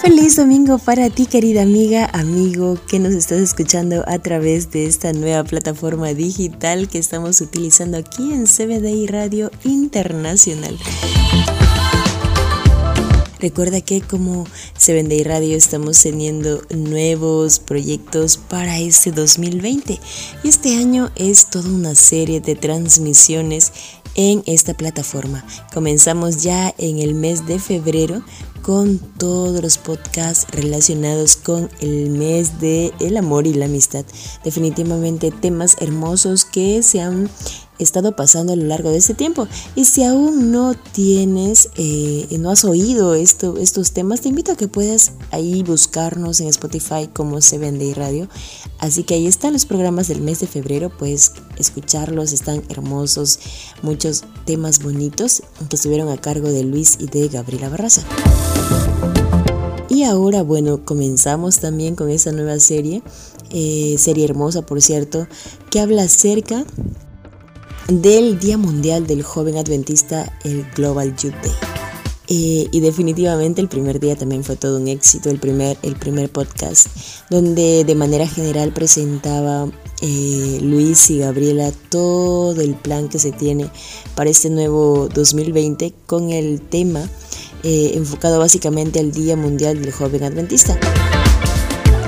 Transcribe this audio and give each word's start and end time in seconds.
Feliz 0.00 0.36
domingo 0.36 0.78
para 0.78 1.10
ti 1.10 1.26
querida 1.26 1.60
amiga, 1.60 2.08
amigo 2.14 2.78
que 2.88 2.98
nos 2.98 3.12
estás 3.12 3.40
escuchando 3.40 4.02
a 4.06 4.18
través 4.18 4.70
de 4.70 4.86
esta 4.86 5.12
nueva 5.12 5.44
plataforma 5.44 6.14
digital 6.14 6.88
que 6.88 6.96
estamos 6.96 7.42
utilizando 7.42 7.98
aquí 7.98 8.32
en 8.32 8.46
CBDI 8.46 9.08
Radio 9.08 9.50
Internacional. 9.64 10.78
Recuerda 13.42 13.80
que 13.80 14.00
como 14.00 14.46
CBDI 14.78 15.24
Radio 15.24 15.56
estamos 15.56 16.00
teniendo 16.00 16.62
nuevos 16.70 17.58
proyectos 17.58 18.36
para 18.36 18.78
este 18.78 19.10
2020 19.10 19.98
y 20.44 20.48
este 20.48 20.76
año 20.76 21.10
es 21.16 21.50
toda 21.50 21.68
una 21.68 21.96
serie 21.96 22.40
de 22.40 22.54
transmisiones 22.54 23.72
en 24.14 24.44
esta 24.46 24.74
plataforma. 24.74 25.44
Comenzamos 25.74 26.44
ya 26.44 26.72
en 26.78 27.00
el 27.00 27.14
mes 27.14 27.44
de 27.44 27.58
febrero 27.58 28.22
con 28.62 28.98
todos 28.98 29.60
los 29.60 29.78
podcasts 29.78 30.46
relacionados 30.50 31.36
con 31.36 31.68
el 31.80 32.10
mes 32.10 32.60
de 32.60 32.92
el 33.00 33.16
amor 33.16 33.46
y 33.46 33.54
la 33.54 33.66
amistad. 33.66 34.04
Definitivamente 34.44 35.30
temas 35.30 35.76
hermosos 35.80 36.44
que 36.44 36.82
se 36.82 37.00
han 37.00 37.28
estado 37.82 38.14
pasando 38.16 38.52
a 38.52 38.56
lo 38.56 38.64
largo 38.64 38.90
de 38.90 38.98
este 38.98 39.14
tiempo. 39.14 39.48
Y 39.74 39.84
si 39.84 40.04
aún 40.04 40.50
no 40.52 40.74
tienes, 40.74 41.70
eh, 41.76 42.26
no 42.38 42.50
has 42.50 42.64
oído 42.64 43.14
esto, 43.14 43.58
estos 43.58 43.92
temas, 43.92 44.20
te 44.20 44.28
invito 44.28 44.52
a 44.52 44.56
que 44.56 44.68
puedas 44.68 45.12
ahí 45.30 45.62
buscarnos 45.62 46.40
en 46.40 46.48
Spotify 46.48 47.08
como 47.12 47.40
se 47.40 47.58
vende 47.58 47.84
y 47.84 47.94
radio. 47.94 48.28
Así 48.78 49.04
que 49.04 49.14
ahí 49.14 49.26
están 49.26 49.52
los 49.52 49.66
programas 49.66 50.08
del 50.08 50.20
mes 50.20 50.40
de 50.40 50.46
febrero, 50.46 50.90
puedes 50.90 51.32
escucharlos, 51.56 52.32
están 52.32 52.62
hermosos, 52.68 53.38
muchos 53.82 54.24
temas 54.44 54.82
bonitos 54.82 55.42
que 55.68 55.76
estuvieron 55.76 56.08
a 56.08 56.20
cargo 56.20 56.48
de 56.48 56.64
Luis 56.64 56.96
y 57.00 57.06
de 57.06 57.28
Gabriela 57.28 57.68
Barraza. 57.68 58.02
Y 59.92 60.04
ahora, 60.04 60.42
bueno, 60.42 60.86
comenzamos 60.86 61.58
también 61.58 61.96
con 61.96 62.08
esta 62.08 62.32
nueva 62.32 62.58
serie, 62.60 63.02
eh, 63.50 63.96
serie 63.98 64.24
hermosa 64.24 64.64
por 64.64 64.80
cierto, 64.80 65.26
que 65.68 65.80
habla 65.80 66.04
acerca 66.04 66.64
del 67.88 68.38
Día 68.38 68.56
Mundial 68.56 69.06
del 69.06 69.22
Joven 69.22 69.58
Adventista, 69.58 70.32
el 70.44 70.64
Global 70.74 71.14
Youth 71.16 71.34
Day. 71.42 71.52
Eh, 72.28 72.68
y 72.72 72.80
definitivamente 72.80 73.60
el 73.60 73.68
primer 73.68 74.00
día 74.00 74.16
también 74.16 74.44
fue 74.44 74.56
todo 74.56 74.78
un 74.78 74.88
éxito, 74.88 75.28
el 75.28 75.38
primer, 75.38 75.76
el 75.82 75.96
primer 75.96 76.32
podcast, 76.32 76.86
donde 77.28 77.84
de 77.84 77.94
manera 77.94 78.26
general 78.26 78.72
presentaba 78.72 79.70
eh, 80.00 80.58
Luis 80.62 81.10
y 81.10 81.18
Gabriela 81.18 81.70
todo 81.90 82.58
el 82.62 82.76
plan 82.76 83.10
que 83.10 83.18
se 83.18 83.32
tiene 83.32 83.68
para 84.14 84.30
este 84.30 84.48
nuevo 84.48 85.10
2020 85.12 85.92
con 86.06 86.30
el 86.30 86.62
tema 86.62 87.06
eh, 87.62 87.92
enfocado 87.94 88.38
básicamente 88.38 89.00
al 89.00 89.12
Día 89.12 89.36
Mundial 89.36 89.80
del 89.80 89.92
Joven 89.92 90.24
Adventista. 90.24 90.78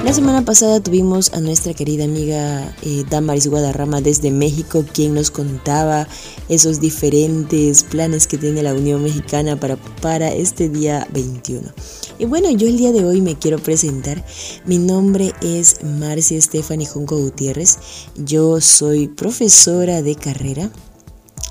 La 0.05 0.13
semana 0.13 0.45
pasada 0.45 0.81
tuvimos 0.81 1.33
a 1.33 1.41
nuestra 1.41 1.73
querida 1.73 2.05
amiga 2.05 2.77
eh, 2.83 3.05
Damaris 3.09 3.47
Guadarrama 3.47 4.03
desde 4.03 4.31
México, 4.31 4.85
quien 4.93 5.15
nos 5.15 5.31
contaba 5.31 6.07
esos 6.51 6.79
diferentes 6.79 7.85
planes 7.85 8.27
que 8.27 8.37
tiene 8.37 8.63
la 8.63 8.75
Unión 8.75 9.03
Mexicana 9.03 9.59
para, 9.59 9.77
para 9.77 10.31
este 10.31 10.69
día 10.69 11.09
21. 11.15 11.73
Y 12.19 12.27
bueno, 12.27 12.51
yo 12.51 12.69
el 12.69 12.77
día 12.77 12.93
de 12.93 13.03
hoy 13.03 13.23
me 13.23 13.39
quiero 13.39 13.59
presentar. 13.59 14.23
Mi 14.67 14.77
nombre 14.77 15.33
es 15.41 15.83
Marcia 15.83 16.39
Stephanie 16.39 16.87
Junco 16.87 17.17
Gutiérrez. 17.17 17.79
Yo 18.15 18.61
soy 18.61 19.09
profesora 19.09 20.03
de 20.03 20.17
carrera. 20.17 20.71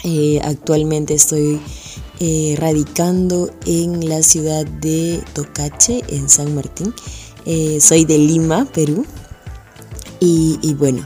Eh, 0.03 0.41
actualmente 0.44 1.14
estoy 1.14 1.59
eh, 2.19 2.56
radicando 2.59 3.50
en 3.66 4.08
la 4.08 4.22
ciudad 4.22 4.66
de 4.66 5.22
Tocache, 5.34 6.02
en 6.09 6.30
San 6.30 6.53
Martín. 6.53 6.94
Eh, 7.46 7.80
soy 7.81 8.06
de 8.06 8.18
Lima, 8.18 8.66
Perú. 8.66 9.06
Y, 10.25 10.74
bueno, 10.75 11.06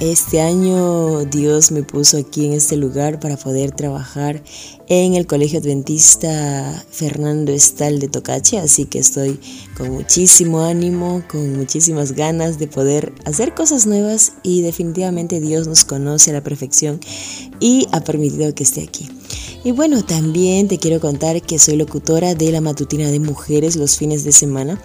este 0.00 0.40
año 0.40 1.26
Dios 1.26 1.70
me 1.70 1.82
puso 1.82 2.16
aquí 2.16 2.46
en 2.46 2.54
este 2.54 2.78
lugar 2.78 3.20
para 3.20 3.36
poder 3.36 3.72
trabajar 3.72 4.42
en 4.88 5.14
el 5.14 5.26
Colegio 5.26 5.60
Adventista 5.60 6.84
Fernando 6.90 7.52
Estal 7.52 7.98
de 8.00 8.08
Tocache, 8.08 8.58
así 8.58 8.84
que 8.84 8.98
estoy 8.98 9.40
con 9.76 9.90
muchísimo 9.90 10.60
ánimo, 10.60 11.22
con 11.28 11.56
muchísimas 11.56 12.12
ganas 12.12 12.58
de 12.58 12.66
poder 12.66 13.12
hacer 13.24 13.54
cosas 13.54 13.86
nuevas 13.86 14.34
y 14.42 14.62
definitivamente 14.62 15.40
Dios 15.40 15.66
nos 15.66 15.84
conoce 15.84 16.30
a 16.30 16.34
la 16.34 16.42
perfección 16.42 17.00
y 17.60 17.86
ha 17.92 18.00
permitido 18.00 18.54
que 18.54 18.64
esté 18.64 18.82
aquí. 18.82 19.08
Y 19.64 19.72
bueno, 19.72 20.04
también 20.04 20.68
te 20.68 20.76
quiero 20.76 21.00
contar 21.00 21.40
que 21.40 21.58
soy 21.58 21.76
locutora 21.76 22.34
de 22.34 22.52
la 22.52 22.60
matutina 22.60 23.10
de 23.10 23.18
mujeres 23.18 23.76
los 23.76 23.96
fines 23.96 24.22
de 24.22 24.32
semana. 24.32 24.78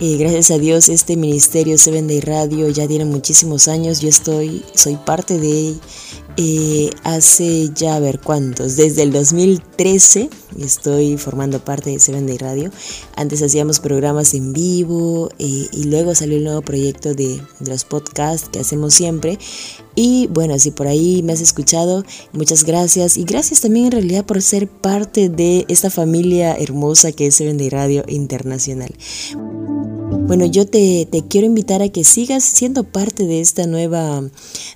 Eh, 0.00 0.18
gracias 0.18 0.50
a 0.50 0.58
Dios 0.58 0.90
este 0.90 1.16
ministerio 1.16 1.78
Seven 1.78 2.06
Day 2.06 2.20
Radio 2.20 2.68
ya 2.68 2.86
tiene 2.86 3.06
muchísimos 3.06 3.68
años. 3.68 4.00
Yo 4.00 4.10
estoy, 4.10 4.62
soy 4.74 4.96
parte 4.96 5.38
de 5.38 5.76
eh, 6.36 6.90
hace 7.02 7.70
ya 7.74 7.96
a 7.96 8.00
ver 8.00 8.20
cuántos, 8.20 8.76
desde 8.76 9.02
el 9.02 9.10
2013 9.38 10.30
estoy 10.58 11.16
formando 11.16 11.64
parte 11.64 11.90
de 11.90 12.00
Seven 12.00 12.26
Day 12.26 12.38
Radio. 12.38 12.72
Antes 13.14 13.40
hacíamos 13.40 13.78
programas 13.78 14.34
en 14.34 14.52
vivo 14.52 15.28
eh, 15.38 15.68
y 15.72 15.84
luego 15.84 16.12
salió 16.16 16.38
el 16.38 16.44
nuevo 16.44 16.62
proyecto 16.62 17.14
de, 17.14 17.40
de, 17.60 17.70
los 17.70 17.84
podcasts 17.84 18.48
que 18.48 18.58
hacemos 18.58 18.94
siempre. 18.94 19.38
Y 19.94 20.26
bueno, 20.28 20.58
si 20.58 20.72
por 20.72 20.88
ahí 20.88 21.22
me 21.22 21.34
has 21.34 21.40
escuchado, 21.40 22.04
muchas 22.32 22.64
gracias. 22.64 23.16
Y 23.16 23.22
gracias 23.22 23.60
también 23.60 23.86
en 23.86 23.92
realidad 23.92 24.26
por 24.26 24.42
ser 24.42 24.66
parte 24.68 25.28
de 25.28 25.64
esta 25.68 25.88
familia 25.88 26.56
hermosa 26.56 27.12
que 27.12 27.28
es 27.28 27.36
Seven 27.36 27.58
Day 27.58 27.68
Radio 27.68 28.04
Internacional. 28.08 28.92
Bueno, 30.26 30.46
yo 30.46 30.66
te, 30.66 31.08
quiero 31.28 31.46
invitar 31.46 31.80
a 31.80 31.88
que 31.90 32.02
sigas 32.02 32.42
siendo 32.42 32.82
parte 32.82 33.24
de 33.24 33.40
esta 33.40 33.66
nueva, 33.66 34.22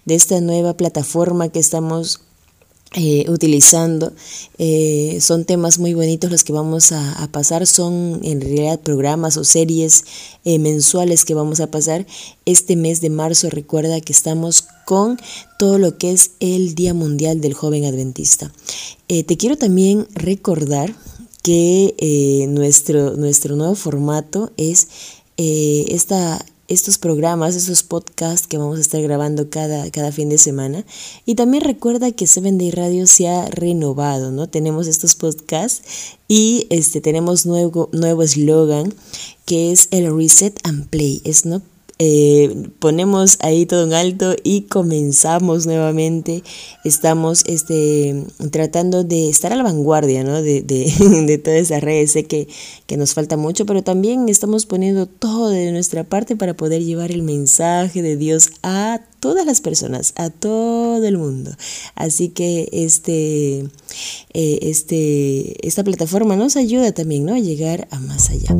de 0.04 0.14
esta 0.14 0.40
nueva 0.40 0.76
plataforma 0.76 1.48
que 1.48 1.58
estamos 1.58 2.20
eh, 2.94 3.24
utilizando. 3.28 4.12
Eh, 4.58 5.18
son 5.20 5.44
temas 5.44 5.78
muy 5.78 5.94
bonitos 5.94 6.30
los 6.30 6.44
que 6.44 6.52
vamos 6.52 6.92
a, 6.92 7.28
pasar. 7.32 7.66
Son 7.66 8.20
en 8.22 8.40
realidad 8.40 8.80
programas 8.80 9.36
o 9.36 9.44
series 9.44 10.04
eh, 10.44 10.58
mensuales 10.58 11.24
que 11.24 11.34
vamos 11.34 11.60
a 11.60 11.70
pasar. 11.70 12.06
Este 12.44 12.76
mes 12.76 13.00
de 13.00 13.10
marzo 13.10 13.50
recuerda 13.50 14.00
que 14.00 14.12
estamos 14.12 14.62
con 14.84 15.18
todo 15.58 15.78
lo 15.78 15.96
que 15.96 16.12
es 16.12 16.32
el 16.40 16.74
Día 16.74 16.94
Mundial 16.94 17.40
del 17.40 17.54
Joven 17.54 17.84
Adventista. 17.84 18.52
te 19.08 19.36
quiero 19.36 19.56
también 19.56 20.06
recordar 20.14 20.94
que 21.42 22.46
nuestro, 22.48 23.16
nuestro 23.16 23.56
nuevo 23.56 23.74
formato 23.74 24.52
es 24.56 24.88
eh, 25.36 25.86
estos 26.72 26.98
programas, 26.98 27.54
estos 27.54 27.82
podcasts 27.82 28.46
que 28.46 28.58
vamos 28.58 28.78
a 28.78 28.80
estar 28.80 29.00
grabando 29.02 29.50
cada, 29.50 29.90
cada 29.90 30.12
fin 30.12 30.28
de 30.28 30.38
semana. 30.38 30.84
Y 31.26 31.34
también 31.34 31.64
recuerda 31.64 32.12
que 32.12 32.26
Seven 32.26 32.58
Day 32.58 32.70
Radio 32.70 33.06
se 33.06 33.28
ha 33.28 33.46
renovado, 33.46 34.32
¿no? 34.32 34.48
Tenemos 34.48 34.86
estos 34.86 35.14
podcasts 35.14 35.82
y 36.28 36.66
este, 36.70 37.00
tenemos 37.00 37.46
nuevo 37.46 37.88
nuevo 37.92 38.22
eslogan 38.22 38.94
que 39.44 39.72
es 39.72 39.88
el 39.90 40.16
Reset 40.16 40.58
and 40.64 40.88
Play. 40.88 41.20
Es 41.24 41.44
no 41.44 41.62
eh, 42.04 42.68
ponemos 42.80 43.36
ahí 43.42 43.64
todo 43.64 43.84
en 43.84 43.92
alto 43.92 44.34
y 44.42 44.62
comenzamos 44.62 45.66
nuevamente. 45.66 46.42
Estamos 46.82 47.44
este, 47.46 48.24
tratando 48.50 49.04
de 49.04 49.28
estar 49.28 49.52
a 49.52 49.56
la 49.56 49.62
vanguardia 49.62 50.24
¿no? 50.24 50.42
de, 50.42 50.62
de, 50.62 51.38
todas 51.44 51.60
esas 51.60 51.80
redes. 51.80 52.14
Que, 52.26 52.48
que 52.88 52.96
nos 52.96 53.14
falta 53.14 53.36
mucho, 53.36 53.66
pero 53.66 53.84
también 53.84 54.28
estamos 54.28 54.66
poniendo 54.66 55.06
todo 55.06 55.50
de 55.50 55.70
nuestra 55.70 56.02
parte 56.02 56.34
para 56.34 56.54
poder 56.54 56.82
llevar 56.82 57.12
el 57.12 57.22
mensaje 57.22 58.02
de 58.02 58.16
Dios 58.16 58.50
a 58.64 59.00
todas 59.20 59.46
las 59.46 59.60
personas, 59.60 60.12
a 60.16 60.30
todo 60.30 61.04
el 61.04 61.18
mundo. 61.18 61.52
Así 61.94 62.30
que 62.30 62.68
este, 62.72 63.60
eh, 64.34 64.58
este, 64.62 65.64
esta 65.64 65.84
plataforma 65.84 66.34
nos 66.34 66.56
ayuda 66.56 66.90
también 66.90 67.26
¿no? 67.26 67.34
a 67.34 67.38
llegar 67.38 67.86
a 67.92 68.00
más 68.00 68.28
allá. 68.30 68.56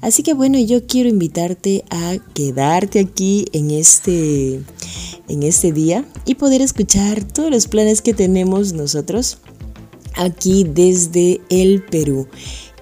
Así 0.00 0.22
que 0.22 0.32
bueno, 0.32 0.58
yo 0.58 0.86
quiero 0.86 1.08
invitarte 1.08 1.84
a 1.90 2.16
quedarte 2.32 3.00
aquí 3.00 3.46
en 3.52 3.70
este, 3.70 4.60
en 5.28 5.42
este 5.42 5.72
día 5.72 6.04
y 6.24 6.36
poder 6.36 6.62
escuchar 6.62 7.22
todos 7.22 7.50
los 7.50 7.68
planes 7.68 8.00
que 8.00 8.14
tenemos 8.14 8.72
nosotros 8.72 9.38
aquí 10.16 10.64
desde 10.64 11.40
el 11.50 11.82
Perú. 11.82 12.28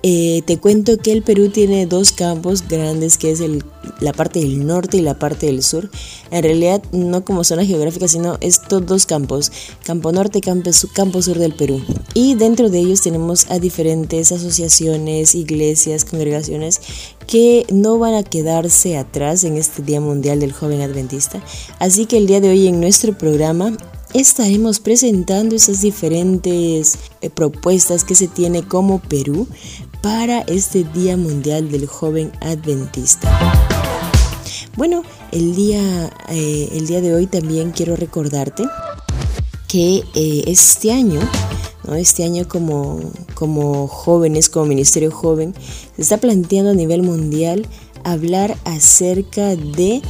Eh, 0.02 0.42
te 0.46 0.58
cuento 0.58 0.96
que 0.98 1.12
el 1.12 1.22
Perú 1.22 1.48
tiene 1.48 1.86
dos 1.86 2.12
campos 2.12 2.62
grandes, 2.68 3.18
que 3.18 3.32
es 3.32 3.40
el, 3.40 3.64
la 4.00 4.12
parte 4.12 4.38
del 4.40 4.64
norte 4.66 4.98
y 4.98 5.00
la 5.00 5.18
parte 5.18 5.46
del 5.46 5.62
sur. 5.62 5.90
En 6.30 6.42
realidad, 6.42 6.82
no 6.92 7.24
como 7.24 7.42
zona 7.42 7.64
geográfica, 7.64 8.06
sino 8.06 8.38
estos 8.40 8.86
dos 8.86 9.06
campos, 9.06 9.50
campo 9.84 10.12
norte 10.12 10.38
y 10.38 10.40
campo, 10.40 11.22
sur 11.22 11.38
del 11.38 11.54
Perú. 11.54 11.82
Y 12.14 12.34
dentro 12.36 12.70
de 12.70 12.78
ellos 12.78 13.02
tenemos 13.02 13.50
a 13.50 13.58
diferentes 13.58 14.30
asociaciones, 14.30 15.34
iglesias, 15.34 16.04
congregaciones 16.04 16.80
que 17.26 17.66
no 17.70 17.98
van 17.98 18.14
a 18.14 18.22
quedarse 18.22 18.96
atrás 18.96 19.44
en 19.44 19.56
este 19.56 19.82
Día 19.82 20.00
Mundial 20.00 20.40
del 20.40 20.52
Joven 20.52 20.80
Adventista. 20.80 21.42
Así 21.78 22.06
que 22.06 22.18
el 22.18 22.26
día 22.26 22.40
de 22.40 22.50
hoy 22.50 22.68
en 22.68 22.80
nuestro 22.80 23.16
programa 23.18 23.76
estaremos 24.14 24.80
presentando 24.80 25.54
esas 25.54 25.82
diferentes 25.82 26.98
eh, 27.20 27.30
propuestas 27.30 28.04
que 28.04 28.14
se 28.14 28.28
tiene 28.28 28.62
como 28.62 29.00
Perú 29.00 29.46
para 30.02 30.40
este 30.42 30.84
Día 30.84 31.16
Mundial 31.16 31.70
del 31.70 31.86
Joven 31.86 32.32
Adventista. 32.40 33.30
Bueno, 34.76 35.02
el 35.32 35.54
día, 35.54 36.10
eh, 36.28 36.68
el 36.72 36.86
día 36.86 37.00
de 37.00 37.14
hoy 37.14 37.26
también 37.26 37.72
quiero 37.72 37.96
recordarte 37.96 38.64
que 39.66 40.04
eh, 40.14 40.44
este 40.46 40.92
año, 40.92 41.20
este 41.96 42.24
año 42.24 42.46
como, 42.48 43.00
como 43.34 43.88
jóvenes, 43.88 44.48
como 44.48 44.66
Ministerio 44.66 45.10
Joven, 45.10 45.54
se 45.96 46.02
está 46.02 46.18
planteando 46.18 46.70
a 46.70 46.74
nivel 46.74 47.02
mundial 47.02 47.66
hablar 48.04 48.56
acerca 48.64 49.56
de 49.56 50.00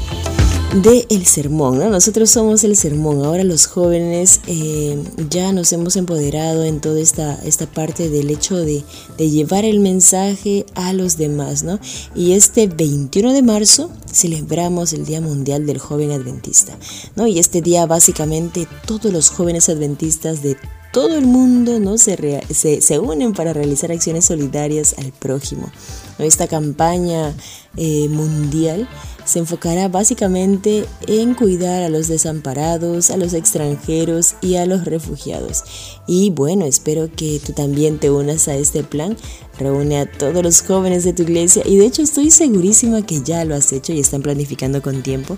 de 0.74 1.06
el 1.08 1.24
sermón, 1.24 1.78
¿no? 1.78 1.88
Nosotros 1.88 2.30
somos 2.30 2.62
el 2.62 2.76
sermón. 2.76 3.24
Ahora 3.24 3.42
los 3.42 3.66
jóvenes 3.66 4.40
eh, 4.46 5.02
ya 5.30 5.52
nos 5.52 5.72
hemos 5.72 5.96
empoderado 5.96 6.64
en 6.64 6.80
toda 6.80 7.00
esta, 7.00 7.36
esta 7.42 7.66
parte 7.66 8.10
del 8.10 8.28
hecho 8.30 8.56
de, 8.56 8.84
de, 9.16 9.30
llevar 9.30 9.64
el 9.64 9.80
mensaje 9.80 10.66
a 10.74 10.92
los 10.92 11.16
demás, 11.16 11.62
¿no? 11.62 11.80
Y 12.14 12.32
este 12.32 12.66
21 12.66 13.32
de 13.32 13.42
marzo 13.42 13.90
celebramos 14.12 14.92
el 14.92 15.06
Día 15.06 15.22
Mundial 15.22 15.64
del 15.66 15.78
Joven 15.78 16.10
Adventista, 16.10 16.76
¿no? 17.16 17.26
Y 17.26 17.38
este 17.38 17.62
día 17.62 17.86
básicamente 17.86 18.68
todos 18.86 19.10
los 19.10 19.30
jóvenes 19.30 19.70
adventistas 19.70 20.42
de 20.42 20.58
todo 20.92 21.16
el 21.16 21.26
mundo 21.26 21.78
¿no? 21.78 21.98
se, 21.98 22.42
se, 22.50 22.80
se, 22.80 22.98
unen 22.98 23.34
para 23.34 23.52
realizar 23.52 23.92
acciones 23.92 24.24
solidarias 24.24 24.94
al 24.98 25.12
prójimo. 25.12 25.70
Esta 26.18 26.48
campaña 26.48 27.34
eh, 27.76 28.08
mundial 28.08 28.88
se 29.28 29.40
enfocará 29.40 29.88
básicamente 29.88 30.86
en 31.06 31.34
cuidar 31.34 31.82
a 31.82 31.90
los 31.90 32.08
desamparados, 32.08 33.10
a 33.10 33.18
los 33.18 33.34
extranjeros 33.34 34.36
y 34.40 34.54
a 34.54 34.64
los 34.64 34.86
refugiados. 34.86 35.64
Y 36.06 36.30
bueno, 36.30 36.64
espero 36.64 37.10
que 37.14 37.38
tú 37.44 37.52
también 37.52 37.98
te 37.98 38.10
unas 38.10 38.48
a 38.48 38.56
este 38.56 38.82
plan. 38.84 39.18
Reúne 39.58 39.98
a 39.98 40.10
todos 40.10 40.42
los 40.42 40.62
jóvenes 40.62 41.04
de 41.04 41.12
tu 41.12 41.24
iglesia 41.24 41.62
y 41.66 41.76
de 41.76 41.84
hecho 41.84 42.00
estoy 42.00 42.30
segurísima 42.30 43.04
que 43.04 43.20
ya 43.22 43.44
lo 43.44 43.54
has 43.54 43.72
hecho 43.72 43.92
y 43.92 44.00
están 44.00 44.22
planificando 44.22 44.80
con 44.80 45.02
tiempo 45.02 45.36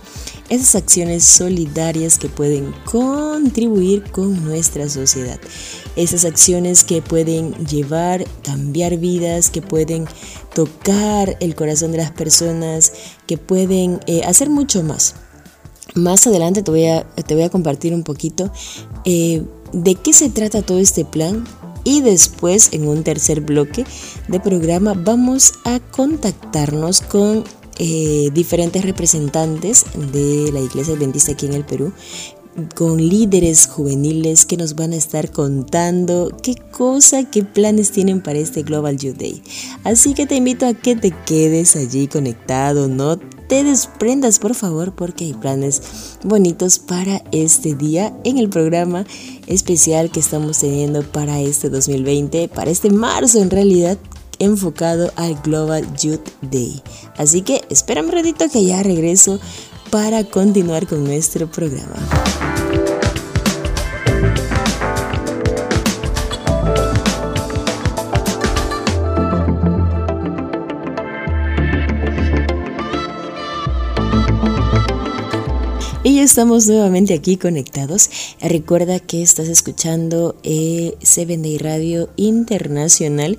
esas 0.51 0.75
acciones 0.75 1.25
solidarias 1.25 2.19
que 2.19 2.29
pueden 2.29 2.73
contribuir 2.85 4.05
con 4.13 4.45
nuestra 4.45 4.89
sociedad. 4.89 5.41
Esas 5.97 6.25
acciones 6.25 6.85
que 6.85 7.03
pueden 7.03 7.55
llevar, 7.67 8.25
cambiar 8.45 8.99
vidas, 8.99 9.51
que 9.51 9.63
pueden 9.63 10.07
tocar 10.55 11.37
el 11.41 11.55
corazón 11.55 11.93
de 11.93 11.99
las 11.99 12.11
personas, 12.11 12.93
que 13.27 13.39
pueden 13.39 14.01
eh, 14.07 14.23
hacer 14.25 14.51
mucho 14.51 14.83
más. 14.83 15.15
Más 15.95 16.27
adelante 16.27 16.63
te 16.63 16.71
voy 16.71 16.87
a, 16.87 17.05
te 17.05 17.35
voy 17.35 17.45
a 17.45 17.51
compartir 17.51 17.95
un 17.95 18.05
poquito 18.05 18.53
eh, 19.05 19.43
de 19.73 19.95
qué 19.97 20.13
se 20.13 20.31
trata 20.31 20.63
todo 20.63 20.79
este 20.79 21.05
plan 21.05 21.45
y 21.85 22.01
después 22.03 22.69
en 22.73 22.87
un 22.87 23.03
tercer 23.03 23.41
bloque 23.41 23.85
de 24.29 24.41
programa 24.41 24.95
vamos 24.95 25.55
a 25.65 25.81
contactarnos 25.81 27.01
con 27.01 27.45
eh, 27.79 28.29
diferentes 28.33 28.85
representantes 28.85 29.87
de 30.13 30.51
la 30.53 30.61
Iglesia 30.61 30.95
Adventista 30.95 31.33
aquí 31.33 31.47
en 31.47 31.55
el 31.55 31.65
Perú 31.65 31.93
con 32.75 32.97
líderes 32.97 33.67
juveniles 33.67 34.47
que 34.47 34.57
nos 34.57 34.75
van 34.75 34.93
a 34.93 34.97
estar 34.97 35.31
contando 35.31 36.37
qué 36.43 36.55
cosa, 36.57 37.25
qué 37.25 37.45
planes 37.45 37.91
tienen 37.91 38.21
para 38.21 38.39
este 38.39 38.63
Global 38.63 38.97
Youth 38.97 39.17
Day. 39.17 39.43
Así 39.85 40.15
que 40.15 40.27
te 40.27 40.37
invito 40.37 40.67
a 40.67 40.75
que 40.75 40.97
te 40.97 41.13
quedes 41.27 41.77
allí 41.77 42.09
conectado, 42.09 42.89
no 42.89 43.19
te 43.19 43.65
desprendas 43.65 44.39
por 44.39 44.55
favor 44.55 44.95
porque 44.95 45.25
hay 45.25 45.35
planes 45.35 45.83
bonitos 46.23 46.79
para 46.79 47.23
este 47.33 47.75
día 47.75 48.15
en 48.25 48.39
el 48.39 48.49
programa 48.49 49.05
especial 49.47 50.11
que 50.11 50.21
estamos 50.21 50.59
teniendo 50.59 51.03
para 51.03 51.41
este 51.41 51.69
2020, 51.69 52.49
para 52.49 52.71
este 52.71 52.91
marzo 52.91 53.41
en 53.41 53.51
realidad 53.51 53.99
enfocado 54.39 55.13
al 55.17 55.35
Global 55.43 55.87
Youth 55.97 56.29
Day. 56.43 56.83
Así 57.17 57.43
que 57.43 57.61
espérame 57.71 58.07
un 58.07 58.13
ratito 58.13 58.49
que 58.49 58.65
ya 58.65 58.83
regreso 58.83 59.39
para 59.91 60.25
continuar 60.25 60.87
con 60.87 61.05
nuestro 61.05 61.51
programa. 61.51 61.97
Y 76.03 76.17
ya 76.17 76.23
estamos 76.23 76.67
nuevamente 76.67 77.13
aquí 77.13 77.37
conectados. 77.37 78.11
Recuerda 78.41 79.01
que 79.01 79.23
estás 79.23 79.49
escuchando 79.49 80.35
eh, 80.45 80.95
Seven 81.03 81.43
Day 81.43 81.59
Radio 81.59 82.09
Internacional 82.17 83.39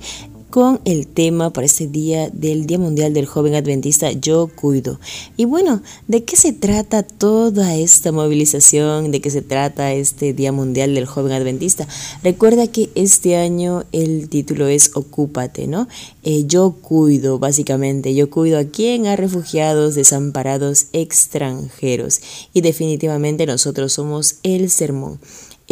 con 0.52 0.82
el 0.84 1.06
tema 1.06 1.50
para 1.50 1.64
este 1.64 1.86
día 1.86 2.28
del 2.28 2.66
Día 2.66 2.78
Mundial 2.78 3.14
del 3.14 3.24
Joven 3.24 3.54
Adventista 3.54 4.12
Yo 4.12 4.50
Cuido. 4.54 5.00
Y 5.38 5.46
bueno, 5.46 5.80
¿de 6.08 6.24
qué 6.24 6.36
se 6.36 6.52
trata 6.52 7.02
toda 7.02 7.74
esta 7.74 8.12
movilización? 8.12 9.10
¿De 9.12 9.22
qué 9.22 9.30
se 9.30 9.40
trata 9.40 9.94
este 9.94 10.34
Día 10.34 10.52
Mundial 10.52 10.94
del 10.94 11.06
Joven 11.06 11.32
Adventista? 11.32 11.88
Recuerda 12.22 12.66
que 12.66 12.90
este 12.94 13.36
año 13.36 13.84
el 13.92 14.28
título 14.28 14.66
es 14.66 14.90
Ocúpate, 14.94 15.66
¿no? 15.68 15.88
Eh, 16.22 16.44
yo 16.46 16.76
cuido, 16.82 17.38
básicamente. 17.38 18.14
Yo 18.14 18.28
cuido 18.28 18.58
a 18.58 18.64
quien, 18.64 19.06
a 19.06 19.16
refugiados, 19.16 19.94
desamparados, 19.94 20.88
extranjeros. 20.92 22.20
Y 22.52 22.60
definitivamente 22.60 23.46
nosotros 23.46 23.94
somos 23.94 24.34
el 24.42 24.68
sermón. 24.68 25.18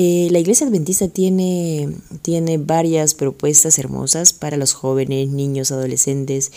Eh, 0.02 0.28
la 0.30 0.38
iglesia 0.38 0.66
adventista 0.66 1.08
tiene, 1.08 1.94
tiene 2.22 2.56
varias 2.56 3.12
propuestas 3.12 3.78
hermosas 3.78 4.32
para 4.32 4.56
los 4.56 4.72
jóvenes, 4.72 5.28
niños, 5.28 5.72
adolescentes, 5.72 6.52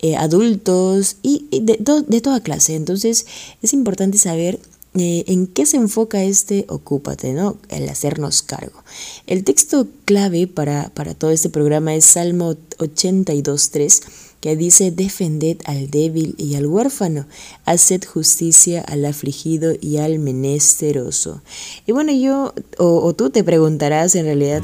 eh, 0.00 0.16
adultos 0.16 1.18
y, 1.22 1.46
de, 1.62 1.76
toda 2.20 2.42
clase. 2.42 2.74
Entonces 2.74 3.24
es 3.62 3.72
importante 3.72 4.18
saber 4.18 4.58
eh, 4.94 5.22
en 5.28 5.46
qué 5.46 5.64
se 5.64 5.76
enfoca 5.76 6.24
este 6.24 6.66
ocúpate, 6.68 7.34
¿no? 7.34 7.56
El 7.68 7.88
hacernos 7.88 8.42
cargo. 8.42 8.82
El 9.28 9.44
texto 9.44 9.86
clave 10.04 10.48
para, 10.48 10.88
para 10.88 11.14
todo 11.14 11.30
este 11.30 11.50
programa 11.50 11.94
es 11.94 12.04
Salmo 12.04 12.56
82.3 12.78 14.27
que 14.40 14.56
dice, 14.56 14.90
defended 14.90 15.58
al 15.64 15.90
débil 15.90 16.34
y 16.38 16.54
al 16.54 16.66
huérfano, 16.66 17.26
haced 17.64 18.04
justicia 18.04 18.82
al 18.82 19.04
afligido 19.04 19.72
y 19.80 19.98
al 19.98 20.18
menesteroso. 20.18 21.42
Y 21.86 21.92
bueno, 21.92 22.12
yo 22.12 22.54
o, 22.78 23.12
tú 23.14 23.30
te 23.30 23.44
preguntarás 23.44 24.14
en 24.14 24.26
realidad, 24.26 24.62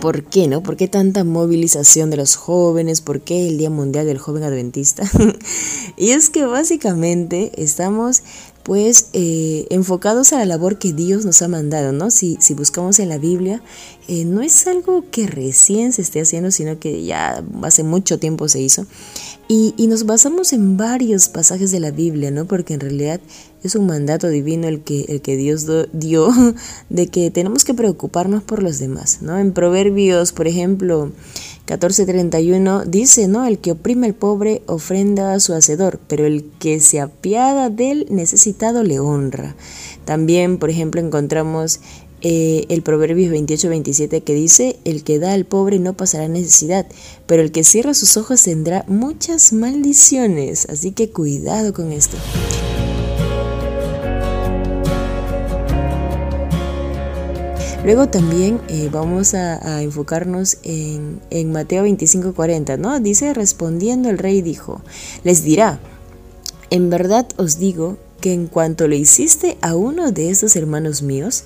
¿Por 0.00 0.22
qué, 0.22 0.46
no? 0.46 0.62
¿Por 0.62 0.76
qué 0.76 0.86
tanta 0.86 1.24
movilización 1.24 2.10
de 2.10 2.18
los 2.18 2.36
jóvenes? 2.36 3.00
¿Por 3.00 3.20
qué 3.20 3.48
el 3.48 3.58
Día 3.58 3.68
Mundial 3.68 4.06
del 4.06 4.18
Joven 4.18 4.44
Adventista? 4.44 5.02
y 5.96 6.10
es 6.10 6.30
que 6.30 6.46
básicamente 6.46 7.50
estamos 7.56 8.22
pues 8.68 9.06
eh, 9.14 9.66
enfocados 9.70 10.34
a 10.34 10.38
la 10.40 10.44
labor 10.44 10.78
que 10.78 10.92
Dios 10.92 11.24
nos 11.24 11.40
ha 11.40 11.48
mandado, 11.48 11.92
¿no? 11.92 12.10
Si, 12.10 12.36
buscamos 12.50 12.98
en 12.98 13.08
la 13.08 13.16
Biblia, 13.16 13.62
eh, 14.08 14.26
no 14.26 14.42
es 14.42 14.66
algo 14.66 15.06
que 15.10 15.26
recién 15.26 15.94
se 15.94 16.02
esté 16.02 16.20
haciendo, 16.20 16.50
sino 16.50 16.78
que 16.78 17.02
ya 17.02 17.42
hace 17.62 17.82
mucho 17.82 18.18
tiempo 18.18 18.46
se 18.46 18.60
hizo. 18.60 18.84
Y, 19.48 19.72
y, 19.78 19.86
nos 19.86 20.04
basamos 20.04 20.52
en 20.52 20.76
varios 20.76 21.30
pasajes 21.30 21.70
de 21.70 21.80
la 21.80 21.92
Biblia, 21.92 22.30
¿no? 22.30 22.44
Porque 22.44 22.74
en 22.74 22.80
realidad 22.80 23.22
es 23.62 23.74
un 23.74 23.86
mandato 23.86 24.28
divino 24.28 24.68
el 24.68 24.82
que, 24.82 25.06
el 25.08 25.22
que 25.22 25.38
Dios 25.38 25.66
dio 25.94 26.30
de 26.90 27.06
que 27.06 27.30
tenemos 27.30 27.64
que 27.64 27.72
preocuparnos 27.72 28.42
por 28.42 28.62
los 28.62 28.78
demás, 28.78 29.22
¿no? 29.22 29.38
En 29.38 29.52
Proverbios, 29.52 30.32
por 30.32 30.46
ejemplo, 30.46 31.10
14:31 31.68 32.84
dice, 32.86 33.28
¿no? 33.28 33.46
El 33.46 33.58
que 33.58 33.72
oprime 33.72 34.06
al 34.06 34.14
pobre 34.14 34.62
ofrenda 34.66 35.34
a 35.34 35.40
su 35.40 35.52
hacedor, 35.52 36.00
pero 36.08 36.24
el 36.24 36.44
que 36.58 36.80
se 36.80 36.98
apiada 36.98 37.68
del 37.68 38.06
necesitado 38.08 38.82
le 38.82 38.98
honra. 38.98 39.54
También, 40.06 40.58
por 40.58 40.70
ejemplo, 40.70 41.00
encontramos 41.00 41.80
eh, 42.22 42.64
el 42.70 42.82
Proverbios 42.82 43.32
28-27 43.32 44.24
que 44.24 44.34
dice, 44.34 44.78
el 44.84 45.04
que 45.04 45.18
da 45.18 45.34
al 45.34 45.44
pobre 45.44 45.78
no 45.78 45.92
pasará 45.92 46.26
necesidad, 46.26 46.86
pero 47.26 47.42
el 47.42 47.52
que 47.52 47.62
cierra 47.62 47.92
sus 47.92 48.16
ojos 48.16 48.42
tendrá 48.42 48.84
muchas 48.88 49.52
maldiciones. 49.52 50.66
Así 50.70 50.92
que 50.92 51.10
cuidado 51.10 51.74
con 51.74 51.92
esto. 51.92 52.16
Luego 57.84 58.08
también 58.08 58.60
eh, 58.68 58.88
vamos 58.92 59.34
a, 59.34 59.82
enfocarnos 59.82 60.58
en, 60.62 61.52
Mateo 61.52 61.84
25:40, 61.84 62.78
¿no? 62.78 62.98
Dice, 63.00 63.32
respondiendo 63.32 64.10
el 64.10 64.18
rey 64.18 64.42
dijo, 64.42 64.82
les 65.24 65.42
dirá, 65.42 65.80
en 66.70 66.90
verdad 66.90 67.26
os 67.36 67.58
digo 67.58 67.96
que 68.20 68.32
en 68.32 68.46
cuanto 68.46 68.88
lo 68.88 68.94
hiciste 68.94 69.56
a 69.62 69.74
uno 69.74 70.12
de 70.12 70.30
esos 70.30 70.56
hermanos 70.56 71.02
míos, 71.02 71.44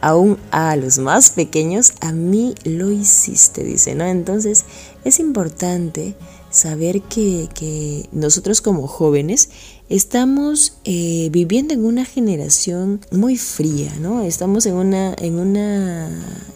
aún 0.00 0.38
a 0.50 0.76
los 0.76 0.98
más 0.98 1.30
pequeños, 1.30 1.92
a 2.00 2.12
mí 2.12 2.54
lo 2.64 2.90
hiciste, 2.90 3.64
dice, 3.64 3.94
¿no? 3.94 4.04
Entonces 4.04 4.64
es 5.04 5.18
importante 5.18 6.14
saber 6.50 7.02
que, 7.02 8.08
nosotros 8.12 8.60
como 8.60 8.86
jóvenes 8.86 9.50
estamos 9.90 10.78
eh, 10.84 11.28
viviendo 11.32 11.74
en 11.74 11.84
una 11.84 12.04
generación 12.04 13.00
muy 13.10 13.36
fría, 13.36 13.92
¿no? 14.00 14.22
Estamos 14.22 14.64
en 14.66 14.76
una, 14.76 15.14
en 15.18 15.38
una, 15.38 16.08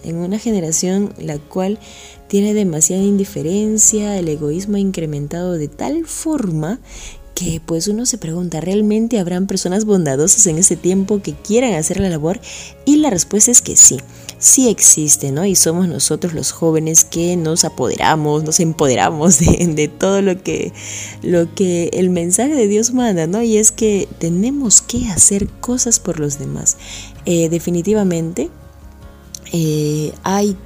en 0.04 0.16
una 0.16 0.38
generación 0.38 1.12
la 1.18 1.38
cual 1.38 1.80
tiene 2.28 2.54
demasiada 2.54 3.02
indiferencia, 3.02 4.16
el 4.18 4.28
egoísmo 4.28 4.76
ha 4.76 4.80
incrementado 4.80 5.54
de 5.54 5.66
tal 5.66 6.06
forma 6.06 6.78
que 7.34 7.60
pues 7.64 7.88
uno 7.88 8.06
se 8.06 8.18
pregunta, 8.18 8.60
¿realmente 8.60 9.18
habrán 9.18 9.46
personas 9.46 9.84
bondadosas 9.84 10.46
en 10.46 10.58
este 10.58 10.76
tiempo 10.76 11.20
que 11.20 11.34
quieran 11.34 11.74
hacer 11.74 12.00
la 12.00 12.08
labor? 12.08 12.40
Y 12.84 12.96
la 12.96 13.10
respuesta 13.10 13.50
es 13.50 13.60
que 13.60 13.76
sí, 13.76 13.98
sí 14.38 14.68
existe, 14.68 15.32
¿no? 15.32 15.44
Y 15.44 15.56
somos 15.56 15.88
nosotros 15.88 16.32
los 16.32 16.52
jóvenes 16.52 17.04
que 17.04 17.36
nos 17.36 17.64
apoderamos, 17.64 18.44
nos 18.44 18.60
empoderamos 18.60 19.38
de, 19.40 19.88
todo 19.88 20.22
lo 20.22 20.42
que, 20.42 20.72
lo 21.22 21.52
que 21.54 21.90
el 21.94 22.10
mensaje 22.10 22.54
de 22.54 22.68
Dios 22.68 22.92
manda, 22.92 23.26
¿no? 23.26 23.42
Y 23.42 23.58
es 23.58 23.72
que 23.72 24.08
tenemos 24.18 24.80
que 24.80 25.08
hacer 25.08 25.48
cosas 25.48 25.98
por 25.98 26.20
los 26.20 26.38
demás. 26.38 26.76
Eh, 27.26 27.48
definitivamente 27.48 28.50
eh, 29.52 30.12
hay 30.22 30.56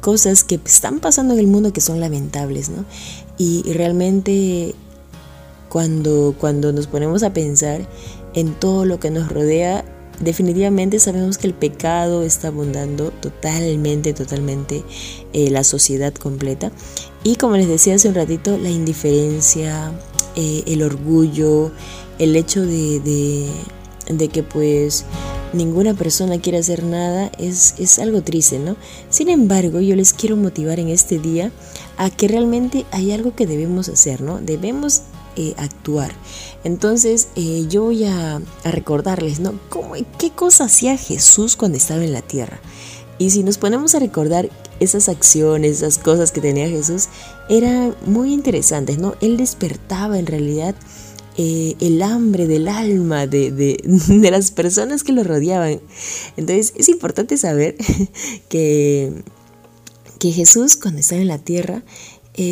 cosas 0.00 0.44
que 0.44 0.60
están 0.64 1.00
pasando 1.00 1.34
en 1.34 1.40
el 1.40 1.46
mundo 1.46 1.72
que 1.72 1.80
son 1.80 2.00
lamentables, 2.00 2.68
¿no? 2.68 2.84
y 3.38 3.62
realmente 3.72 4.74
cuando, 5.76 6.34
cuando 6.40 6.72
nos 6.72 6.86
ponemos 6.86 7.22
a 7.22 7.34
pensar 7.34 7.86
en 8.32 8.54
todo 8.54 8.86
lo 8.86 8.98
que 8.98 9.10
nos 9.10 9.28
rodea, 9.30 9.84
definitivamente 10.20 10.98
sabemos 10.98 11.36
que 11.36 11.48
el 11.48 11.52
pecado 11.52 12.22
está 12.22 12.48
abundando 12.48 13.10
totalmente, 13.10 14.14
totalmente 14.14 14.84
eh, 15.34 15.50
la 15.50 15.64
sociedad 15.64 16.14
completa. 16.14 16.72
Y 17.24 17.36
como 17.36 17.58
les 17.58 17.68
decía 17.68 17.96
hace 17.96 18.08
un 18.08 18.14
ratito, 18.14 18.56
la 18.56 18.70
indiferencia, 18.70 19.92
eh, 20.34 20.62
el 20.66 20.82
orgullo, 20.82 21.72
el 22.18 22.36
hecho 22.36 22.62
de, 22.62 23.50
de, 24.08 24.28
que 24.28 24.42
pues 24.42 25.04
ninguna 25.52 25.92
persona 25.92 26.40
quiere 26.40 26.56
hacer 26.56 26.84
nada 26.84 27.30
es, 27.38 27.74
es 27.76 27.98
algo 27.98 28.22
triste, 28.22 28.58
¿no? 28.58 28.76
Sin 29.10 29.28
embargo, 29.28 29.80
yo 29.80 29.94
les 29.94 30.14
quiero 30.14 30.38
motivar 30.38 30.80
en 30.80 30.88
este 30.88 31.18
día 31.18 31.52
a 31.98 32.08
que 32.08 32.28
realmente 32.28 32.86
hay 32.92 33.12
algo 33.12 33.36
que 33.36 33.46
debemos 33.46 33.90
hacer, 33.90 34.22
¿no? 34.22 34.40
Debemos 34.40 35.02
eh, 35.38 35.52
actuar. 35.58 36.12
Entonces 36.64 37.28
eh, 37.36 37.66
yo 37.68 37.82
voy 37.82 38.04
a, 38.04 38.40
recordarles, 38.64 39.38
¿no? 39.38 39.52
¿Cómo, 39.68 39.92
¿Qué 40.18 40.30
cosa 40.30 40.64
hacía 40.64 40.96
Jesús 40.96 41.56
cuando 41.56 41.76
estaba 41.76 42.02
en 42.02 42.14
la 42.14 42.22
tierra? 42.22 42.58
Y 43.18 43.28
si 43.28 43.42
nos 43.42 43.58
ponemos 43.58 43.94
a 43.94 43.98
recordar 43.98 44.48
esas 44.80 45.10
acciones, 45.10 45.72
esas 45.76 45.98
cosas 45.98 46.32
que 46.32 46.40
tenía 46.40 46.70
Jesús, 46.70 47.08
eran 47.50 47.94
muy 48.06 48.32
interesantes, 48.32 48.96
¿no? 48.96 49.14
Él 49.20 49.36
despertaba 49.36 50.18
en 50.18 50.24
realidad 50.24 50.74
eh, 51.36 51.74
el 51.80 52.00
hambre 52.00 52.46
del 52.46 52.66
alma 52.66 53.26
de, 53.26 53.50
de, 53.50 53.78
de, 54.08 54.30
las 54.30 54.52
personas 54.52 55.04
que 55.04 55.12
lo 55.12 55.22
rodeaban. 55.22 55.82
Entonces 56.38 56.72
es 56.76 56.88
importante 56.88 57.36
saber 57.36 57.76
que, 58.48 59.12
que 60.18 60.32
Jesús 60.32 60.76
cuando 60.76 61.00
estaba 61.00 61.20
en 61.20 61.28
la 61.28 61.38
tierra 61.38 61.82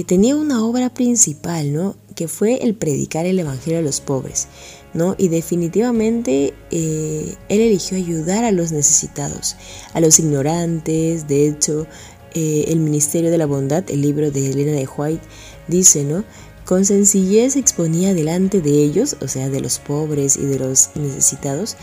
tenía 0.06 0.34
una 0.34 0.64
obra 0.64 0.94
principal, 0.94 1.70
¿no? 1.74 1.94
Que 2.14 2.28
fue 2.28 2.56
el 2.62 2.74
predicar 2.74 3.26
el 3.26 3.38
Evangelio 3.38 3.78
a 3.78 3.82
los 3.82 4.00
pobres, 4.00 4.48
¿no? 4.92 5.14
Y 5.18 5.28
definitivamente 5.28 6.54
eh, 6.70 7.34
él 7.48 7.60
eligió 7.60 7.96
ayudar 7.96 8.44
a 8.44 8.52
los 8.52 8.72
necesitados, 8.72 9.56
a 9.92 10.00
los 10.00 10.18
ignorantes, 10.18 11.26
de 11.28 11.48
hecho, 11.48 11.86
eh, 12.34 12.64
el 12.68 12.80
Ministerio 12.80 13.30
de 13.30 13.38
la 13.38 13.46
Bondad, 13.46 13.84
el 13.88 14.02
libro 14.02 14.30
de 14.30 14.50
Elena 14.50 14.72
de 14.72 14.88
White, 14.88 15.24
dice, 15.68 16.04
¿no? 16.04 16.24
Con 16.64 16.84
sencillez 16.84 17.56
exponía 17.56 18.14
delante 18.14 18.60
de 18.60 18.82
ellos, 18.82 19.16
o 19.20 19.28
sea, 19.28 19.50
de 19.50 19.60
los 19.60 19.78
pobres 19.78 20.36
y 20.36 20.46
de 20.46 20.58
los 20.58 20.90
necesitados, 20.94 21.76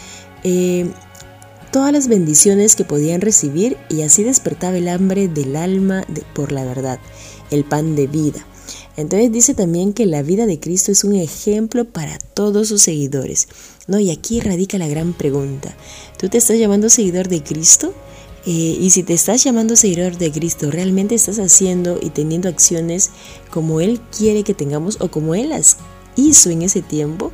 eh, 0.44 0.88
todas 1.72 1.94
las 1.94 2.08
bendiciones 2.08 2.76
que 2.76 2.84
podían 2.84 3.22
recibir 3.22 3.78
y 3.90 4.02
así 4.02 4.24
despertaba 4.24 4.78
el 4.78 4.88
hambre 4.88 5.28
del 5.28 5.56
alma 5.56 6.04
por 6.34 6.52
la 6.52 6.66
verdad, 6.66 7.00
el 7.52 7.64
pan 7.64 7.96
de 7.96 8.08
vida. 8.08 8.46
Entonces 9.02 9.32
dice 9.32 9.54
también 9.54 9.94
que 9.94 10.06
la 10.06 10.24
vida 10.24 10.46
de 10.46 10.60
Cristo 10.60 10.92
es 10.92 11.04
un 11.04 11.16
ejemplo 11.16 11.86
para 11.86 12.18
todos 12.20 12.70
sus 12.70 12.82
seguidores. 12.82 13.48
¿no? 13.88 14.00
Y 14.00 14.12
aquí 14.12 14.40
radica 14.40 14.78
la 14.78 14.88
gran 14.88 15.14
pregunta. 15.14 15.76
¿Tú 16.18 16.30
te 16.30 16.38
estás 16.38 16.58
llamando 16.58 16.90
seguidor 16.90 17.28
de 17.28 17.44
Cristo? 17.44 17.94
Eh, 18.46 18.78
y 18.80 18.90
si 18.90 19.04
te 19.04 19.14
estás 19.14 19.44
llamando 19.44 19.76
seguidor 19.76 20.18
de 20.18 20.32
Cristo, 20.32 20.72
¿realmente 20.72 21.14
estás 21.14 21.38
haciendo 21.38 22.00
y 22.02 22.10
teniendo 22.10 22.50
acciones 22.50 23.12
como 23.52 23.82
Él 23.82 24.00
quiere 24.18 24.44
que 24.44 24.54
tengamos 24.54 24.98
o 25.00 25.10
como 25.10 25.36
Él 25.36 25.50
las 25.50 25.78
hizo 26.16 26.50
en 26.50 26.64
ese 26.64 26.82
tiempo? 26.82 27.32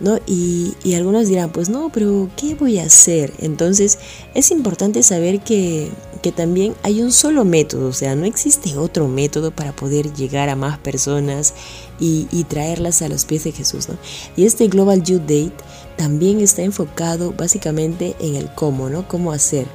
¿No? 0.00 0.18
Y, 0.26 0.74
algunos 0.94 1.28
dirán, 1.28 1.50
pues 1.50 1.68
no, 1.68 1.90
pero 1.92 2.28
¿qué 2.36 2.54
voy 2.54 2.78
a 2.78 2.84
hacer? 2.84 3.32
Entonces 3.38 3.98
es 4.34 4.50
importante 4.50 5.02
saber 5.02 5.40
que, 5.40 5.90
también 6.34 6.74
hay 6.82 7.02
un 7.02 7.12
solo 7.12 7.44
método, 7.44 7.88
o 7.88 7.92
sea, 7.92 8.16
no 8.16 8.24
existe 8.24 8.78
otro 8.78 9.08
método 9.08 9.50
para 9.50 9.76
poder 9.76 10.14
llegar 10.14 10.48
a 10.48 10.56
más 10.56 10.78
personas 10.78 11.52
y, 12.00 12.24
traerlas 12.48 13.02
a 13.02 13.08
los 13.10 13.26
pies 13.26 13.44
de 13.44 13.52
Jesús, 13.52 13.90
¿no? 13.90 13.98
Y 14.34 14.46
este 14.46 14.68
Global 14.68 15.02
Youth 15.02 15.20
Date 15.22 15.52
también 15.96 16.40
está 16.40 16.62
enfocado 16.62 17.34
básicamente 17.36 18.16
en 18.20 18.36
el 18.36 18.54
cómo, 18.54 18.88
¿no? 18.88 19.06
Cómo 19.06 19.32
hacer. 19.32 19.66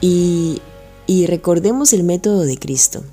Y 0.00 0.60
recordemos 1.26 1.92
el 1.92 2.02
método 2.02 2.42
de 2.42 2.56
Cristo 2.56 3.04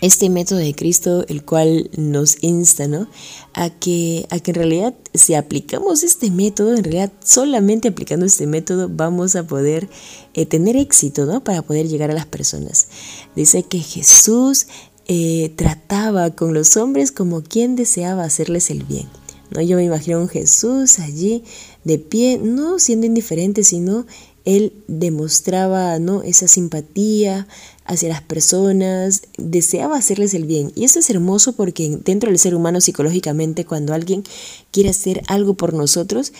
este 0.00 0.30
método 0.30 0.58
de 0.58 0.74
Cristo, 0.74 1.24
el 1.28 1.44
cual 1.44 1.90
nos 1.96 2.42
insta 2.42 2.88
¿no? 2.88 3.08
a, 3.52 3.70
que, 3.70 4.26
a 4.30 4.38
que 4.38 4.52
en 4.52 4.54
realidad 4.54 4.94
si 5.14 5.34
aplicamos 5.34 6.02
este 6.02 6.30
método, 6.30 6.74
en 6.74 6.84
realidad 6.84 7.12
solamente 7.22 7.88
aplicando 7.88 8.26
este 8.26 8.46
método 8.46 8.88
vamos 8.90 9.36
a 9.36 9.46
poder 9.46 9.88
eh, 10.34 10.46
tener 10.46 10.76
éxito 10.76 11.26
¿no? 11.26 11.44
para 11.44 11.62
poder 11.62 11.88
llegar 11.88 12.10
a 12.10 12.14
las 12.14 12.26
personas. 12.26 12.88
Dice 13.36 13.62
que 13.62 13.80
Jesús 13.80 14.66
eh, 15.06 15.52
trataba 15.56 16.30
con 16.30 16.54
los 16.54 16.76
hombres 16.76 17.12
como 17.12 17.42
quien 17.42 17.76
deseaba 17.76 18.24
hacerles 18.24 18.70
el 18.70 18.84
bien. 18.84 19.08
¿no? 19.50 19.60
Yo 19.60 19.76
me 19.76 19.84
imagino 19.84 20.20
a 20.20 20.28
Jesús 20.28 20.98
allí 20.98 21.44
de 21.84 21.98
pie, 21.98 22.38
no 22.42 22.78
siendo 22.78 23.06
indiferente, 23.06 23.64
sino 23.64 24.06
él 24.44 24.72
demostraba 24.88 25.98
¿no? 25.98 26.22
esa 26.22 26.48
simpatía 26.48 27.46
hacia 27.90 28.08
las 28.08 28.22
personas, 28.22 29.22
deseaba 29.36 29.96
hacerles 29.96 30.32
el 30.34 30.44
bien. 30.44 30.72
Y 30.74 30.84
esto 30.84 31.00
es 31.00 31.10
hermoso 31.10 31.54
porque 31.54 31.98
dentro 32.04 32.30
del 32.30 32.38
ser 32.38 32.54
humano 32.54 32.80
psicológicamente, 32.80 33.64
cuando 33.64 33.92
alguien 33.92 34.22
quiere 34.70 34.90
hacer 34.90 35.22
algo 35.26 35.54
por 35.54 35.74
nosotros, 35.74 36.32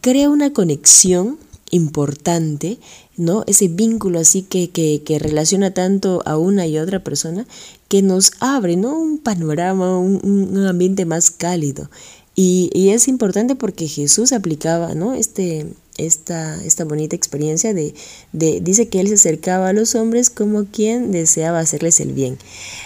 crea 0.00 0.28
una 0.28 0.52
conexión 0.52 1.38
importante, 1.70 2.78
¿no? 3.16 3.44
Ese 3.46 3.68
vínculo 3.68 4.18
así 4.18 4.42
que, 4.42 4.70
que, 4.70 5.18
relaciona 5.18 5.72
tanto 5.72 6.22
a 6.24 6.36
una 6.36 6.66
y 6.66 6.78
otra 6.78 7.04
persona 7.04 7.46
que 7.88 8.02
nos 8.02 8.32
abre, 8.40 8.76
¿no? 8.76 8.98
Un 8.98 9.18
panorama, 9.18 9.98
un, 9.98 10.20
un 10.24 10.66
ambiente 10.66 11.04
más 11.04 11.30
cálido. 11.30 11.90
Y, 12.34 12.70
y, 12.72 12.90
es 12.90 13.08
importante 13.08 13.54
porque 13.54 13.86
Jesús 13.86 14.32
aplicaba, 14.32 14.94
¿no? 14.94 15.14
Este, 15.14 15.66
esta, 15.98 16.62
esta 16.64 16.84
bonita 16.84 17.14
experiencia 17.14 17.74
de, 17.74 17.94
de, 18.32 18.60
dice 18.60 18.88
que 18.88 19.00
él 19.00 19.08
se 19.08 19.14
acercaba 19.14 19.68
a 19.68 19.72
los 19.72 19.94
hombres 19.94 20.30
como 20.30 20.64
quien 20.64 21.12
deseaba 21.12 21.58
hacerles 21.58 22.00
el 22.00 22.12
bien. 22.12 22.38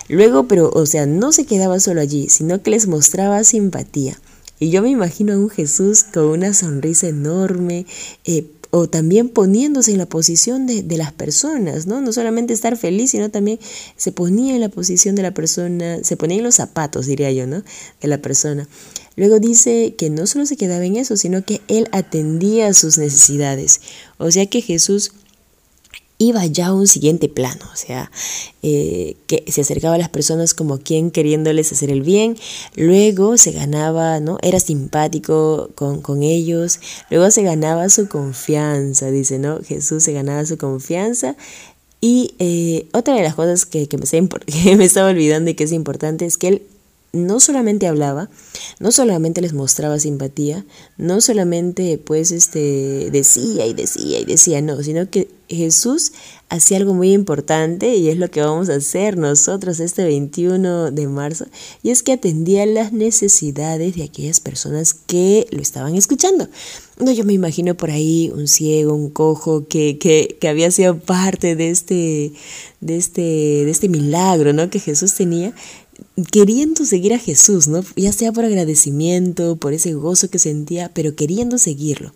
Luego, 0.08 0.48
pero, 0.48 0.70
o 0.70 0.86
sea, 0.86 1.06
no 1.06 1.30
se 1.30 1.44
quedaba 1.44 1.78
solo 1.78 2.00
allí, 2.00 2.28
sino 2.28 2.62
que 2.62 2.70
les 2.70 2.86
mostraba 2.86 3.44
simpatía. 3.44 4.18
Y 4.58 4.70
yo 4.70 4.82
me 4.82 4.90
imagino 4.90 5.32
a 5.32 5.38
un 5.38 5.50
Jesús 5.50 6.04
con 6.04 6.24
una 6.24 6.54
sonrisa 6.54 7.08
enorme, 7.08 7.86
eh, 8.24 8.46
o 8.74 8.88
también 8.88 9.28
poniéndose 9.28 9.92
en 9.92 9.98
la 9.98 10.06
posición 10.06 10.66
de, 10.66 10.82
de, 10.82 10.96
las 10.96 11.12
personas, 11.12 11.86
¿no? 11.86 12.00
No 12.00 12.10
solamente 12.10 12.54
estar 12.54 12.78
feliz, 12.78 13.10
sino 13.10 13.30
también 13.30 13.58
se 13.96 14.12
ponía 14.12 14.54
en 14.54 14.62
la 14.62 14.70
posición 14.70 15.14
de 15.14 15.22
la 15.22 15.32
persona, 15.32 16.02
se 16.02 16.16
ponía 16.16 16.38
en 16.38 16.44
los 16.44 16.54
zapatos, 16.54 17.04
diría 17.04 17.30
yo, 17.32 17.46
¿no? 17.46 17.62
De 18.00 18.08
la 18.08 18.16
persona. 18.16 18.66
Luego 19.16 19.38
dice 19.38 19.94
que 19.96 20.10
no 20.10 20.26
solo 20.26 20.46
se 20.46 20.56
quedaba 20.56 20.84
en 20.84 20.96
eso, 20.96 21.16
sino 21.16 21.44
que 21.44 21.60
él 21.68 21.88
atendía 21.92 22.72
sus 22.74 22.98
necesidades. 22.98 23.80
O 24.18 24.30
sea 24.30 24.46
que 24.46 24.62
Jesús 24.62 25.12
iba 26.22 26.46
ya 26.46 26.68
a 26.68 26.74
un 26.74 26.86
siguiente 26.86 27.28
plano, 27.28 27.64
o 27.72 27.76
sea, 27.76 28.10
eh, 28.62 29.16
que 29.26 29.44
se 29.48 29.62
acercaba 29.62 29.96
a 29.96 29.98
las 29.98 30.08
personas 30.08 30.54
como 30.54 30.78
quien 30.78 31.10
queriéndoles 31.10 31.72
hacer 31.72 31.90
el 31.90 32.02
bien, 32.02 32.36
luego 32.76 33.36
se 33.38 33.52
ganaba, 33.52 34.20
¿no? 34.20 34.38
Era 34.42 34.60
simpático 34.60 35.70
con, 35.74 36.00
con 36.00 36.22
ellos, 36.22 36.78
luego 37.10 37.30
se 37.30 37.42
ganaba 37.42 37.88
su 37.88 38.08
confianza, 38.08 39.10
dice, 39.10 39.38
¿no? 39.38 39.60
Jesús 39.62 40.04
se 40.04 40.12
ganaba 40.12 40.46
su 40.46 40.58
confianza 40.58 41.36
Y 42.00 42.34
eh, 42.38 42.86
otra 42.92 43.14
de 43.14 43.22
las 43.22 43.34
cosas 43.34 43.66
que, 43.66 43.88
que, 43.88 43.98
me, 43.98 44.04
que 44.46 44.76
me 44.76 44.84
estaba 44.84 45.10
olvidando 45.10 45.50
y 45.50 45.54
que 45.54 45.64
es 45.64 45.72
importante 45.72 46.26
es 46.26 46.36
que 46.36 46.48
él 46.48 46.62
no 47.12 47.40
solamente 47.40 47.86
hablaba, 47.86 48.30
no 48.80 48.90
solamente 48.90 49.42
les 49.42 49.52
mostraba 49.52 49.98
simpatía, 49.98 50.64
no 50.96 51.20
solamente 51.20 51.98
pues 51.98 52.32
este 52.32 53.10
decía 53.10 53.66
y 53.66 53.74
decía 53.74 54.18
y 54.20 54.24
decía, 54.24 54.62
no, 54.62 54.82
sino 54.82 55.08
que 55.10 55.28
Jesús 55.48 56.12
hacía 56.48 56.78
algo 56.78 56.94
muy 56.94 57.12
importante 57.12 57.94
y 57.94 58.08
es 58.08 58.16
lo 58.16 58.30
que 58.30 58.40
vamos 58.40 58.68
a 58.68 58.76
hacer 58.76 59.16
nosotros 59.16 59.80
este 59.80 60.04
21 60.04 60.90
de 60.90 61.06
marzo, 61.06 61.46
y 61.82 61.90
es 61.90 62.02
que 62.02 62.12
atendía 62.12 62.64
las 62.66 62.92
necesidades 62.92 63.94
de 63.94 64.04
aquellas 64.04 64.40
personas 64.40 64.94
que 64.94 65.46
lo 65.50 65.60
estaban 65.60 65.94
escuchando. 65.94 66.48
No, 66.98 67.10
yo 67.10 67.24
me 67.24 67.32
imagino 67.32 67.74
por 67.74 67.90
ahí 67.90 68.30
un 68.34 68.46
ciego, 68.48 68.94
un 68.94 69.10
cojo 69.10 69.66
que, 69.66 69.98
que, 69.98 70.36
que 70.40 70.48
había 70.48 70.70
sido 70.70 70.98
parte 70.98 71.56
de 71.56 71.70
este, 71.70 72.32
de 72.80 72.96
este, 72.96 73.22
de 73.22 73.70
este 73.70 73.88
milagro 73.88 74.52
¿no? 74.52 74.70
que 74.70 74.78
Jesús 74.78 75.14
tenía 75.14 75.54
queriendo 76.30 76.84
seguir 76.84 77.14
a 77.14 77.18
Jesús, 77.18 77.68
¿no? 77.68 77.84
Ya 77.96 78.12
sea 78.12 78.32
por 78.32 78.44
agradecimiento, 78.44 79.56
por 79.56 79.72
ese 79.72 79.94
gozo 79.94 80.30
que 80.30 80.38
sentía, 80.38 80.90
pero 80.92 81.14
queriendo 81.14 81.58
seguirlo. 81.58 82.12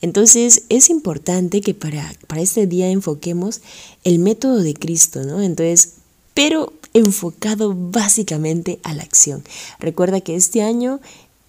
Entonces 0.00 0.62
es 0.68 0.90
importante 0.90 1.60
que 1.60 1.74
para, 1.74 2.12
para 2.26 2.42
este 2.42 2.66
día 2.66 2.88
enfoquemos 2.88 3.60
el 4.04 4.18
método 4.18 4.58
de 4.62 4.74
Cristo, 4.74 5.24
¿no? 5.24 5.42
Entonces, 5.42 5.94
pero 6.34 6.72
enfocado 6.94 7.74
básicamente 7.74 8.80
a 8.82 8.94
la 8.94 9.02
acción. 9.02 9.42
Recuerda 9.78 10.20
que 10.20 10.34
este 10.34 10.62
año 10.62 11.00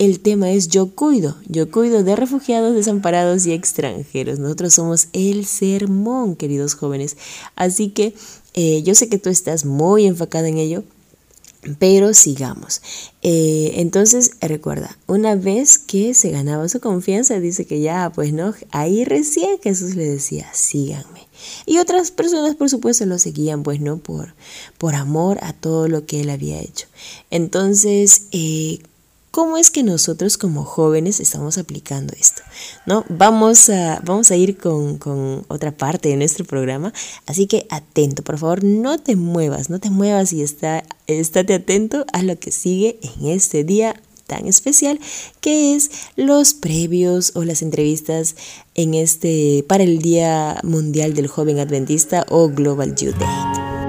el 0.01 0.19
tema 0.19 0.51
es 0.51 0.67
yo 0.67 0.95
cuido, 0.95 1.38
yo 1.47 1.69
cuido 1.69 2.03
de 2.03 2.15
refugiados, 2.15 2.73
desamparados 2.73 3.45
y 3.45 3.51
extranjeros. 3.51 4.39
Nosotros 4.39 4.73
somos 4.73 5.09
el 5.13 5.45
sermón, 5.45 6.35
queridos 6.35 6.73
jóvenes. 6.73 7.17
Así 7.55 7.89
que 7.89 8.15
eh, 8.55 8.81
yo 8.83 8.95
sé 8.95 9.09
que 9.09 9.19
tú 9.19 9.29
estás 9.29 9.63
muy 9.63 10.07
enfocado 10.07 10.47
en 10.47 10.57
ello, 10.57 10.83
pero 11.77 12.13
sigamos. 12.13 12.82
Eh, 13.22 13.74
entonces, 13.75 14.32
recuerda, 14.41 14.98
una 15.08 15.36
vez 15.36 15.77
que 15.77 16.13
se 16.13 16.32
ganaba 16.32 16.68
su 16.70 16.80
confianza, 16.80 17.39
dice 17.39 17.65
que 17.65 17.82
ya, 17.82 18.12
pues 18.13 18.34
no, 18.34 18.53
ahí 18.72 19.06
recién 19.06 19.60
Jesús 19.62 19.96
le 19.96 20.06
decía, 20.06 20.50
síganme. 20.53 21.27
Y 21.65 21.77
otras 21.80 22.12
personas, 22.12 22.56
por 22.56 22.70
supuesto, 22.70 23.06
lo 23.06 23.20
seguían, 23.20 23.63
pues 23.63 23.80
no, 23.80 23.98
por, 23.98 24.36
por 24.77 24.96
amor 24.96 25.39
a 25.41 25.53
todo 25.53 25.88
lo 25.88 26.06
que 26.06 26.22
él 26.22 26.30
había 26.30 26.60
hecho. 26.60 26.88
Entonces, 27.30 28.24
eh, 28.32 28.80
¿Cómo 29.31 29.55
es 29.55 29.71
que 29.71 29.81
nosotros 29.81 30.38
como 30.38 30.65
jóvenes 30.65 31.21
estamos 31.21 31.57
aplicando 31.57 32.13
esto? 32.19 32.41
¿No? 32.85 33.05
Vamos, 33.07 33.69
a, 33.69 34.01
vamos 34.05 34.29
a 34.29 34.35
ir 34.35 34.57
con, 34.57 34.97
con, 34.97 35.45
otra 35.47 35.71
parte 35.71 36.09
de 36.09 36.17
nuestro 36.17 36.43
programa, 36.43 36.91
así 37.27 37.47
que 37.47 37.65
atento, 37.69 38.23
por 38.23 38.38
favor, 38.38 38.65
no 38.65 39.00
te 39.00 39.15
muevas, 39.15 39.69
no 39.69 39.79
te 39.79 39.89
muevas 39.89 40.33
y 40.33 40.41
está, 40.41 40.83
estate 41.07 41.53
atento 41.53 42.05
a 42.11 42.23
lo 42.23 42.38
que 42.38 42.51
sigue 42.51 43.00
en 43.01 43.27
este 43.27 43.63
día 43.63 43.95
tan 44.27 44.47
especial 44.47 45.00
que 45.39 45.75
es 45.75 45.91
los 46.15 46.53
previos 46.53 47.31
o 47.35 47.43
las 47.43 47.61
entrevistas 47.61 48.35
en 48.75 48.93
este 48.93 49.63
para 49.67 49.83
el 49.83 50.00
Día 50.00 50.59
Mundial 50.63 51.13
del 51.13 51.27
Joven 51.27 51.59
Adventista 51.59 52.25
o 52.29 52.50
Global 52.50 52.95
Youth 52.95 53.15
Day. 53.15 53.80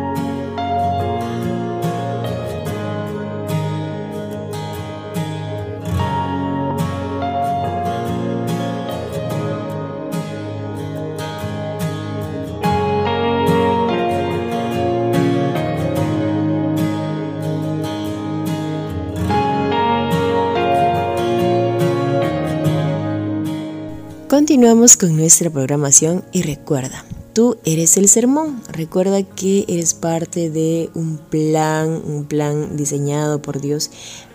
Continuamos 24.33 24.97
con 24.97 25.15
nuestra 25.15 25.51
programación 25.51 26.25
y 26.33 26.41
recuerda, 26.41 27.05
tú 27.35 27.59
eres 27.67 27.99
el 27.99 28.09
sermón. 28.09 28.63
Recuerda 28.73 29.23
que 29.23 29.67
eres 29.69 29.93
parte 29.93 30.49
de 30.49 30.89
un 30.95 31.19
plan, 31.19 32.01
un 32.03 32.25
plan 32.25 32.75
diseñado 32.75 33.43
por 33.43 33.61
Dios 33.61 33.91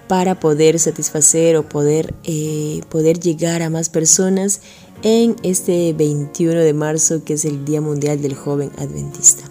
para 0.08 0.40
poder 0.40 0.78
satisfacer 0.78 1.56
o 1.58 1.68
poder, 1.68 2.14
eh, 2.26 2.82
poder 2.90 3.20
llegar 3.20 3.64
a 3.64 3.72
más 3.72 3.90
personas 3.90 4.62
en 5.02 5.36
este 5.42 5.94
21 5.94 6.60
de 6.60 6.74
marzo 6.74 7.24
que 7.24 7.34
es 7.34 7.44
el 7.44 7.66
Día 7.66 7.82
Mundial 7.82 8.22
del 8.22 8.36
Joven 8.36 8.70
Adventista. 8.78 9.46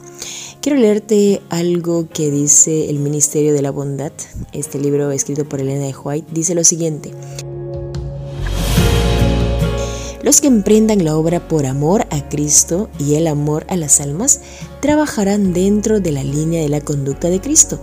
Quiero 0.60 0.78
leerte 0.78 1.42
algo 1.48 2.08
que 2.08 2.30
dice 2.30 2.88
el 2.88 3.00
Ministerio 3.00 3.52
de 3.52 3.62
la 3.62 3.72
Bondad, 3.72 4.12
este 4.52 4.78
libro 4.78 5.10
escrito 5.10 5.44
por 5.44 5.60
Elena 5.60 5.86
de 5.86 5.94
White, 5.96 6.28
dice 6.32 6.54
lo 6.54 6.62
siguiente. 6.62 7.10
Los 10.26 10.40
que 10.40 10.48
emprendan 10.48 11.04
la 11.04 11.16
obra 11.16 11.46
por 11.46 11.66
amor 11.66 12.08
a 12.10 12.28
Cristo 12.28 12.90
y 12.98 13.14
el 13.14 13.28
amor 13.28 13.64
a 13.68 13.76
las 13.76 14.00
almas 14.00 14.40
trabajarán 14.80 15.52
dentro 15.52 16.00
de 16.00 16.10
la 16.10 16.24
línea 16.24 16.60
de 16.60 16.68
la 16.68 16.80
conducta 16.80 17.28
de 17.28 17.40
Cristo. 17.40 17.78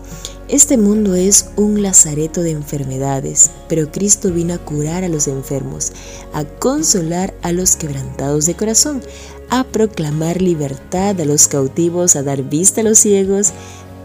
Este 0.50 0.76
mundo 0.76 1.16
es 1.16 1.46
un 1.56 1.82
lazareto 1.82 2.42
de 2.42 2.52
enfermedades, 2.52 3.52
pero 3.70 3.90
Cristo 3.94 4.30
vino 4.30 4.56
a 4.56 4.58
curar 4.58 5.06
a 5.06 5.08
los 5.08 5.30
enfermos, 5.30 5.94
a 6.34 6.44
consolar 6.44 7.34
a 7.44 7.54
los 7.54 7.78
quebrantados 7.78 8.46
de 8.46 8.56
corazón, 8.56 9.02
a 9.50 9.64
proclamar 9.64 10.42
libertad 10.42 11.22
a 11.22 11.24
los 11.24 11.48
cautivos, 11.48 12.18
a 12.18 12.24
dar 12.24 12.44
vista 12.44 12.82
a 12.82 12.84
los 12.84 13.00
ciegos, 13.00 13.54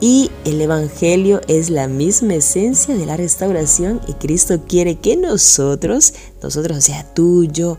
y 0.00 0.30
el 0.44 0.60
Evangelio 0.60 1.40
es 1.48 1.70
la 1.70 1.88
misma 1.88 2.36
esencia 2.36 2.94
de 2.94 3.04
la 3.04 3.16
restauración 3.16 4.00
y 4.06 4.12
Cristo 4.12 4.60
quiere 4.68 4.94
que 4.94 5.16
nosotros, 5.16 6.14
nosotros, 6.40 6.78
o 6.78 6.80
sea, 6.80 7.04
tú, 7.14 7.42
yo, 7.46 7.78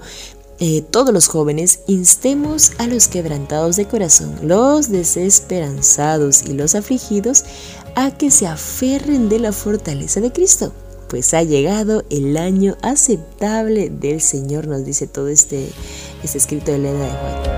eh, 0.62 0.82
todos 0.82 1.14
los 1.14 1.28
jóvenes, 1.28 1.80
instemos 1.88 2.74
a 2.80 2.88
los 2.88 3.08
quebrantados 3.08 3.78
de 3.78 3.86
corazón, 3.86 4.36
los 4.44 4.92
desesperanzados 4.92 6.44
y 6.44 6.54
los 6.54 6.76
afligidos 6.76 7.46
a 7.96 8.12
que 8.12 8.30
se 8.30 8.46
aferren 8.46 9.30
de 9.30 9.40
la 9.40 9.54
fortaleza 9.54 10.20
de 10.20 10.34
Cristo, 10.34 10.74
pues 11.08 11.34
ha 11.34 11.44
llegado 11.44 12.04
el 12.10 12.36
año 12.36 12.76
aceptable 12.82 13.90
del 13.90 14.20
Señor, 14.20 14.68
nos 14.68 14.84
dice 14.84 15.08
todo 15.08 15.30
este, 15.30 15.70
este 16.24 16.38
escrito 16.38 16.72
de 16.72 16.78
Elena 16.78 17.00
de 17.00 17.06
White. 17.06 17.50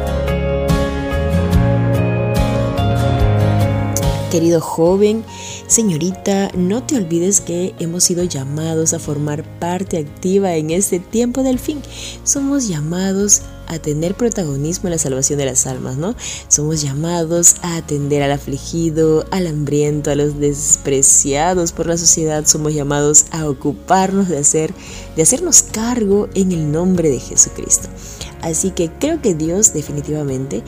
Querido 4.29 4.61
joven, 4.61 5.25
señorita, 5.71 6.51
no 6.53 6.83
te 6.83 6.97
olvides 6.97 7.39
que 7.39 7.73
hemos 7.79 8.03
sido 8.03 8.25
llamados 8.25 8.93
a 8.93 8.99
formar 8.99 9.43
parte 9.57 9.97
activa 9.97 10.55
en 10.55 10.69
este 10.69 10.99
tiempo 10.99 11.43
del 11.43 11.59
fin. 11.59 11.81
Somos 12.25 12.67
llamados 12.67 13.43
a 13.67 13.79
tener 13.79 14.15
protagonismo 14.15 14.89
en 14.89 14.91
la 14.91 14.97
salvación 14.97 15.39
de 15.39 15.45
las 15.45 15.65
almas, 15.67 15.95
¿no? 15.95 16.13
Somos 16.49 16.81
llamados 16.81 17.55
a 17.61 17.77
atender 17.77 18.21
al 18.21 18.33
afligido, 18.33 19.25
al 19.31 19.47
hambriento, 19.47 20.11
a 20.11 20.15
los 20.15 20.37
despreciados 20.37 21.71
por 21.71 21.87
la 21.87 21.97
sociedad. 21.97 22.45
Somos 22.45 22.73
llamados 22.73 23.27
a 23.31 23.47
ocuparnos 23.47 24.27
de 24.27 24.39
hacer, 24.39 24.73
de 25.15 25.21
hacernos 25.21 25.63
cargo 25.63 26.27
en 26.35 26.51
el 26.51 26.69
nombre 26.69 27.09
de 27.09 27.19
Jesucristo. 27.21 27.87
Así 28.41 28.71
que 28.71 28.91
creo 28.91 29.21
que 29.21 29.35
Dios 29.35 29.73
definitivamente 29.73 30.63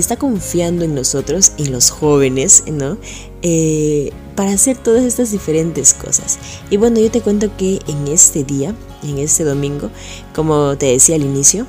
está 0.00 0.16
confiando 0.16 0.84
en 0.84 0.94
nosotros, 0.94 1.52
en 1.58 1.72
los 1.72 1.90
jóvenes, 1.90 2.64
¿no? 2.66 2.98
Eh, 3.42 4.12
para 4.34 4.52
hacer 4.52 4.76
todas 4.76 5.04
estas 5.04 5.30
diferentes 5.30 5.94
cosas. 5.94 6.38
Y 6.70 6.76
bueno, 6.76 6.98
yo 6.98 7.10
te 7.10 7.20
cuento 7.20 7.56
que 7.56 7.78
en 7.86 8.08
este 8.08 8.44
día, 8.44 8.74
en 9.02 9.18
este 9.18 9.44
domingo, 9.44 9.90
como 10.34 10.76
te 10.76 10.86
decía 10.86 11.16
al 11.16 11.22
inicio, 11.22 11.66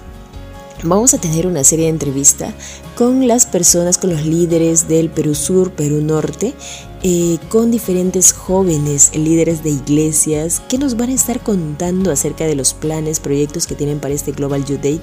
vamos 0.84 1.14
a 1.14 1.18
tener 1.20 1.48
una 1.48 1.64
serie 1.64 1.86
de 1.86 1.92
entrevistas 1.92 2.54
con 2.96 3.28
las 3.28 3.46
personas, 3.46 3.98
con 3.98 4.12
los 4.12 4.26
líderes 4.26 4.88
del 4.88 5.10
Perú 5.10 5.36
Sur, 5.36 5.72
Perú 5.72 6.02
Norte, 6.02 6.54
eh, 7.08 7.38
con 7.50 7.70
diferentes 7.70 8.34
jóvenes 8.34 9.16
líderes 9.16 9.62
de 9.64 9.70
iglesias 9.70 10.60
que 10.68 10.80
nos 10.80 10.98
van 10.98 11.12
a 11.12 11.14
estar 11.14 11.40
contando 11.40 12.10
acerca 12.10 12.46
de 12.46 12.56
los 12.56 12.74
planes, 12.74 13.20
proyectos 13.20 13.68
que 13.68 13.76
tienen 13.76 14.00
para 14.00 14.16
este 14.16 14.32
Global 14.32 14.66
Youth 14.66 14.82
Day 14.82 15.00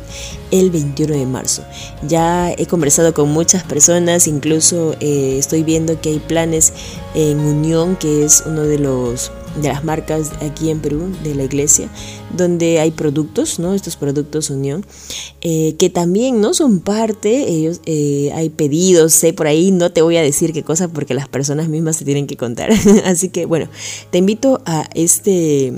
el 0.51 0.73
21 0.73 1.15
de 1.15 1.27
marzo. 1.27 1.63
Ya 2.09 2.51
he 2.59 2.67
conversado 2.67 3.15
con 3.15 3.29
muchas 3.29 3.63
personas, 3.63 4.27
incluso 4.27 4.97
eh, 4.99 5.37
estoy 5.39 5.63
viendo 5.63 6.01
que 6.01 6.09
hay 6.09 6.19
planes 6.19 6.73
en 7.15 7.39
Unión, 7.39 7.95
que 7.95 8.25
es 8.25 8.43
uno 8.47 8.63
de 8.63 8.81
los 8.81 9.31
de 9.57 9.69
las 9.69 9.85
marcas 9.85 10.33
aquí 10.41 10.71
en 10.71 10.81
Perú, 10.81 11.15
de 11.23 11.35
la 11.35 11.45
iglesia, 11.45 11.89
donde 12.37 12.81
hay 12.81 12.91
productos, 12.91 13.59
¿no? 13.59 13.75
Estos 13.75 13.97
productos 13.97 14.51
Unión, 14.51 14.85
eh, 15.41 15.75
que 15.79 15.91
también 15.91 16.41
no 16.41 16.55
son 16.55 16.81
parte, 16.81 17.49
ellos 17.49 17.81
eh, 17.87 18.31
hay 18.35 18.51
pedidos, 18.51 19.13
sé 19.13 19.33
por 19.33 19.47
ahí, 19.47 19.71
no 19.71 19.93
te 19.93 20.03
voy 20.03 20.17
a 20.17 20.23
decir 20.23 20.53
qué 20.53 20.63
cosa 20.63 20.89
porque 20.89 21.15
las 21.15 21.29
personas 21.29 21.69
mismas 21.69 21.97
se 21.97 22.05
tienen 22.05 22.27
que 22.27 22.37
contar. 22.37 22.71
Así 23.05 23.29
que 23.29 23.47
bueno, 23.47 23.69
te 24.11 24.19
invito 24.19 24.63
a 24.67 24.89
este 24.95 25.75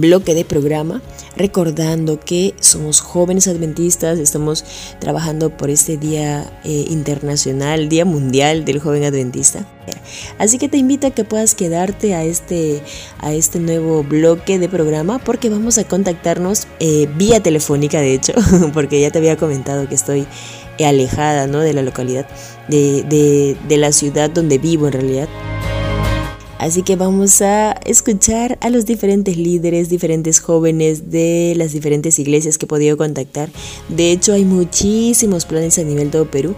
bloque 0.00 0.34
de 0.34 0.44
programa, 0.44 1.02
recordando 1.36 2.20
que 2.20 2.54
somos 2.60 3.00
jóvenes 3.00 3.48
adventistas, 3.48 4.18
estamos 4.18 4.64
trabajando 4.98 5.50
por 5.50 5.70
este 5.70 5.96
Día 5.96 6.50
eh, 6.64 6.86
Internacional, 6.88 7.88
Día 7.88 8.04
Mundial 8.04 8.64
del 8.64 8.80
Joven 8.80 9.04
Adventista. 9.04 9.66
Así 10.38 10.58
que 10.58 10.68
te 10.68 10.78
invito 10.78 11.06
a 11.06 11.10
que 11.10 11.24
puedas 11.24 11.54
quedarte 11.54 12.14
a 12.14 12.24
este, 12.24 12.82
a 13.18 13.32
este 13.32 13.60
nuevo 13.60 14.02
bloque 14.02 14.58
de 14.58 14.68
programa 14.68 15.18
porque 15.18 15.48
vamos 15.48 15.78
a 15.78 15.84
contactarnos 15.84 16.66
eh, 16.80 17.08
vía 17.16 17.42
telefónica, 17.42 18.00
de 18.00 18.14
hecho, 18.14 18.32
porque 18.74 19.00
ya 19.00 19.10
te 19.10 19.18
había 19.18 19.36
comentado 19.36 19.88
que 19.88 19.94
estoy 19.94 20.26
alejada 20.84 21.46
¿no? 21.46 21.60
de 21.60 21.72
la 21.72 21.82
localidad, 21.82 22.26
de, 22.68 23.02
de, 23.04 23.56
de 23.68 23.76
la 23.76 23.92
ciudad 23.92 24.30
donde 24.30 24.58
vivo 24.58 24.86
en 24.86 24.92
realidad. 24.92 25.28
Así 26.58 26.82
que 26.82 26.96
vamos 26.96 27.42
a 27.42 27.72
escuchar 27.84 28.58
a 28.60 28.70
los 28.70 28.86
diferentes 28.86 29.36
líderes, 29.36 29.88
diferentes 29.88 30.40
jóvenes 30.40 31.10
de 31.10 31.54
las 31.56 31.72
diferentes 31.72 32.18
iglesias 32.18 32.56
que 32.56 32.64
he 32.64 32.68
podido 32.68 32.96
contactar. 32.96 33.50
De 33.88 34.10
hecho, 34.10 34.32
hay 34.32 34.44
muchísimos 34.44 35.44
planes 35.44 35.78
a 35.78 35.82
nivel 35.82 36.10
todo 36.10 36.30
Perú, 36.30 36.54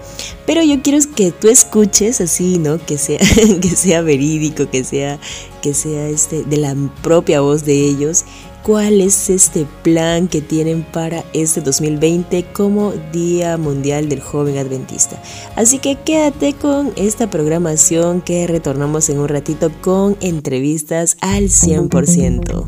pero 0.47 0.63
yo 0.63 0.83
quiero 0.83 0.99
que 1.17 1.33
tú 1.33 1.49
escuches 1.49 2.21
así, 2.21 2.59
¿no? 2.59 2.85
Que 2.85 2.97
sea, 2.97 3.19
que 3.61 3.71
sea 3.71 4.03
verídico, 4.03 4.71
que 4.71 4.85
sea, 4.85 5.19
que 5.63 5.75
sea 5.75 6.09
este, 6.09 6.45
de 6.45 6.57
la 6.57 6.77
propia 7.03 7.41
voz 7.41 7.65
de 7.65 7.75
ellos 7.75 8.25
cuál 8.63 9.01
es 9.01 9.31
este 9.31 9.67
plan 9.83 10.29
que 10.29 10.41
tienen 10.41 10.83
para 10.83 11.25
este 11.33 11.61
2020 11.61 12.45
como 12.53 12.93
Día 13.13 13.57
Mundial 13.57 14.09
del 14.09 14.21
Joven 14.21 14.59
Adventista. 14.59 15.21
Así 15.57 15.79
que 15.79 15.97
quédate 15.97 16.55
con 16.55 16.93
esta 16.97 17.31
programación 17.31 18.21
que 18.21 18.47
retornamos 18.47 19.09
en 19.09 19.19
un 19.19 19.29
ratito 19.29 19.71
con 19.81 20.17
entrevistas 20.21 21.17
al 21.21 21.45
100%. 21.45 22.67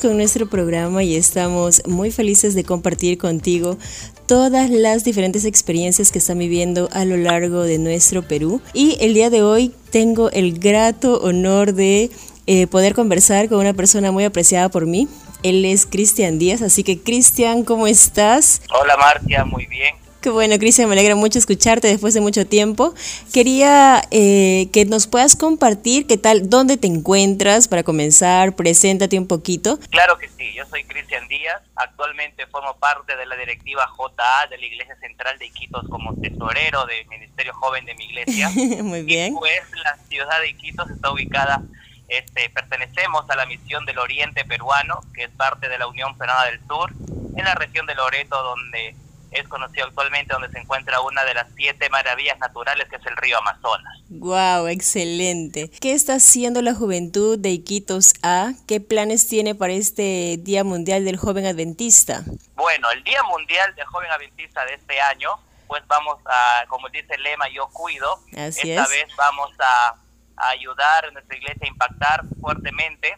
Con 0.00 0.16
nuestro 0.16 0.48
programa 0.48 1.02
y 1.02 1.16
estamos 1.16 1.82
muy 1.86 2.10
felices 2.10 2.54
de 2.54 2.64
compartir 2.64 3.18
contigo 3.18 3.78
todas 4.26 4.70
las 4.70 5.04
diferentes 5.04 5.44
experiencias 5.44 6.10
que 6.10 6.18
están 6.18 6.38
viviendo 6.38 6.88
a 6.92 7.04
lo 7.04 7.16
largo 7.16 7.62
de 7.62 7.78
nuestro 7.78 8.22
Perú. 8.22 8.60
Y 8.72 8.96
el 9.00 9.14
día 9.14 9.30
de 9.30 9.42
hoy 9.42 9.74
tengo 9.90 10.30
el 10.30 10.58
grato 10.58 11.20
honor 11.20 11.74
de 11.74 12.10
eh, 12.46 12.66
poder 12.66 12.94
conversar 12.94 13.48
con 13.48 13.58
una 13.58 13.72
persona 13.72 14.12
muy 14.12 14.24
apreciada 14.24 14.68
por 14.68 14.86
mí. 14.86 15.08
Él 15.42 15.64
es 15.64 15.86
Cristian 15.86 16.38
Díaz, 16.38 16.62
así 16.62 16.84
que 16.84 17.00
Cristian, 17.00 17.64
¿cómo 17.64 17.86
estás? 17.86 18.62
Hola 18.70 18.96
Marcia, 18.96 19.44
muy 19.44 19.66
bien. 19.66 20.01
Qué 20.22 20.30
bueno, 20.30 20.56
Cristian, 20.56 20.88
me 20.88 20.94
alegra 20.94 21.16
mucho 21.16 21.40
escucharte 21.40 21.88
después 21.88 22.14
de 22.14 22.20
mucho 22.20 22.46
tiempo. 22.46 22.94
Quería 23.32 24.02
eh, 24.12 24.68
que 24.72 24.84
nos 24.84 25.08
puedas 25.08 25.34
compartir 25.34 26.06
qué 26.06 26.16
tal, 26.16 26.48
dónde 26.48 26.76
te 26.76 26.86
encuentras 26.86 27.66
para 27.66 27.82
comenzar, 27.82 28.54
preséntate 28.54 29.18
un 29.18 29.26
poquito. 29.26 29.80
Claro 29.90 30.16
que 30.18 30.28
sí, 30.28 30.54
yo 30.54 30.64
soy 30.66 30.84
Cristian 30.84 31.26
Díaz, 31.26 31.60
actualmente 31.74 32.46
formo 32.46 32.76
parte 32.78 33.16
de 33.16 33.26
la 33.26 33.34
directiva 33.34 33.84
JA 33.96 34.46
de 34.48 34.58
la 34.58 34.66
Iglesia 34.66 34.96
Central 35.00 35.36
de 35.40 35.46
Iquitos 35.46 35.88
como 35.88 36.14
tesorero 36.20 36.86
del 36.86 37.04
Ministerio 37.08 37.52
Joven 37.54 37.84
de 37.84 37.94
mi 37.96 38.04
iglesia. 38.04 38.48
Muy 38.84 39.02
bien. 39.02 39.32
Y 39.34 39.36
pues 39.36 39.62
la 39.82 39.98
ciudad 40.08 40.40
de 40.40 40.50
Iquitos 40.50 40.88
está 40.88 41.10
ubicada 41.10 41.64
este, 42.06 42.48
pertenecemos 42.50 43.28
a 43.28 43.34
la 43.34 43.46
misión 43.46 43.86
del 43.86 43.98
Oriente 43.98 44.44
Peruano, 44.44 45.00
que 45.14 45.24
es 45.24 45.30
parte 45.30 45.68
de 45.68 45.78
la 45.78 45.86
Unión 45.86 46.16
Peruana 46.16 46.44
del 46.44 46.60
Sur, 46.68 46.92
en 47.36 47.44
la 47.44 47.54
región 47.54 47.86
de 47.86 47.94
Loreto, 47.94 48.40
donde 48.42 48.94
es 49.32 49.48
conocido 49.48 49.86
actualmente 49.86 50.32
donde 50.32 50.50
se 50.50 50.58
encuentra 50.58 51.00
una 51.00 51.24
de 51.24 51.34
las 51.34 51.46
siete 51.56 51.88
maravillas 51.88 52.38
naturales 52.38 52.86
que 52.88 52.96
es 52.96 53.06
el 53.06 53.16
río 53.16 53.38
Amazonas. 53.38 53.98
Wow, 54.10 54.68
excelente. 54.68 55.70
¿Qué 55.80 55.94
está 55.94 56.14
haciendo 56.14 56.60
la 56.60 56.74
juventud 56.74 57.38
de 57.38 57.50
Iquitos 57.50 58.12
A? 58.22 58.52
¿Qué 58.68 58.80
planes 58.80 59.26
tiene 59.26 59.54
para 59.54 59.72
este 59.72 60.36
Día 60.38 60.64
Mundial 60.64 61.04
del 61.04 61.16
Joven 61.16 61.46
Adventista? 61.46 62.22
Bueno, 62.54 62.90
el 62.90 63.02
Día 63.04 63.22
Mundial 63.22 63.74
del 63.74 63.86
Joven 63.86 64.10
Adventista 64.10 64.64
de 64.66 64.74
este 64.74 65.00
año, 65.00 65.30
pues 65.66 65.82
vamos 65.86 66.18
a, 66.26 66.64
como 66.68 66.88
dice 66.90 67.14
el 67.14 67.22
lema, 67.22 67.48
yo 67.48 67.68
cuido. 67.68 68.20
Esta 68.32 68.86
vez 68.88 69.08
vamos 69.16 69.50
a, 69.58 69.96
ayudar 70.36 71.06
a 71.06 71.10
nuestra 71.10 71.36
iglesia 71.36 71.60
a 71.62 71.68
impactar 71.68 72.22
fuertemente. 72.40 73.16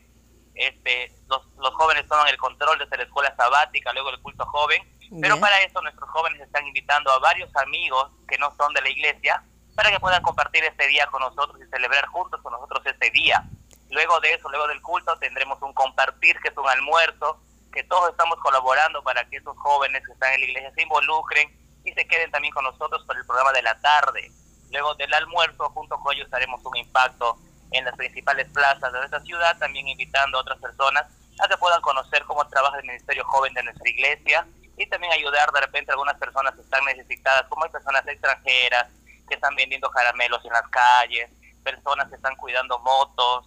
Este, 0.54 1.10
los, 1.28 1.42
los 1.58 1.74
jóvenes 1.74 2.06
toman 2.06 2.28
el 2.28 2.36
control 2.36 2.78
desde 2.78 2.98
la 2.98 3.02
escuela 3.02 3.34
sabática, 3.34 3.92
luego 3.92 4.10
el 4.10 4.20
culto 4.20 4.46
joven 4.46 4.93
pero 5.20 5.38
para 5.40 5.60
eso 5.60 5.80
nuestros 5.82 6.08
jóvenes 6.10 6.40
están 6.40 6.66
invitando 6.66 7.10
a 7.12 7.18
varios 7.18 7.54
amigos 7.56 8.10
que 8.28 8.38
no 8.38 8.54
son 8.56 8.72
de 8.74 8.82
la 8.82 8.88
iglesia 8.88 9.42
para 9.74 9.90
que 9.90 10.00
puedan 10.00 10.22
compartir 10.22 10.64
este 10.64 10.86
día 10.86 11.06
con 11.08 11.20
nosotros 11.20 11.60
y 11.60 11.68
celebrar 11.70 12.06
juntos 12.06 12.40
con 12.42 12.52
nosotros 12.52 12.84
este 12.86 13.10
día. 13.10 13.44
Luego 13.90 14.20
de 14.20 14.34
eso, 14.34 14.48
luego 14.48 14.66
del 14.68 14.80
culto, 14.82 15.16
tendremos 15.18 15.60
un 15.62 15.72
compartir, 15.72 16.38
que 16.40 16.48
es 16.48 16.56
un 16.56 16.68
almuerzo, 16.68 17.40
que 17.72 17.82
todos 17.84 18.10
estamos 18.10 18.38
colaborando 18.40 19.02
para 19.02 19.28
que 19.28 19.36
esos 19.36 19.56
jóvenes 19.58 20.02
que 20.06 20.12
están 20.12 20.32
en 20.34 20.40
la 20.40 20.46
iglesia 20.46 20.72
se 20.74 20.82
involucren 20.82 21.48
y 21.84 21.92
se 21.92 22.06
queden 22.06 22.30
también 22.30 22.54
con 22.54 22.64
nosotros 22.64 23.04
por 23.04 23.16
el 23.16 23.26
programa 23.26 23.52
de 23.52 23.62
la 23.62 23.78
tarde. 23.80 24.30
Luego 24.70 24.94
del 24.94 25.12
almuerzo, 25.12 25.68
junto 25.70 25.98
con 25.98 26.14
ellos 26.14 26.32
haremos 26.32 26.64
un 26.64 26.76
impacto 26.76 27.36
en 27.72 27.84
las 27.84 27.96
principales 27.96 28.48
plazas 28.52 28.92
de 28.92 28.98
nuestra 28.98 29.20
ciudad, 29.20 29.58
también 29.58 29.88
invitando 29.88 30.38
a 30.38 30.40
otras 30.40 30.58
personas 30.60 31.06
a 31.40 31.48
que 31.48 31.56
puedan 31.56 31.80
conocer 31.80 32.24
cómo 32.24 32.46
trabaja 32.46 32.78
el 32.78 32.84
Ministerio 32.84 33.24
Joven 33.24 33.52
de 33.54 33.64
nuestra 33.64 33.90
iglesia 33.90 34.46
y 34.76 34.86
también 34.86 35.12
ayudar 35.12 35.50
de 35.52 35.60
repente 35.60 35.90
a 35.90 35.94
algunas 35.94 36.16
personas 36.18 36.54
que 36.54 36.62
están 36.62 36.84
necesitadas, 36.84 37.46
como 37.48 37.64
hay 37.64 37.70
personas 37.70 38.06
extranjeras 38.06 38.88
que 39.28 39.34
están 39.34 39.54
vendiendo 39.54 39.90
caramelos 39.90 40.44
en 40.44 40.52
las 40.52 40.68
calles, 40.68 41.30
personas 41.62 42.08
que 42.08 42.16
están 42.16 42.36
cuidando 42.36 42.78
motos 42.80 43.46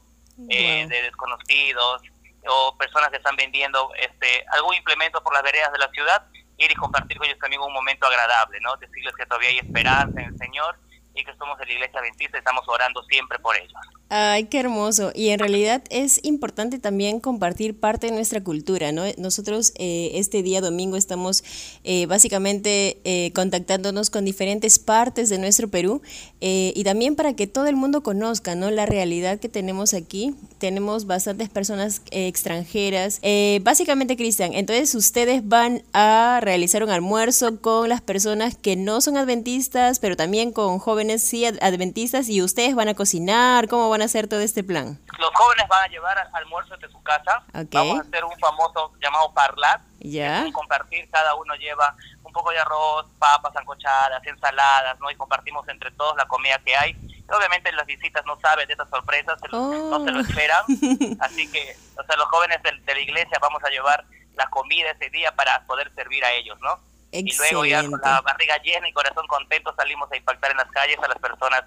eh, 0.49 0.87
de 0.87 1.01
desconocidos 1.01 2.01
o 2.47 2.75
personas 2.77 3.09
que 3.09 3.17
están 3.17 3.35
vendiendo 3.35 3.91
este 3.95 4.45
algún 4.53 4.75
implemento 4.75 5.21
por 5.21 5.33
las 5.33 5.43
veredas 5.43 5.71
de 5.71 5.79
la 5.79 5.89
ciudad, 5.89 6.23
ir 6.57 6.71
y 6.71 6.75
compartir 6.75 7.17
con 7.17 7.27
ellos 7.27 7.39
también 7.39 7.61
un 7.61 7.73
momento 7.73 8.07
agradable, 8.07 8.59
¿no? 8.61 8.75
Decirles 8.77 9.15
que 9.15 9.25
todavía 9.25 9.49
hay 9.49 9.59
esperanza 9.59 10.19
en 10.21 10.27
el 10.27 10.37
Señor 10.37 10.77
y 11.13 11.23
que 11.23 11.35
somos 11.35 11.57
de 11.57 11.65
la 11.65 11.71
Iglesia 11.73 11.99
Adventista 11.99 12.37
y 12.37 12.39
estamos 12.39 12.67
orando 12.67 13.03
siempre 13.03 13.37
por 13.39 13.55
ellos. 13.57 13.73
Ay, 14.09 14.45
qué 14.45 14.61
hermoso. 14.61 15.11
Y 15.13 15.29
en 15.29 15.39
realidad 15.39 15.83
es 15.89 16.21
importante 16.23 16.79
también 16.79 17.19
compartir 17.19 17.77
parte 17.77 18.07
de 18.07 18.13
nuestra 18.13 18.41
cultura, 18.41 18.93
¿no? 18.93 19.03
Nosotros 19.17 19.73
eh, 19.75 20.11
este 20.13 20.43
día 20.43 20.61
domingo 20.61 20.95
estamos 20.95 21.43
eh, 21.83 22.05
básicamente 22.05 22.99
eh, 23.03 23.33
contactándonos 23.33 24.09
con 24.09 24.23
diferentes 24.23 24.79
partes 24.79 25.27
de 25.27 25.39
nuestro 25.39 25.67
Perú 25.67 26.01
y 26.39 26.83
también 26.83 27.15
para 27.15 27.33
que 27.33 27.47
todo 27.47 27.65
el 27.65 27.75
mundo 27.75 28.03
conozca, 28.03 28.55
¿no? 28.55 28.69
La 28.69 28.85
realidad 28.85 29.39
que 29.39 29.49
tenemos 29.49 29.93
aquí. 29.93 30.35
Tenemos 30.59 31.05
bastantes 31.05 31.49
personas 31.49 32.01
extranjeras. 32.11 33.19
básicamente, 33.61 34.15
Cristian, 34.15 34.53
entonces 34.53 34.93
ustedes 34.95 35.47
van 35.47 35.83
a 35.93 36.39
realizar 36.41 36.83
un 36.83 36.91
almuerzo 36.91 37.59
con 37.59 37.89
las 37.89 38.01
personas 38.01 38.55
que 38.55 38.75
no 38.75 39.01
son 39.01 39.17
adventistas, 39.17 39.99
pero 39.99 40.15
también 40.15 40.51
con 40.51 40.77
jóvenes 40.77 41.23
sí 41.23 41.43
adventistas 41.45 42.29
y 42.29 42.43
ustedes 42.43 42.75
van 42.75 42.87
a 42.87 42.93
cocinar, 42.93 43.67
¿cómo 43.67 43.89
van 43.89 43.96
van 43.97 44.03
a 44.03 44.05
hacer 44.05 44.27
todo 44.27 44.41
este 44.41 44.63
plan? 44.63 44.99
Los 45.17 45.31
jóvenes 45.33 45.67
van 45.67 45.83
a 45.83 45.87
llevar 45.87 46.29
almuerzo 46.33 46.77
de 46.77 46.87
su 46.87 47.01
casa. 47.01 47.41
Vamos 47.71 47.97
a 47.97 48.01
hacer 48.01 48.23
un 48.23 48.37
famoso 48.37 48.93
llamado 49.01 49.33
parlat. 49.33 49.81
Ya. 49.99 50.45
compartir, 50.53 51.09
cada 51.09 51.33
uno 51.33 51.55
lleva 51.55 51.95
un 52.23 52.31
poco 52.31 52.51
de 52.51 52.59
arroz, 52.59 53.07
papas 53.17 53.55
ancochadas, 53.55 54.25
ensaladas, 54.27 54.99
¿no? 54.99 55.09
Y 55.09 55.15
compartimos 55.15 55.67
entre 55.67 55.89
todos 55.91 56.15
la 56.15 56.27
comida 56.27 56.61
que 56.63 56.75
hay. 56.75 56.95
obviamente 57.35 57.71
las 57.71 57.87
visitas 57.87 58.23
no 58.27 58.39
saben 58.39 58.67
de 58.67 58.73
estas 58.73 58.87
sorpresas, 58.89 59.39
no 59.51 60.05
se 60.05 60.11
lo 60.11 60.19
oh. 60.19 60.21
esperan. 60.21 60.63
Así 61.19 61.51
que, 61.51 61.75
o 61.99 62.03
sea, 62.03 62.15
los 62.17 62.27
jóvenes 62.27 62.61
de, 62.61 62.71
de, 62.85 62.93
la 62.93 63.01
iglesia 63.01 63.39
vamos 63.41 63.63
a 63.63 63.69
llevar 63.69 64.05
la 64.35 64.47
comida 64.51 64.91
ese 64.91 65.09
día 65.09 65.35
para 65.35 65.65
poder 65.65 65.91
servir 65.95 66.23
a 66.23 66.31
ellos, 66.33 66.59
¿no? 66.61 66.79
Y 67.11 67.35
luego 67.35 67.65
ya 67.65 67.81
con 67.81 67.99
la 67.99 68.21
barriga 68.21 68.57
llena 68.61 68.87
y 68.87 68.93
corazón 68.93 69.25
contento 69.27 69.73
salimos 69.75 70.11
a 70.11 70.17
impactar 70.17 70.51
en 70.51 70.57
las 70.57 70.69
calles 70.69 70.99
a 71.01 71.07
las 71.07 71.17
personas 71.17 71.63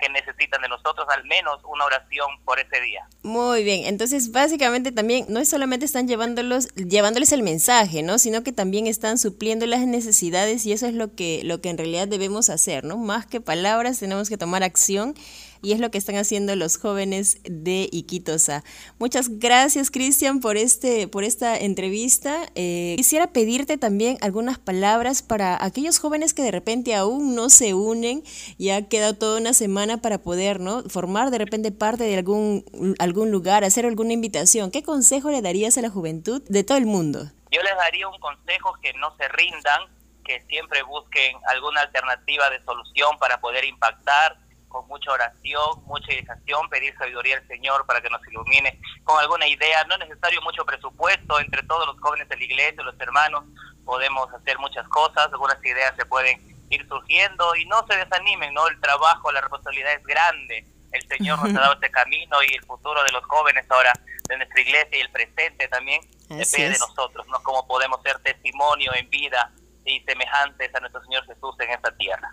que 0.00 0.08
necesitan 0.08 0.62
de 0.62 0.68
nosotros 0.68 1.06
al 1.14 1.24
menos 1.24 1.60
una 1.64 1.84
oración 1.84 2.28
por 2.44 2.58
ese 2.58 2.80
día. 2.80 3.06
Muy 3.22 3.62
bien, 3.64 3.86
entonces 3.86 4.32
básicamente 4.32 4.92
también 4.92 5.26
no 5.28 5.40
es 5.40 5.48
solamente 5.48 5.84
están 5.84 6.08
llevándolos, 6.08 6.68
llevándoles 6.74 7.32
el 7.32 7.42
mensaje, 7.42 8.02
¿no? 8.02 8.18
Sino 8.18 8.42
que 8.42 8.52
también 8.52 8.86
están 8.86 9.18
supliendo 9.18 9.66
las 9.66 9.80
necesidades 9.86 10.66
y 10.66 10.72
eso 10.72 10.86
es 10.86 10.94
lo 10.94 11.14
que, 11.14 11.42
lo 11.44 11.60
que 11.60 11.70
en 11.70 11.78
realidad 11.78 12.08
debemos 12.08 12.50
hacer, 12.50 12.84
¿no? 12.84 12.96
Más 12.96 13.26
que 13.26 13.40
palabras 13.40 13.98
tenemos 13.98 14.28
que 14.28 14.38
tomar 14.38 14.62
acción 14.62 15.14
y 15.62 15.72
es 15.72 15.80
lo 15.80 15.90
que 15.90 15.98
están 15.98 16.16
haciendo 16.16 16.56
los 16.56 16.78
jóvenes 16.78 17.38
de 17.44 17.88
Iquitosa. 17.92 18.64
Muchas 18.98 19.38
gracias 19.38 19.90
Cristian 19.90 20.40
por, 20.40 20.56
este, 20.56 21.08
por 21.08 21.24
esta 21.24 21.56
entrevista. 21.56 22.46
Eh, 22.54 22.94
quisiera 22.96 23.32
pedirte 23.32 23.78
también 23.78 24.18
algunas 24.20 24.58
palabras 24.58 25.22
para 25.22 25.62
aquellos 25.62 25.98
jóvenes 25.98 26.34
que 26.34 26.42
de 26.42 26.50
repente 26.50 26.94
aún 26.94 27.34
no 27.34 27.50
se 27.50 27.74
unen, 27.74 28.22
ya 28.58 28.76
ha 28.76 28.88
quedado 28.88 29.14
toda 29.14 29.40
una 29.40 29.52
semana 29.52 29.98
para 29.98 30.18
poder 30.18 30.60
¿no? 30.60 30.82
formar 30.88 31.30
de 31.30 31.38
repente 31.38 31.72
parte 31.72 32.04
de 32.04 32.16
algún, 32.16 32.64
algún 32.98 33.30
lugar, 33.30 33.64
hacer 33.64 33.86
alguna 33.86 34.12
invitación. 34.12 34.70
¿Qué 34.70 34.82
consejo 34.82 35.30
le 35.30 35.42
darías 35.42 35.76
a 35.78 35.82
la 35.82 35.90
juventud 35.90 36.42
de 36.48 36.64
todo 36.64 36.78
el 36.78 36.86
mundo? 36.86 37.30
Yo 37.50 37.62
les 37.62 37.76
daría 37.76 38.08
un 38.08 38.18
consejo 38.20 38.74
que 38.80 38.92
no 38.94 39.14
se 39.16 39.28
rindan, 39.28 39.80
que 40.24 40.40
siempre 40.48 40.82
busquen 40.84 41.36
alguna 41.48 41.80
alternativa 41.80 42.48
de 42.50 42.62
solución 42.64 43.18
para 43.18 43.40
poder 43.40 43.64
impactar 43.64 44.38
con 44.70 44.86
mucha 44.88 45.12
oración, 45.12 45.84
mucha 45.84 46.06
dedicación, 46.06 46.68
pedir 46.70 46.96
sabiduría 46.96 47.36
al 47.36 47.46
Señor 47.48 47.84
para 47.84 48.00
que 48.00 48.08
nos 48.08 48.26
ilumine 48.26 48.80
con 49.04 49.18
alguna 49.18 49.46
idea. 49.46 49.84
No 49.84 49.94
es 49.94 50.08
necesario 50.08 50.40
mucho 50.42 50.64
presupuesto, 50.64 51.38
entre 51.40 51.62
todos 51.64 51.86
los 51.86 52.00
jóvenes 52.00 52.28
de 52.28 52.36
la 52.36 52.44
iglesia, 52.44 52.82
los 52.82 52.98
hermanos, 52.98 53.44
podemos 53.84 54.32
hacer 54.32 54.58
muchas 54.58 54.86
cosas, 54.88 55.26
algunas 55.32 55.62
ideas 55.64 55.94
se 55.96 56.06
pueden 56.06 56.38
ir 56.70 56.86
surgiendo 56.88 57.54
y 57.56 57.66
no 57.66 57.84
se 57.86 57.96
desanimen, 57.96 58.54
¿no? 58.54 58.68
El 58.68 58.80
trabajo, 58.80 59.32
la 59.32 59.40
responsabilidad 59.40 59.92
es 59.92 60.04
grande. 60.04 60.64
El 60.92 61.06
Señor 61.08 61.38
nos 61.38 61.56
ha 61.56 61.60
dado 61.60 61.74
este 61.74 61.90
camino 61.90 62.42
y 62.42 62.54
el 62.54 62.64
futuro 62.64 63.02
de 63.02 63.12
los 63.12 63.24
jóvenes 63.24 63.66
ahora 63.68 63.92
de 64.28 64.36
nuestra 64.36 64.60
iglesia 64.60 64.98
y 64.98 65.00
el 65.00 65.10
presente 65.10 65.68
también 65.68 66.00
depende 66.28 66.70
de 66.70 66.78
nosotros, 66.78 67.26
¿no? 67.26 67.42
Cómo 67.42 67.66
podemos 67.66 68.00
ser 68.02 68.18
testimonio 68.20 68.92
en 68.94 69.10
vida 69.10 69.50
y 69.84 70.00
semejantes 70.00 70.72
a 70.74 70.80
nuestro 70.80 71.02
Señor 71.02 71.24
Jesús 71.26 71.56
en 71.58 71.70
esta 71.70 71.90
tierra. 71.96 72.30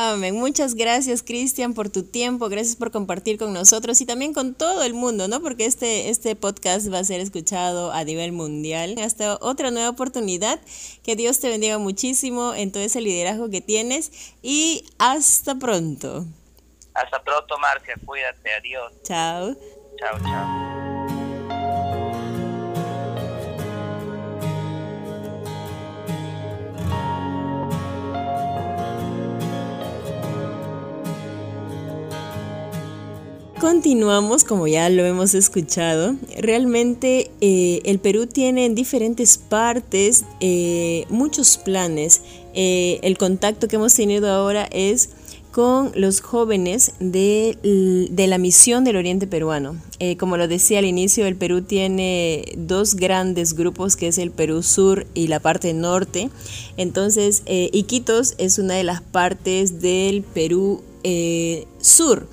Amén. 0.00 0.36
Muchas 0.36 0.76
gracias, 0.76 1.24
Cristian, 1.24 1.74
por 1.74 1.90
tu 1.90 2.04
tiempo. 2.04 2.48
Gracias 2.48 2.76
por 2.76 2.92
compartir 2.92 3.36
con 3.36 3.52
nosotros 3.52 4.00
y 4.00 4.06
también 4.06 4.32
con 4.32 4.54
todo 4.54 4.84
el 4.84 4.94
mundo, 4.94 5.26
¿no? 5.26 5.40
Porque 5.42 5.66
este, 5.66 6.08
este 6.08 6.36
podcast 6.36 6.92
va 6.92 7.00
a 7.00 7.04
ser 7.04 7.20
escuchado 7.20 7.90
a 7.90 8.04
nivel 8.04 8.30
mundial. 8.30 8.94
Hasta 9.02 9.38
otra 9.40 9.72
nueva 9.72 9.88
oportunidad. 9.88 10.60
Que 11.02 11.16
Dios 11.16 11.40
te 11.40 11.48
bendiga 11.48 11.78
muchísimo 11.78 12.54
en 12.54 12.70
todo 12.70 12.84
ese 12.84 13.00
liderazgo 13.00 13.50
que 13.50 13.60
tienes 13.60 14.36
y 14.40 14.84
hasta 14.98 15.56
pronto. 15.56 16.26
Hasta 16.94 17.20
pronto, 17.24 17.58
Marcia. 17.58 17.96
Cuídate. 18.06 18.50
Adiós. 18.54 18.92
Chao. 19.02 19.56
Chao, 19.98 20.18
chao. 20.22 20.87
Continuamos, 33.60 34.44
como 34.44 34.68
ya 34.68 34.88
lo 34.88 35.04
hemos 35.04 35.34
escuchado, 35.34 36.14
realmente 36.36 37.32
eh, 37.40 37.80
el 37.84 37.98
Perú 37.98 38.28
tiene 38.28 38.66
en 38.66 38.76
diferentes 38.76 39.36
partes 39.36 40.24
eh, 40.38 41.06
muchos 41.10 41.58
planes. 41.58 42.22
Eh, 42.54 43.00
el 43.02 43.18
contacto 43.18 43.66
que 43.66 43.74
hemos 43.74 43.94
tenido 43.94 44.30
ahora 44.30 44.68
es 44.70 45.10
con 45.50 45.90
los 45.96 46.20
jóvenes 46.20 46.92
de, 47.00 47.58
la 48.16 48.38
misión 48.38 48.84
del 48.84 48.94
Oriente 48.94 49.26
Peruano. 49.26 49.74
como 50.20 50.36
lo 50.36 50.46
decía 50.46 50.78
al 50.78 50.84
inicio, 50.84 51.26
el 51.26 51.34
Perú 51.34 51.62
tiene 51.62 52.44
dos 52.56 52.94
grandes 52.94 53.54
grupos, 53.54 53.96
que 53.96 54.06
es 54.06 54.18
el 54.18 54.30
Perú 54.30 54.62
Sur 54.62 55.08
y 55.14 55.26
la 55.26 55.40
parte 55.40 55.74
norte. 55.74 56.30
Entonces, 56.76 57.42
Iquitos 57.46 58.36
es 58.38 58.60
una 58.60 58.74
de 58.74 58.84
las 58.84 59.00
partes 59.00 59.80
del 59.80 60.22
Perú 60.22 60.80
Sur. 61.80 62.26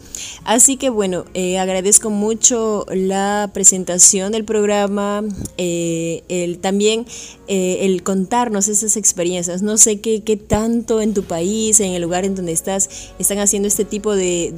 Así 0.43 0.77
que 0.77 0.89
bueno, 0.89 1.25
eh, 1.33 1.59
agradezco 1.59 2.09
mucho 2.09 2.85
la 2.89 3.49
presentación 3.53 4.31
del 4.31 4.45
programa, 4.45 5.23
eh, 5.57 6.23
el, 6.29 6.59
también 6.59 7.05
eh, 7.47 7.79
el 7.81 8.03
contarnos 8.03 8.67
esas 8.67 8.97
experiencias. 8.97 9.61
No 9.61 9.77
sé 9.77 9.99
qué, 9.99 10.23
qué, 10.23 10.37
tanto 10.37 11.01
en 11.01 11.13
tu 11.13 11.23
país, 11.23 11.79
en 11.79 11.93
el 11.93 12.01
lugar 12.01 12.25
en 12.25 12.35
donde 12.35 12.51
estás, 12.51 13.11
están 13.19 13.39
haciendo 13.39 13.67
este 13.67 13.85
tipo 13.85 14.15
de, 14.15 14.53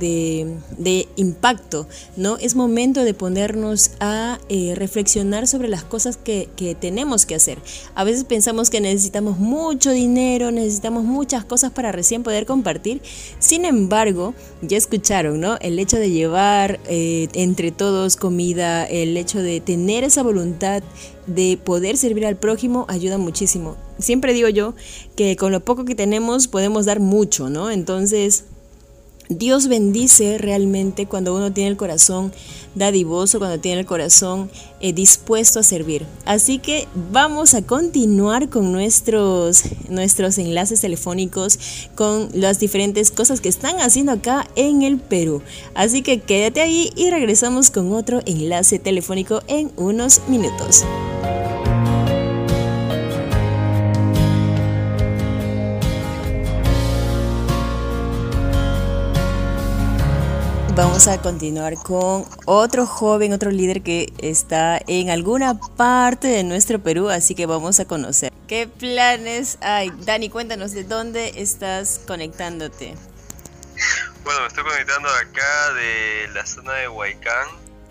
de, 0.78 1.08
impacto, 1.16 1.88
¿no? 2.16 2.38
Es 2.38 2.56
momento 2.56 3.04
de 3.04 3.14
ponernos 3.14 3.92
a 4.00 4.40
reflexionar 4.76 5.48
sobre 5.48 5.68
las 5.68 5.84
cosas 5.84 6.18
que, 6.18 6.50
que 6.56 6.76
tenemos 6.76 7.26
que 7.26 7.36
hacer. 7.36 7.60
A 7.96 8.04
veces 8.04 8.24
pensamos 8.24 8.70
que 8.70 8.82
necesitamos 8.82 9.38
mucho 9.38 9.92
dinero, 9.92 10.52
necesitamos 10.52 11.04
muchas 11.04 11.46
cosas 11.46 11.72
para 11.72 11.92
recién 11.92 12.24
poder 12.24 12.46
compartir. 12.46 13.02
Sin 13.40 13.66
embargo, 13.66 14.34
ya 14.62 14.78
escucharon, 14.88 15.42
¿no? 15.42 15.58
El 15.60 15.78
hecho 15.80 15.98
de 15.98 16.10
llevar 16.12 16.80
eh, 16.88 17.28
entre 17.34 17.72
todos 17.72 18.16
comida, 18.16 18.86
el 18.86 19.18
hecho 19.18 19.42
de 19.42 19.60
tener 19.60 20.06
esa 20.06 20.24
voluntad 20.24 20.82
de 21.26 21.60
poder 21.62 21.98
servir 21.98 22.26
al 22.26 22.38
prójimo 22.38 22.86
ayuda 22.88 23.18
muchísimo. 23.18 23.76
Siempre 24.00 24.32
digo 24.32 24.48
yo 24.48 24.76
que 25.18 25.36
con 25.36 25.52
lo 25.52 25.60
poco 25.60 25.84
que 25.84 25.94
tenemos 25.94 26.48
podemos 26.48 26.86
dar 26.86 27.02
mucho, 27.02 27.50
¿no? 27.50 27.70
Entonces, 27.70 28.46
Dios 29.30 29.68
bendice 29.68 30.38
realmente 30.38 31.06
cuando 31.06 31.36
uno 31.36 31.52
tiene 31.52 31.70
el 31.70 31.78
corazón 31.78 32.32
dadivoso, 32.76 33.40
cuando 33.40 33.60
tiene 33.60 33.82
el 33.82 33.86
corazón 33.86 34.50
eh, 34.80 34.94
dispuesto 34.94 35.60
a 35.60 35.64
servir. 35.64 36.06
Así 36.26 36.60
que 36.60 36.88
vamos 37.12 37.54
a 37.54 37.62
continuar 37.62 38.50
con 38.50 38.72
nuestros, 38.72 39.64
nuestros 39.90 40.38
enlaces 40.38 40.82
telefónicos, 40.82 41.60
con 41.96 42.30
las 42.34 42.60
diferentes 42.60 43.12
cosas 43.12 43.42
que 43.42 43.50
están 43.50 43.80
haciendo 43.82 44.14
acá 44.14 44.48
en 44.56 44.84
el 44.84 44.98
Perú. 44.98 45.42
Así 45.74 46.02
que 46.02 46.22
quédate 46.22 46.62
ahí 46.62 46.92
y 46.96 47.10
regresamos 47.10 47.72
con 47.72 47.92
otro 47.94 48.22
enlace 48.26 48.80
telefónico 48.80 49.42
en 49.48 49.72
unos 49.76 50.22
minutos. 50.28 50.84
Vamos 60.78 61.08
a 61.08 61.20
continuar 61.20 61.74
con 61.74 62.24
otro 62.46 62.86
joven, 62.86 63.34
otro 63.34 63.50
líder 63.50 63.82
que 63.82 64.14
está 64.20 64.80
en 64.86 65.10
alguna 65.10 65.60
parte 65.60 66.28
de 66.28 66.44
nuestro 66.44 66.78
Perú, 66.78 67.10
así 67.10 67.34
que 67.34 67.48
vamos 67.48 67.80
a 67.80 67.86
conocer. 67.86 68.32
¿Qué 68.48 68.68
planes 68.68 69.58
hay? 69.62 69.90
Dani, 69.90 70.30
cuéntanos 70.30 70.74
de 70.74 70.84
dónde 70.84 71.42
estás 71.42 72.00
conectándote. 72.06 72.94
Bueno, 74.24 74.42
me 74.42 74.48
estoy 74.50 74.66
conectando 74.66 75.10
acá 75.10 75.74
de 75.74 76.28
la 76.36 76.46
zona 76.46 76.74
de 76.74 76.88
Huaycán, 76.88 77.48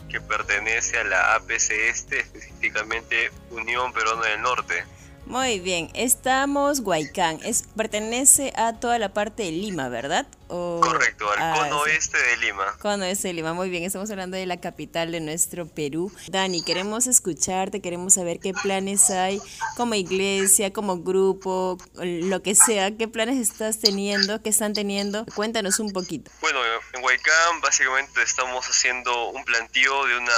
que 0.08 0.20
pertenece 0.20 0.96
a 0.96 1.02
la 1.02 1.34
APC 1.34 1.72
Este, 1.90 2.20
específicamente 2.20 3.32
Unión 3.50 3.92
Peruana 3.92 4.28
del 4.28 4.42
Norte. 4.42 4.84
Muy 5.26 5.58
bien, 5.58 5.90
estamos 5.94 6.78
Huaycán, 6.78 7.40
es, 7.42 7.64
pertenece 7.76 8.52
a 8.54 8.78
toda 8.78 8.96
la 9.00 9.12
parte 9.12 9.42
de 9.42 9.50
Lima, 9.50 9.88
¿verdad? 9.88 10.24
Correcto, 10.46 11.28
al 11.28 11.64
cono 11.64 11.80
oeste 11.80 12.16
de 12.16 12.36
Lima. 12.36 12.76
Cono 12.78 13.02
oeste 13.02 13.28
de 13.28 13.34
Lima, 13.34 13.52
muy 13.52 13.68
bien, 13.68 13.82
estamos 13.82 14.08
hablando 14.12 14.36
de 14.36 14.46
la 14.46 14.60
capital 14.60 15.10
de 15.10 15.18
nuestro 15.18 15.66
Perú. 15.66 16.12
Dani, 16.28 16.62
queremos 16.62 17.08
escucharte, 17.08 17.82
queremos 17.82 18.14
saber 18.14 18.38
qué 18.38 18.52
planes 18.52 19.10
hay 19.10 19.42
como 19.76 19.96
iglesia, 19.96 20.72
como 20.72 21.02
grupo, 21.02 21.76
lo 21.94 22.40
que 22.42 22.54
sea, 22.54 22.96
qué 22.96 23.08
planes 23.08 23.36
estás 23.36 23.80
teniendo, 23.80 24.40
qué 24.42 24.50
están 24.50 24.74
teniendo, 24.74 25.26
cuéntanos 25.34 25.80
un 25.80 25.90
poquito. 25.92 26.30
Bueno, 26.40 26.60
en 26.92 27.04
Huaycán 27.04 27.60
básicamente 27.62 28.22
estamos 28.22 28.64
haciendo 28.66 29.30
un 29.30 29.44
plantío 29.44 30.04
de 30.04 30.18
una 30.18 30.32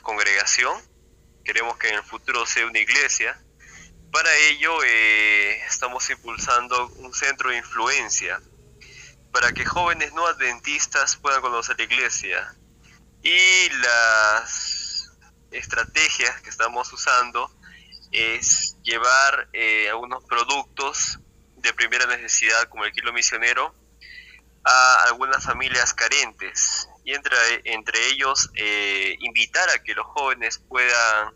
congregación, 0.00 0.74
queremos 1.44 1.76
que 1.76 1.88
en 1.88 1.96
el 1.96 2.02
futuro 2.02 2.46
sea 2.46 2.66
una 2.66 2.78
iglesia 2.78 3.38
para 4.12 4.34
ello 4.50 4.82
eh, 4.84 5.58
estamos 5.66 6.08
impulsando 6.10 6.88
un 6.96 7.12
centro 7.12 7.50
de 7.50 7.58
influencia 7.58 8.40
para 9.32 9.52
que 9.52 9.64
jóvenes 9.64 10.12
no 10.14 10.26
adventistas 10.26 11.16
puedan 11.16 11.42
conocer 11.42 11.76
la 11.78 11.84
iglesia. 11.84 12.54
Y 13.22 13.68
las 13.70 15.10
estrategias 15.50 16.40
que 16.40 16.50
estamos 16.50 16.92
usando 16.92 17.50
es 18.12 18.76
llevar 18.82 19.48
eh, 19.52 19.88
algunos 19.90 20.24
productos 20.24 21.18
de 21.56 21.74
primera 21.74 22.06
necesidad 22.06 22.68
como 22.68 22.84
el 22.84 22.92
kilo 22.92 23.12
misionero 23.12 23.74
a 24.64 25.04
algunas 25.08 25.44
familias 25.44 25.92
carentes 25.92 26.88
y 27.04 27.14
entre, 27.14 27.36
entre 27.64 28.06
ellos 28.08 28.50
eh, 28.54 29.16
invitar 29.20 29.68
a 29.70 29.82
que 29.82 29.94
los 29.94 30.06
jóvenes 30.06 30.58
puedan 30.68 31.34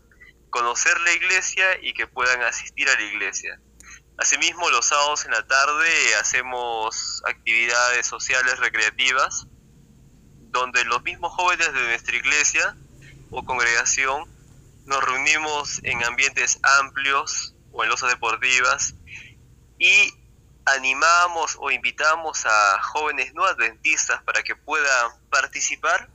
conocer 0.51 0.99
la 1.01 1.13
iglesia 1.13 1.65
y 1.81 1.93
que 1.93 2.05
puedan 2.05 2.43
asistir 2.43 2.87
a 2.87 2.95
la 2.95 3.01
iglesia. 3.01 3.59
Asimismo, 4.17 4.69
los 4.69 4.85
sábados 4.85 5.25
en 5.25 5.31
la 5.31 5.47
tarde 5.47 6.15
hacemos 6.19 7.23
actividades 7.25 8.05
sociales 8.05 8.59
recreativas 8.59 9.47
donde 10.51 10.83
los 10.85 11.01
mismos 11.01 11.31
jóvenes 11.33 11.73
de 11.73 11.81
nuestra 11.87 12.15
iglesia 12.15 12.75
o 13.31 13.43
congregación 13.43 14.29
nos 14.85 15.03
reunimos 15.03 15.79
en 15.83 16.03
ambientes 16.03 16.59
amplios 16.79 17.55
o 17.71 17.83
en 17.83 17.89
losas 17.89 18.09
deportivas 18.09 18.93
y 19.79 20.13
animamos 20.65 21.57
o 21.59 21.71
invitamos 21.71 22.45
a 22.45 22.81
jóvenes 22.83 23.33
no 23.33 23.45
adventistas 23.45 24.21
para 24.23 24.43
que 24.43 24.55
puedan 24.55 25.11
participar 25.29 26.09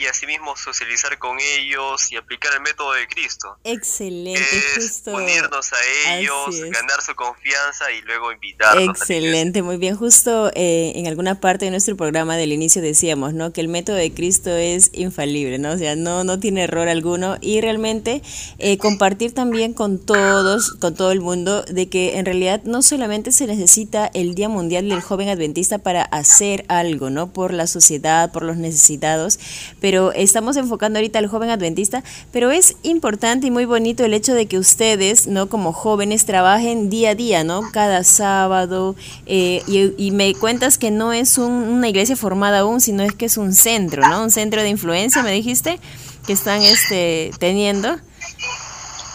y 0.00 0.06
asimismo 0.06 0.56
socializar 0.56 1.18
con 1.18 1.36
ellos 1.38 2.10
y 2.10 2.16
aplicar 2.16 2.54
el 2.54 2.62
método 2.62 2.94
de 2.94 3.06
Cristo. 3.06 3.58
Excelente, 3.64 4.40
es 4.78 5.02
Unirnos 5.06 5.72
a 5.74 6.16
ellos, 6.16 6.58
ganar 6.70 7.02
su 7.02 7.14
confianza 7.14 7.90
y 7.92 8.00
luego 8.02 8.32
invitarlos. 8.32 8.98
Excelente, 8.98 9.62
muy 9.62 9.76
bien. 9.76 9.96
Justo 9.96 10.50
eh, 10.54 10.92
en 10.96 11.06
alguna 11.06 11.40
parte 11.40 11.66
de 11.66 11.70
nuestro 11.70 11.96
programa 11.96 12.38
del 12.38 12.52
inicio 12.52 12.80
decíamos, 12.80 13.34
¿no? 13.34 13.52
Que 13.52 13.60
el 13.60 13.68
método 13.68 13.96
de 13.96 14.12
Cristo 14.14 14.50
es 14.50 14.90
infalible, 14.94 15.58
¿no? 15.58 15.72
O 15.72 15.78
sea, 15.78 15.96
no, 15.96 16.24
no 16.24 16.40
tiene 16.40 16.62
error 16.62 16.88
alguno 16.88 17.36
y 17.42 17.60
realmente 17.60 18.22
eh, 18.58 18.78
compartir 18.78 19.34
también 19.34 19.74
con 19.74 19.98
todos, 19.98 20.72
con 20.80 20.94
todo 20.94 21.12
el 21.12 21.20
mundo, 21.20 21.62
de 21.64 21.90
que 21.90 22.16
en 22.16 22.24
realidad 22.24 22.62
no 22.64 22.80
solamente 22.80 23.32
se 23.32 23.46
necesita 23.46 24.10
el 24.14 24.34
Día 24.34 24.48
Mundial 24.48 24.88
del 24.88 25.02
Joven 25.02 25.28
Adventista 25.28 25.78
para 25.78 26.04
hacer 26.04 26.64
algo, 26.68 27.10
¿no? 27.10 27.34
Por 27.34 27.52
la 27.52 27.66
sociedad, 27.66 28.32
por 28.32 28.44
los 28.44 28.56
necesitados, 28.56 29.38
pero 29.80 29.89
pero 29.90 30.12
estamos 30.12 30.56
enfocando 30.56 31.00
ahorita 31.00 31.18
al 31.18 31.26
joven 31.26 31.50
adventista, 31.50 32.04
pero 32.32 32.52
es 32.52 32.76
importante 32.84 33.48
y 33.48 33.50
muy 33.50 33.64
bonito 33.64 34.04
el 34.04 34.14
hecho 34.14 34.34
de 34.34 34.46
que 34.46 34.56
ustedes, 34.56 35.26
¿no? 35.26 35.48
Como 35.48 35.72
jóvenes 35.72 36.26
trabajen 36.26 36.90
día 36.90 37.10
a 37.10 37.14
día, 37.16 37.42
¿no? 37.42 37.72
Cada 37.72 38.04
sábado, 38.04 38.94
eh, 39.26 39.64
y, 39.66 40.12
me 40.12 40.32
cuentas 40.36 40.78
que 40.78 40.92
no 40.92 41.12
es 41.12 41.38
una 41.38 41.88
iglesia 41.88 42.14
formada 42.14 42.60
aún, 42.60 42.80
sino 42.80 43.02
es 43.02 43.14
que 43.14 43.24
es 43.24 43.36
un 43.36 43.52
centro, 43.52 44.06
¿no? 44.06 44.22
Un 44.22 44.30
centro 44.30 44.62
de 44.62 44.68
influencia, 44.68 45.24
me 45.24 45.32
dijiste, 45.32 45.80
que 46.24 46.34
están 46.34 46.62
este, 46.62 47.32
teniendo. 47.40 47.98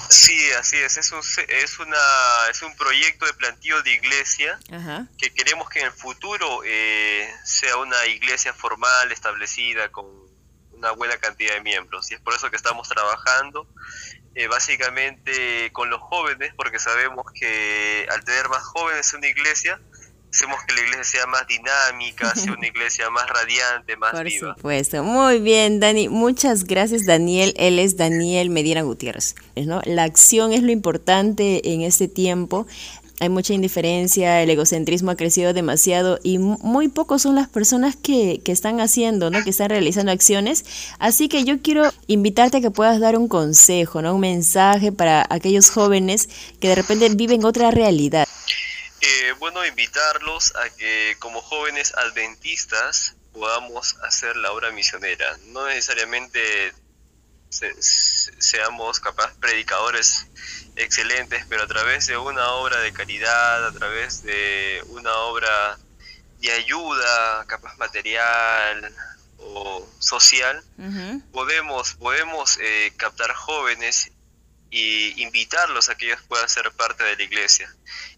Sí, 0.10 0.38
así 0.60 0.76
es. 0.76 0.98
Es 0.98 1.10
un, 1.14 1.20
es 1.48 1.80
una, 1.80 1.98
es 2.52 2.62
un 2.64 2.76
proyecto 2.76 3.26
de 3.26 3.34
plantillo 3.34 3.82
de 3.82 3.94
iglesia 3.94 4.60
que 5.18 5.34
queremos 5.34 5.70
que 5.70 5.80
en 5.80 5.86
el 5.86 5.94
futuro 5.94 6.64
eh, 6.66 7.30
sea 7.46 7.78
una 7.78 8.06
iglesia 8.08 8.54
formal, 8.54 9.14
establecida, 9.14 9.90
con 9.90 10.25
una 10.78 10.92
buena 10.92 11.18
cantidad 11.18 11.54
de 11.54 11.62
miembros. 11.62 12.12
Y 12.12 12.16
es 12.16 12.22
por 12.22 12.34
eso 12.34 12.50
que 12.50 12.58
estamos 12.58 12.88
trabajando 12.88 13.68
eh, 14.36 14.48
básicamente 14.48 15.72
con 15.72 15.90
los 15.90 16.02
jóvenes, 16.02 16.54
porque 16.56 16.80
sabemos 16.80 17.26
que 17.34 18.06
al 18.12 18.24
tener 18.24 18.50
más 18.50 18.64
jóvenes 18.64 19.14
en 19.14 19.20
una 19.20 19.28
iglesia, 19.28 19.80
hacemos 20.30 20.62
que 20.68 20.74
la 20.74 20.82
iglesia 20.82 21.04
sea 21.04 21.28
más 21.28 21.48
dinámica, 21.48 22.36
sea 22.36 22.52
una 22.58 22.68
iglesia 22.68 23.10
más 23.10 23.28
radiante, 23.30 23.96
más 23.96 24.12
viva. 24.24 24.48
Por 24.50 24.56
supuesto. 24.58 25.04
Muy 25.04 25.40
bien, 25.40 25.80
Dani. 25.80 26.10
Muchas 26.10 26.66
gracias, 26.66 27.06
Daniel. 27.06 27.54
Él 27.58 27.80
es 27.80 27.96
Daniel 27.96 28.50
Medina 28.50 28.82
Gutiérrez. 28.82 29.36
¿no? 29.56 29.82
La 29.86 30.04
acción 30.04 30.52
es 30.52 30.64
lo 30.64 30.72
importante 30.72 31.74
en 31.74 31.82
este 31.82 32.08
tiempo 32.08 32.68
hay 33.20 33.30
mucha 33.30 33.54
indiferencia, 33.54 34.42
el 34.42 34.50
egocentrismo 34.50 35.12
ha 35.12 35.16
crecido 35.16 35.54
demasiado 35.54 36.20
y 36.24 36.38
muy 36.38 36.90
pocos 36.90 37.22
son 37.22 37.36
las 37.36 37.48
personas 37.48 37.96
que, 37.96 38.42
que, 38.44 38.52
están 38.52 38.82
haciendo, 38.82 39.30
¿no? 39.30 39.44
que 39.44 39.50
están 39.50 39.70
realizando 39.70 40.12
acciones. 40.12 40.66
Así 41.00 41.30
que 41.30 41.44
yo 41.44 41.62
quiero 41.62 41.92
invitarte 42.08 42.58
a 42.58 42.62
que 42.62 42.72
puedas 42.72 43.00
dar 43.00 43.18
un 43.18 43.28
consejo, 43.28 44.02
¿no? 44.02 44.16
un 44.16 44.22
mensaje 44.22 44.92
para 44.92 45.26
aquellos 45.30 45.70
jóvenes 45.70 46.30
que 46.60 46.70
de 46.70 46.76
repente 46.76 47.10
viven 47.10 47.46
otra 47.46 47.72
realidad. 47.72 48.28
Eh, 49.02 49.34
bueno, 49.40 49.66
invitarlos 49.66 50.56
a 50.56 50.70
que 50.76 51.16
como 51.20 51.42
jóvenes 51.42 51.94
adventistas 51.96 53.16
podamos 53.34 53.96
hacer 54.04 54.36
la 54.38 54.52
obra 54.52 54.72
misionera. 54.72 55.38
No 55.48 55.68
necesariamente 55.68 56.74
seamos 58.40 59.00
capaz 59.00 59.34
predicadores 59.40 60.28
excelentes, 60.76 61.46
pero 61.48 61.64
a 61.64 61.68
través 61.68 62.08
de 62.08 62.18
una 62.18 62.52
obra 62.52 62.80
de 62.80 62.92
caridad, 62.92 63.68
a 63.68 63.72
través 63.72 64.24
de 64.24 64.84
una 64.90 65.14
obra 65.16 65.78
de 66.40 66.52
ayuda, 66.52 67.46
capaz 67.48 67.78
material 67.78 68.94
o 69.38 69.88
social, 70.00 70.64
podemos, 71.32 71.96
podemos 71.96 72.58
eh, 72.60 72.94
captar 72.98 73.34
jóvenes 73.34 74.12
y 74.70 75.22
invitarlos 75.24 75.90
a 75.90 75.96
que 75.96 76.08
ellos 76.08 76.22
puedan 76.28 76.50
ser 76.50 76.72
parte 76.72 77.04
de 77.04 77.16
la 77.16 77.24
iglesia. 77.24 77.74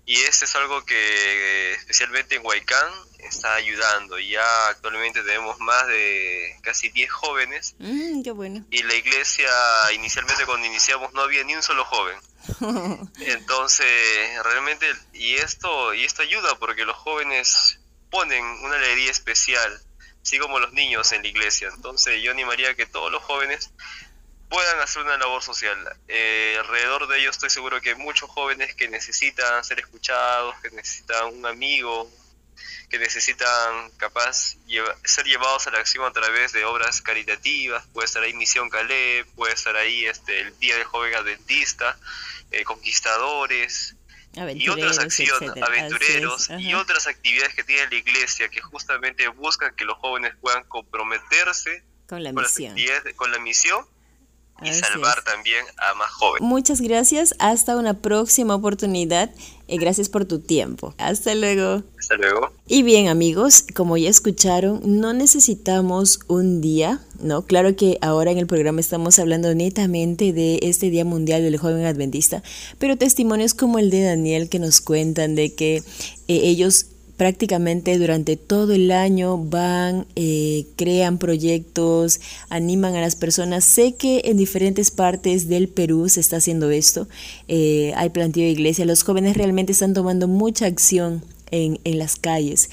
Y 0.07 0.15
esto 0.21 0.45
es 0.45 0.55
algo 0.55 0.85
que 0.85 1.73
especialmente 1.73 2.35
en 2.35 2.45
Huaycán 2.45 2.89
está 3.19 3.55
ayudando. 3.55 4.17
Ya 4.17 4.69
actualmente 4.69 5.21
tenemos 5.21 5.59
más 5.59 5.85
de 5.87 6.57
casi 6.61 6.87
10 6.87 7.11
jóvenes. 7.11 7.75
Mm, 7.77 8.23
qué 8.23 8.31
bueno. 8.31 8.65
Y 8.71 8.83
la 8.83 8.95
iglesia, 8.95 9.49
inicialmente 9.93 10.45
cuando 10.45 10.65
iniciamos 10.65 11.11
no 11.13 11.23
había 11.23 11.43
ni 11.43 11.55
un 11.55 11.61
solo 11.61 11.83
joven. 11.83 12.17
Entonces, 13.19 14.43
realmente, 14.45 14.85
y 15.11 15.35
esto, 15.35 15.93
y 15.93 16.05
esto 16.05 16.21
ayuda 16.21 16.55
porque 16.57 16.85
los 16.85 16.95
jóvenes 16.95 17.81
ponen 18.09 18.45
una 18.63 18.75
alegría 18.75 19.11
especial, 19.11 19.77
así 20.23 20.39
como 20.39 20.59
los 20.59 20.71
niños 20.71 21.11
en 21.11 21.23
la 21.23 21.27
iglesia. 21.27 21.69
Entonces, 21.75 22.23
yo 22.23 22.31
animaría 22.31 22.69
a 22.69 22.75
que 22.75 22.85
todos 22.85 23.11
los 23.11 23.21
jóvenes 23.23 23.71
puedan 24.49 24.79
hacer 24.79 25.03
una 25.03 25.17
labor 25.17 25.43
social. 25.43 25.77
Eh, 26.07 26.55
alrededor 26.59 27.07
de 27.07 27.19
ellos 27.19 27.35
estoy 27.35 27.49
seguro 27.49 27.81
que 27.81 27.89
hay 27.89 27.95
muchos 27.95 28.29
jóvenes 28.29 28.75
que 28.75 28.87
necesitan 28.87 29.63
ser 29.63 29.79
escuchados, 29.79 30.55
que 30.61 30.69
necesitan 30.71 31.33
un 31.33 31.45
amigo, 31.45 32.09
que 32.89 32.97
necesitan 32.97 33.91
capaz 33.97 34.55
ser 35.03 35.25
llevados 35.25 35.67
a 35.67 35.71
la 35.71 35.79
acción 35.79 36.05
a 36.05 36.11
través 36.11 36.53
de 36.53 36.63
obras 36.65 37.01
caritativas, 37.01 37.85
puede 37.87 38.05
estar 38.05 38.23
ahí 38.23 38.33
Misión 38.33 38.69
Calais, 38.69 39.25
puede 39.35 39.53
estar 39.53 39.75
ahí 39.75 40.05
este, 40.05 40.39
el 40.41 40.57
Día 40.59 40.75
del 40.75 40.85
Joven 40.85 41.13
Adventista, 41.15 41.97
eh, 42.51 42.63
Conquistadores, 42.63 43.95
y 44.53 44.69
otras 44.69 44.99
acciones, 44.99 45.51
aventureros 45.61 46.49
y 46.59 46.73
otras 46.75 47.07
actividades 47.07 47.55
que 47.55 47.63
tiene 47.63 47.87
la 47.89 47.95
iglesia 47.95 48.49
que 48.49 48.61
justamente 48.61 49.27
buscan 49.29 49.75
que 49.75 49.83
los 49.83 49.97
jóvenes 49.97 50.33
puedan 50.39 50.63
comprometerse 50.65 51.83
con 52.07 52.23
la 52.23 52.31
misión, 52.31 52.75
con 53.15 53.31
la 53.31 53.39
misión 53.39 53.87
y 54.63 54.73
salvar 54.73 55.23
también 55.23 55.63
a 55.77 55.93
más 55.95 56.09
jóvenes. 56.11 56.47
Muchas 56.47 56.81
gracias, 56.81 57.35
hasta 57.39 57.75
una 57.77 57.93
próxima 57.95 58.55
oportunidad 58.55 59.29
y 59.67 59.77
gracias 59.77 60.09
por 60.09 60.25
tu 60.25 60.39
tiempo. 60.39 60.93
Hasta 60.97 61.35
luego. 61.35 61.83
Hasta 61.99 62.15
luego. 62.15 62.51
Y 62.67 62.83
bien 62.83 63.07
amigos, 63.07 63.65
como 63.75 63.97
ya 63.97 64.09
escucharon, 64.09 64.81
no 64.83 65.13
necesitamos 65.13 66.19
un 66.27 66.61
día, 66.61 67.01
¿no? 67.19 67.45
Claro 67.45 67.75
que 67.75 67.97
ahora 68.01 68.31
en 68.31 68.37
el 68.37 68.47
programa 68.47 68.79
estamos 68.79 69.19
hablando 69.19 69.53
netamente 69.53 70.33
de 70.33 70.59
este 70.63 70.89
Día 70.89 71.05
Mundial 71.05 71.43
del 71.43 71.57
Joven 71.57 71.85
Adventista, 71.85 72.43
pero 72.79 72.97
testimonios 72.97 73.53
como 73.53 73.79
el 73.79 73.89
de 73.89 74.03
Daniel 74.03 74.49
que 74.49 74.59
nos 74.59 74.81
cuentan 74.81 75.35
de 75.35 75.53
que 75.53 75.77
eh, 75.77 75.83
ellos 76.27 76.87
prácticamente 77.17 77.97
durante 77.97 78.37
todo 78.37 78.73
el 78.73 78.91
año 78.91 79.37
van, 79.37 80.05
eh, 80.15 80.67
crean 80.75 81.17
proyectos, 81.17 82.21
animan 82.49 82.95
a 82.95 83.01
las 83.01 83.15
personas. 83.15 83.65
Sé 83.65 83.95
que 83.95 84.21
en 84.25 84.37
diferentes 84.37 84.91
partes 84.91 85.49
del 85.49 85.67
Perú 85.67 86.07
se 86.09 86.19
está 86.19 86.37
haciendo 86.37 86.69
esto. 86.69 87.07
Eh, 87.47 87.91
hay 87.95 88.09
plantillo 88.09 88.45
de 88.45 88.51
iglesia. 88.51 88.85
Los 88.85 89.03
jóvenes 89.03 89.35
realmente 89.35 89.71
están 89.71 89.93
tomando 89.93 90.27
mucha 90.27 90.67
acción 90.67 91.23
en, 91.49 91.79
en, 91.85 91.97
las 91.97 92.17
calles. 92.17 92.69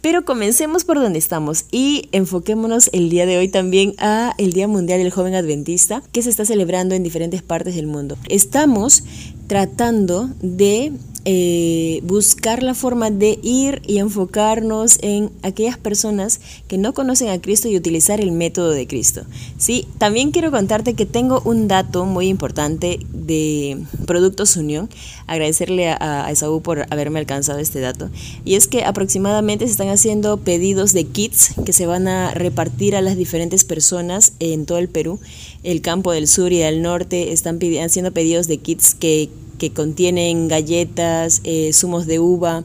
Pero 0.00 0.24
comencemos 0.24 0.84
por 0.84 1.00
donde 1.00 1.18
estamos 1.18 1.66
y 1.72 2.08
enfoquémonos 2.12 2.88
el 2.92 3.10
día 3.10 3.26
de 3.26 3.38
hoy 3.38 3.48
también 3.48 3.94
a 3.98 4.34
el 4.38 4.52
Día 4.52 4.68
Mundial 4.68 5.00
del 5.00 5.10
Joven 5.10 5.34
Adventista 5.34 6.00
que 6.12 6.22
se 6.22 6.30
está 6.30 6.44
celebrando 6.44 6.94
en 6.94 7.02
diferentes 7.02 7.42
partes 7.42 7.74
del 7.74 7.88
mundo. 7.88 8.16
Estamos 8.28 9.02
tratando 9.48 10.30
de 10.40 10.92
eh, 11.26 12.00
buscar 12.02 12.62
la 12.62 12.74
forma 12.74 13.10
de 13.10 13.38
ir 13.42 13.80
y 13.86 13.98
enfocarnos 13.98 14.98
en 15.00 15.30
aquellas 15.42 15.78
personas 15.78 16.40
que 16.68 16.76
no 16.76 16.92
conocen 16.92 17.30
a 17.30 17.40
Cristo 17.40 17.68
y 17.68 17.76
utilizar 17.76 18.20
el 18.20 18.30
método 18.32 18.70
de 18.70 18.86
Cristo. 18.86 19.24
¿sí? 19.56 19.86
También 19.96 20.32
quiero 20.32 20.50
contarte 20.50 20.94
que 20.94 21.06
tengo 21.06 21.40
un 21.44 21.66
dato 21.66 22.04
muy 22.04 22.28
importante 22.28 23.00
de 23.10 23.78
Productos 24.06 24.56
Unión. 24.56 24.90
Agradecerle 25.26 25.88
a, 25.88 26.26
a 26.26 26.30
Esaú 26.30 26.60
por 26.60 26.86
haberme 26.90 27.20
alcanzado 27.20 27.58
este 27.58 27.80
dato. 27.80 28.10
Y 28.44 28.56
es 28.56 28.66
que 28.66 28.84
aproximadamente 28.84 29.64
se 29.64 29.70
están 29.70 29.88
haciendo 29.88 30.36
pedidos 30.36 30.92
de 30.92 31.04
kits 31.04 31.54
que 31.64 31.72
se 31.72 31.86
van 31.86 32.06
a 32.06 32.32
repartir 32.32 32.96
a 32.96 33.00
las 33.00 33.16
diferentes 33.16 33.64
personas 33.64 34.34
en 34.40 34.66
todo 34.66 34.78
el 34.78 34.88
Perú. 34.88 35.18
El 35.62 35.80
campo 35.80 36.12
del 36.12 36.28
sur 36.28 36.52
y 36.52 36.58
del 36.58 36.82
norte 36.82 37.32
están 37.32 37.58
haciendo 37.82 38.12
pedidos 38.12 38.46
de 38.46 38.58
kits 38.58 38.94
que 38.94 39.30
que 39.64 39.72
contienen 39.72 40.46
galletas, 40.46 41.40
eh, 41.44 41.70
zumos 41.72 42.06
de 42.06 42.18
uva, 42.18 42.64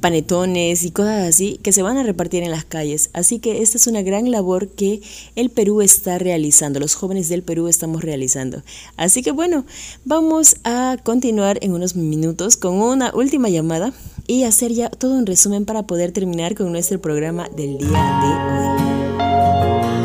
panetones 0.00 0.82
y 0.82 0.90
cosas 0.90 1.28
así 1.28 1.60
que 1.62 1.72
se 1.72 1.82
van 1.82 1.98
a 1.98 2.02
repartir 2.02 2.42
en 2.42 2.50
las 2.50 2.64
calles. 2.64 3.10
Así 3.12 3.38
que 3.38 3.62
esta 3.62 3.76
es 3.76 3.86
una 3.86 4.02
gran 4.02 4.32
labor 4.32 4.66
que 4.66 5.00
el 5.36 5.50
Perú 5.50 5.82
está 5.82 6.18
realizando, 6.18 6.80
los 6.80 6.94
jóvenes 6.94 7.28
del 7.28 7.44
Perú 7.44 7.68
estamos 7.68 8.02
realizando. 8.02 8.64
Así 8.96 9.22
que 9.22 9.30
bueno, 9.30 9.64
vamos 10.04 10.56
a 10.64 10.96
continuar 11.04 11.60
en 11.62 11.74
unos 11.74 11.94
minutos 11.94 12.56
con 12.56 12.80
una 12.80 13.14
última 13.14 13.48
llamada 13.48 13.92
y 14.26 14.42
hacer 14.42 14.72
ya 14.72 14.90
todo 14.90 15.14
un 15.14 15.26
resumen 15.26 15.64
para 15.64 15.86
poder 15.86 16.10
terminar 16.10 16.56
con 16.56 16.72
nuestro 16.72 17.00
programa 17.00 17.48
del 17.50 17.78
día 17.78 17.88
de 17.88 19.96
hoy. 19.96 20.01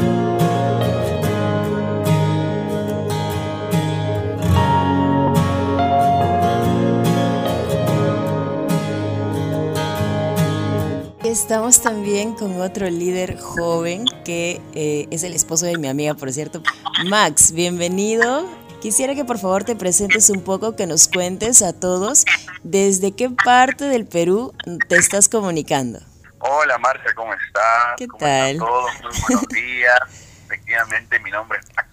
Estamos 11.42 11.84
también 11.84 12.34
con 12.34 12.60
otro 12.62 12.90
líder 12.90 13.38
joven 13.40 14.06
que 14.26 14.60
eh, 14.74 15.08
es 15.12 15.22
el 15.22 15.36
esposo 15.36 15.68
de 15.68 15.78
mi 15.78 15.88
amiga, 15.88 16.16
por 16.16 16.32
cierto. 16.34 16.64
Max, 17.06 17.52
bienvenido. 17.52 18.50
Quisiera 18.82 19.14
que 19.14 19.24
por 19.24 19.38
favor 19.38 19.64
te 19.64 19.76
presentes 19.76 20.32
un 20.32 20.44
poco, 20.44 20.76
que 20.76 20.88
nos 20.88 21.08
cuentes 21.08 21.62
a 21.62 21.80
todos 21.80 22.26
desde 22.64 23.16
qué 23.16 23.30
parte 23.30 23.84
del 23.84 24.08
Perú 24.08 24.56
te 24.90 24.96
estás 24.96 25.30
comunicando. 25.30 26.00
Hola 26.40 26.80
Marcia, 26.80 27.14
¿cómo 27.14 27.32
estás? 27.36 27.96
¿Qué 27.98 28.08
tal? 28.18 28.58
todos? 28.58 28.92
Muy 29.04 29.12
buenos 29.22 29.48
días. 29.50 30.00
Efectivamente, 30.46 31.20
mi 31.20 31.30
nombre 31.30 31.60
es 31.60 31.76
Max. 31.76 31.90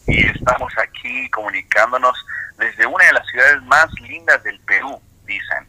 y 0.05 0.27
estamos 0.27 0.71
aquí 0.77 1.27
comunicándonos 1.31 2.15
desde 2.59 2.85
una 2.85 3.03
de 3.03 3.13
las 3.13 3.27
ciudades 3.31 3.63
más 3.63 3.87
lindas 4.07 4.43
del 4.43 4.59
Perú, 4.59 5.01
dicen. 5.25 5.67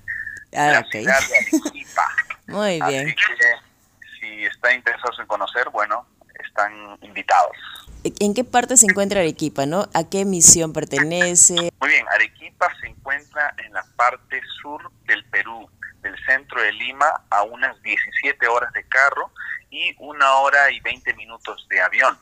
Ah, 0.55 0.67
la 0.67 0.85
ciudad 0.91 1.19
de 1.19 1.59
Arequipa. 1.59 2.03
Muy 2.47 2.81
bien. 2.89 3.07
Así 3.07 3.15
que 3.15 4.21
si 4.21 4.45
están 4.45 4.77
interesados 4.77 5.19
en 5.19 5.27
conocer, 5.27 5.69
bueno, 5.71 6.07
están 6.45 6.99
invitados. 7.03 7.57
¿En 8.05 8.35
qué 8.35 8.43
parte 8.43 8.77
se 8.77 8.87
encuentra 8.87 9.21
Arequipa, 9.21 9.65
no? 9.65 9.89
¿A 9.95 10.09
qué 10.09 10.25
misión 10.25 10.73
pertenece? 10.73 11.55
Muy 11.81 11.89
bien, 11.89 12.05
Arequipa 12.09 12.69
se 12.81 12.89
encuentra 12.89 13.55
en 13.65 13.73
la 13.73 13.85
parte 13.97 14.41
sur 14.61 14.91
del 15.05 15.25
Perú, 15.27 15.71
del 16.01 16.17
centro 16.27 16.61
de 16.61 16.73
Lima, 16.73 17.07
a 17.31 17.45
unas 17.45 17.81
17 17.83 18.49
horas 18.49 18.73
de 18.73 18.83
carro 18.89 19.31
y 19.71 19.95
una 20.01 20.35
hora 20.39 20.71
y 20.73 20.81
20 20.81 21.15
minutos 21.15 21.65
de 21.71 21.81
avión. 21.81 22.19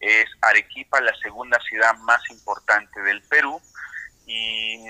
Es 0.00 0.26
Arequipa 0.40 1.00
la 1.00 1.14
segunda 1.22 1.60
ciudad 1.60 1.96
más 1.98 2.20
importante 2.30 3.00
del 3.02 3.22
Perú 3.22 3.61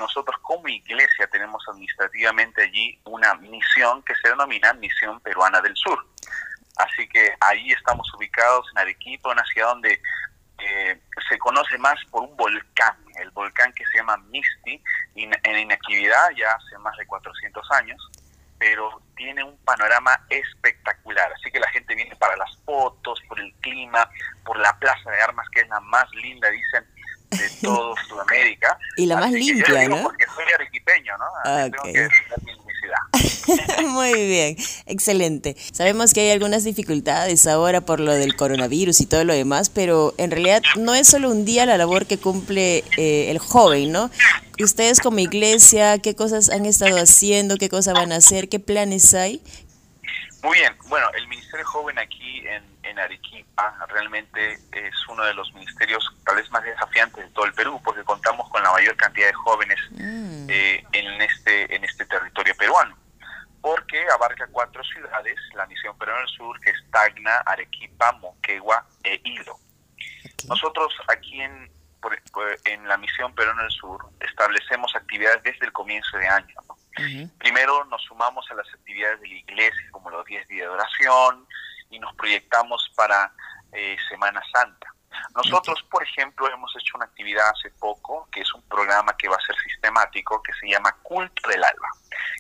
nosotros 0.03 0.37
como 0.43 0.69
iglesia 0.69 1.27
tenemos 1.29 1.63
administrativamente 1.69 2.63
allí 2.63 3.01
una 3.05 3.35
misión 3.35 4.03
que 4.03 4.15
se 4.17 4.29
denomina 4.29 4.73
Misión 4.75 5.21
Peruana 5.21 5.61
del 5.61 5.77
Sur. 5.77 6.05
Así 6.77 7.09
que 7.09 7.35
ahí 7.41 7.71
estamos 7.71 8.13
ubicados 8.15 8.67
en 8.73 8.79
Arequipa, 8.79 9.31
una 9.31 9.45
ciudad 9.45 9.69
donde 9.69 10.01
eh, 10.59 11.01
se 11.29 11.39
conoce 11.39 11.79
más 11.79 11.99
por 12.11 12.23
un 12.23 12.37
volcán, 12.37 12.97
el 13.17 13.31
volcán 13.31 13.73
que 13.73 13.85
se 13.87 13.99
llama 13.99 14.17
Misti, 14.29 14.83
en 15.15 15.59
inactividad 15.59 16.31
ya 16.37 16.53
hace 16.53 16.79
más 16.79 16.97
de 16.97 17.07
400 17.07 17.71
años, 17.73 18.11
pero 18.59 19.03
tiene 19.17 19.43
un 19.45 19.57
panorama 19.65 20.19
espectacular. 20.31 21.33
Así 21.33 21.51
que 21.51 21.61
la 21.61 21.69
gente 21.71 21.95
viene 21.95 22.15
para 22.17 22.37
las 22.37 22.57
fotos, 22.65 23.21
por 23.29 23.39
el 23.39 23.53
clima, 23.55 24.09
por 24.45 24.59
la 24.59 24.77
plaza 24.79 25.11
de 25.11 25.21
armas, 25.21 25.49
que 25.51 25.61
es 25.61 25.69
la 25.69 25.81
más 25.81 26.09
linda, 26.15 26.49
dicen, 26.51 26.87
de 27.33 27.51
todo 27.63 27.95
Sudamérica. 28.09 28.79
y 28.97 29.07
la 29.07 29.17
más 29.17 29.33
limpia, 29.33 29.89
¿no? 29.89 30.03
Porque 30.03 30.27
soy 30.35 30.45
arequipeño, 30.55 31.13
¿no? 31.19 31.71
Tengo 31.71 31.83
que 31.85 32.09
mi 32.45 32.53
Muy 33.89 34.13
bien, 34.13 34.57
excelente. 34.87 35.57
Sabemos 35.73 36.13
que 36.13 36.21
hay 36.21 36.31
algunas 36.31 36.65
dificultades 36.65 37.47
ahora 37.47 37.81
por 37.81 38.01
lo 38.01 38.13
del 38.13 38.37
coronavirus 38.37 39.01
y 39.01 39.07
todo 39.07 39.25
lo 39.25 39.35
demás, 39.35 39.71
pero 39.71 40.15
en 40.19 40.31
realidad 40.31 40.63
no 40.77 40.95
es 40.95 41.09
solo 41.09 41.31
un 41.31 41.45
día 41.45 41.67
la 41.67 41.77
labor 41.77 42.07
que 42.07 42.19
cumple 42.19 42.85
eh, 42.97 43.31
el 43.31 43.39
joven, 43.39 43.93
¿no? 43.93 44.11
Ustedes 44.61 45.01
como 45.01 45.19
iglesia, 45.19 45.99
¿qué 45.99 46.15
cosas 46.15 46.51
han 46.51 46.67
estado 46.67 46.97
haciendo? 46.99 47.57
¿Qué 47.57 47.69
cosas 47.69 47.95
van 47.95 48.13
a 48.13 48.17
hacer? 48.17 48.49
¿Qué 48.49 48.61
planes 48.61 49.15
hay? 49.15 49.43
Muy 50.43 50.59
bien, 50.59 50.73
bueno, 50.89 51.07
el 51.17 51.29
Ministerio 51.29 51.65
Joven 51.67 51.99
aquí 51.99 52.41
en, 52.47 52.63
en 52.83 52.99
Arequipa 52.99 53.87
realmente 53.89 54.55
es 54.73 55.09
uno 55.09 55.25
de 55.25 55.35
los 55.35 55.53
ministerios 55.55 56.05
tal 56.25 56.37
vez 56.37 56.51
más 56.51 56.63
desafiantes 56.65 57.25
de 57.25 57.31
todo 57.31 57.45
el 57.45 57.53
Perú, 57.53 57.81
porque 57.85 58.03
contamos 58.05 58.49
con 58.51 58.63
la 58.63 58.73
mayor 58.73 58.97
cantidad 58.97 59.29
de 59.29 59.33
jóvenes 59.35 59.79
mm. 59.91 60.47
eh, 60.49 60.85
en 60.93 61.23
este 61.23 61.75
en 61.75 61.85
este 61.85 62.05
territorio 62.07 62.55
peruano, 62.57 62.97
porque 63.61 64.05
abarca 64.15 64.47
cuatro 64.51 64.83
ciudades, 64.85 65.39
la 65.55 65.67
Misión 65.67 65.97
Perú 65.99 66.13
del 66.13 66.29
Sur, 66.29 66.61
que 66.61 66.71
es 66.71 66.85
Tacna, 66.91 67.37
Arequipa, 67.47 68.13
Moquegua 68.13 68.87
e 69.05 69.21
Hilo. 69.25 69.57
Nosotros 70.49 70.93
aquí 71.09 71.41
en, 71.41 71.71
en 72.65 72.89
la 72.89 72.97
Misión 72.97 73.35
Perú 73.35 73.53
del 73.57 73.71
Sur 73.71 74.07
establecemos 74.21 74.95
actividades 74.97 75.43
desde 75.45 75.67
el 75.67 75.73
comienzo 75.73 76.17
de 76.19 76.27
año, 76.27 76.55
Primero 77.39 77.85
nos 77.87 78.03
sumamos 78.03 78.49
a 78.51 78.55
las 78.55 78.69
actividades 78.69 79.21
de 79.21 79.29
la 79.29 79.35
iglesia, 79.35 79.91
como 79.91 80.11
los 80.11 80.25
10 80.27 80.47
días 80.49 80.67
de 80.67 80.69
oración, 80.69 81.47
y 81.93 81.99
nos 81.99 82.13
proyectamos 82.17 82.91
para 82.97 83.33
eh, 83.71 83.97
Semana 84.09 84.43
Santa. 84.53 84.89
Nosotros, 85.37 85.83
por 85.91 86.03
ejemplo, 86.03 86.49
hemos 86.51 86.75
hecho 86.77 86.97
una 86.97 87.05
actividad 87.05 87.51
hace 87.51 87.71
poco, 87.79 88.29
que 88.33 88.41
es 88.41 88.55
un 88.55 88.63
programa 88.63 89.17
que 89.17 89.29
va 89.29 89.37
a 89.37 89.47
ser 89.47 89.57
sistemático, 89.57 90.43
que 90.43 90.53
se 90.55 90.69
llama 90.69 90.97
Culto 91.03 91.49
del 91.49 91.63
Alba, 91.63 91.89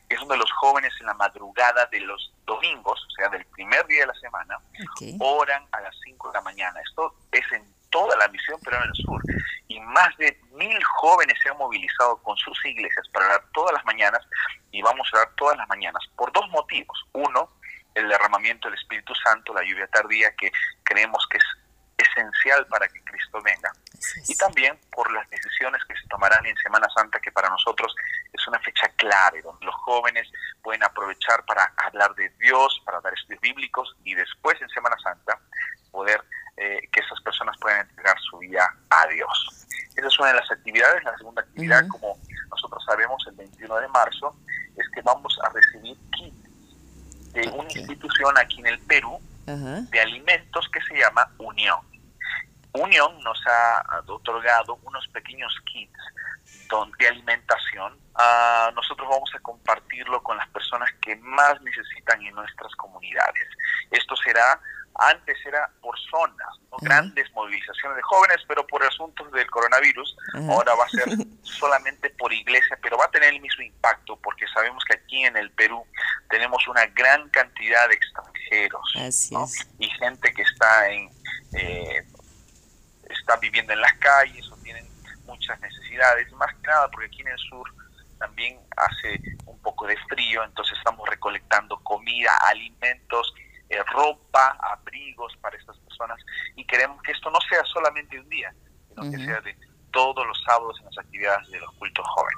que 0.08 0.14
es 0.14 0.20
donde 0.20 0.38
los 0.38 0.50
jóvenes 0.52 0.92
en 1.00 1.06
la 1.06 1.14
madrugada 1.14 1.86
de 1.86 2.00
los 2.00 2.32
domingos, 2.44 3.06
o 3.06 3.10
sea, 3.10 3.28
del 3.28 3.44
primer 3.46 3.86
día 3.86 4.00
de 4.00 4.06
la 4.06 4.14
semana, 4.14 4.58
oran 5.20 5.66
a 5.72 5.80
las 5.80 5.94
5 6.04 6.28
de 6.28 6.34
la 6.34 6.40
mañana. 6.42 6.80
Esto 6.80 7.14
es 7.30 7.44
en 7.52 7.72
toda 7.90 8.16
la 8.16 8.26
misión 8.28 8.58
pero 8.64 8.78
en 8.78 8.88
el 8.88 8.94
sur. 8.94 9.22
Y 9.68 9.78
más 9.80 10.16
de 10.16 10.40
mil 10.52 10.82
jóvenes 10.82 11.38
se 11.42 11.50
han 11.50 11.58
movilizado 11.58 12.16
con 12.22 12.36
sus 12.36 12.64
iglesias 12.64 13.06
para 13.12 13.26
orar 13.26 13.44
todas 13.52 13.72
las 13.74 13.84
mañanas 13.84 14.20
y 14.70 14.82
vamos 14.82 15.08
a 15.12 15.18
orar 15.18 15.34
todas 15.36 15.56
las 15.56 15.68
mañanas 15.68 16.02
por 16.16 16.32
dos 16.32 16.48
motivos. 16.50 16.98
Uno, 17.12 17.50
el 17.94 18.08
derramamiento 18.08 18.68
del 18.68 18.78
Espíritu 18.78 19.14
Santo, 19.14 19.54
la 19.54 19.62
lluvia 19.62 19.86
tardía 19.88 20.34
que 20.36 20.50
creemos 20.82 21.26
que 21.30 21.38
es 21.38 21.44
esencial 21.98 22.66
para 22.66 22.88
que 22.88 23.02
Cristo 23.04 23.40
venga. 23.42 23.72
Y 24.28 24.36
también 24.36 24.78
por 24.90 25.10
las 25.12 25.28
decisiones 25.30 25.82
que 25.84 25.94
se 25.94 26.08
tomarán 26.08 26.44
en 26.46 26.56
Semana 26.56 26.88
Santa, 26.94 27.20
que 27.20 27.30
para 27.30 27.48
nosotros 27.48 27.94
es 28.32 28.48
una 28.48 28.58
fecha 28.60 28.88
clave, 28.96 29.42
donde 29.42 29.64
los 29.66 29.74
jóvenes 29.76 30.28
pueden 30.62 30.82
aprovechar 30.82 31.44
para 31.44 31.72
hablar 31.76 32.14
de 32.14 32.28
Dios, 32.40 32.82
para 32.84 33.00
dar 33.00 33.12
estudios 33.14 33.40
bíblicos 33.40 33.94
y 34.04 34.14
después 34.14 34.60
en 34.60 34.68
Semana 34.70 34.96
Santa 35.02 35.38
poder 35.90 36.22
eh, 36.56 36.88
que 36.90 37.00
esas 37.00 37.20
personas 37.22 37.56
puedan 37.60 37.80
entregar 37.80 38.18
su 38.30 38.38
vida 38.38 38.74
a 38.90 39.06
Dios. 39.06 39.66
Esa 39.94 40.06
es 40.06 40.18
una 40.18 40.28
de 40.28 40.40
las 40.40 40.50
actividades. 40.50 41.04
La 41.04 41.16
segunda 41.16 41.42
actividad, 41.42 41.86
como 41.88 42.18
nosotros 42.50 42.82
sabemos, 42.84 43.22
el 43.28 43.36
21 43.36 43.76
de 43.76 43.88
marzo, 43.88 44.36
es 44.76 44.88
que 44.94 45.02
vamos 45.02 45.38
a 45.44 45.50
recibir 45.50 45.96
kits 46.12 46.41
de 47.32 47.48
una 47.48 47.70
institución 47.72 48.36
aquí 48.38 48.60
en 48.60 48.66
el 48.66 48.78
Perú 48.80 49.20
de 49.46 50.00
alimentos 50.00 50.68
que 50.68 50.80
se 50.82 50.96
llama 50.96 51.28
Unión. 51.38 51.78
Unión 52.72 53.18
nos 53.22 53.38
ha 53.46 54.02
otorgado 54.06 54.78
unos 54.84 55.06
pequeños 55.08 55.52
kits 55.70 55.98
de 56.98 57.08
alimentación. 57.08 57.98
Ah, 58.14 58.70
nosotros 58.74 59.06
vamos 59.08 59.30
a 59.34 59.38
compartirlo 59.40 60.22
con 60.22 60.36
las 60.38 60.48
personas 60.48 60.90
que 61.02 61.16
más 61.16 61.60
necesitan 61.60 62.22
en 62.24 62.34
nuestras 62.34 62.74
comunidades. 62.76 63.48
Esto 63.90 64.16
será 64.16 64.58
antes 64.94 65.36
era 65.46 65.70
por 65.80 65.98
zonas, 66.10 66.48
grandes 66.80 67.30
movilizaciones 67.32 67.96
de 67.96 68.02
jóvenes, 68.02 68.38
pero 68.46 68.66
por 68.66 68.82
asuntos 68.82 69.30
del 69.32 69.48
coronavirus, 69.50 70.16
ahora 70.48 70.74
va 70.74 70.84
a 70.84 70.88
ser 70.88 71.08
solamente 71.42 72.10
por 72.10 72.32
iglesia, 72.32 72.78
pero 72.82 72.96
va 72.96 73.06
a 73.06 73.10
tener 73.10 73.32
el 73.32 73.40
mismo 73.40 73.62
impacto 73.62 74.16
porque 74.16 74.46
sabemos 74.48 74.82
que 74.84 74.94
aquí 74.94 75.24
en 75.24 75.36
el 75.36 75.50
Perú 75.52 75.84
tenemos 76.28 76.66
una 76.68 76.86
gran 76.86 77.28
cantidad 77.30 77.88
de 77.88 77.94
extranjeros 77.94 78.94
y 79.78 79.88
gente 79.88 80.32
que 80.32 80.42
está 80.42 80.88
en 80.88 81.10
eh, 81.54 82.04
está 83.10 83.36
viviendo 83.36 83.72
en 83.72 83.80
las 83.80 83.92
calles 83.94 84.50
o 84.50 84.56
tienen 84.58 84.86
muchas 85.26 85.60
necesidades, 85.60 86.30
más 86.32 86.54
que 86.56 86.66
nada 86.66 86.90
porque 86.90 87.06
aquí 87.06 87.20
en 87.20 87.28
el 87.28 87.38
sur 87.38 87.70
también 88.18 88.58
hace 88.76 89.20
un 89.46 89.58
poco 89.60 89.86
de 89.86 89.96
frío, 90.08 90.44
entonces 90.44 90.78
estamos 90.78 91.08
recolectando 91.08 91.76
comida, 91.80 92.32
alimentos, 92.46 93.31
ropa, 93.92 94.56
abrigos 94.60 95.36
para 95.40 95.56
estas 95.56 95.78
personas 95.78 96.18
y 96.56 96.64
queremos 96.64 97.00
que 97.02 97.12
esto 97.12 97.30
no 97.30 97.38
sea 97.48 97.64
solamente 97.64 98.18
un 98.18 98.28
día, 98.28 98.52
sino 98.88 99.10
que 99.10 99.18
sea 99.18 99.40
de 99.40 99.56
todos 99.92 100.26
los 100.26 100.42
sábados 100.44 100.78
en 100.80 100.86
las 100.86 100.98
actividades 100.98 101.48
de 101.50 101.60
los 101.60 101.72
cultos 101.74 102.06
jóvenes. 102.08 102.31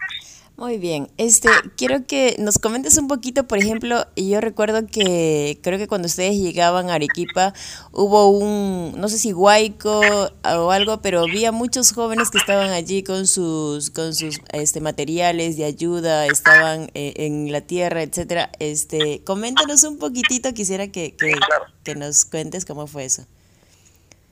Muy 0.65 0.79
bien, 0.79 1.11
este, 1.19 1.51
quiero 1.77 2.07
que 2.07 2.37
nos 2.39 2.59
comentes 2.59 2.97
un 2.97 3.07
poquito, 3.07 3.47
por 3.47 3.59
ejemplo, 3.59 4.07
yo 4.17 4.41
recuerdo 4.41 4.87
que 4.87 5.61
creo 5.63 5.77
que 5.77 5.87
cuando 5.87 6.07
ustedes 6.07 6.37
llegaban 6.37 6.89
a 6.89 6.95
Arequipa 6.95 7.53
hubo 7.93 8.31
un, 8.31 8.99
no 8.99 9.11
sé 9.11 9.19
si 9.19 9.35
huaico 9.35 10.01
o 10.01 10.71
algo, 10.71 11.03
pero 11.03 11.21
había 11.21 11.53
muchos 11.53 11.93
jóvenes 11.93 12.31
que 12.31 12.39
estaban 12.39 12.71
allí 12.71 13.03
con 13.03 13.27
sus, 13.27 13.91
con 13.91 14.15
sus 14.15 14.41
este, 14.55 14.81
materiales 14.81 15.59
de 15.59 15.67
ayuda, 15.67 16.25
estaban 16.25 16.91
eh, 16.95 17.13
en 17.17 17.53
la 17.53 17.61
tierra, 17.61 18.03
etcétera. 18.03 18.51
Este, 18.59 19.23
coméntanos 19.23 19.85
un 19.85 19.99
poquitito, 19.99 20.55
quisiera 20.55 20.89
que, 20.89 21.15
que, 21.15 21.35
que 21.83 21.95
nos 21.95 22.25
cuentes 22.25 22.65
cómo 22.65 22.87
fue 22.87 23.05
eso. 23.05 23.27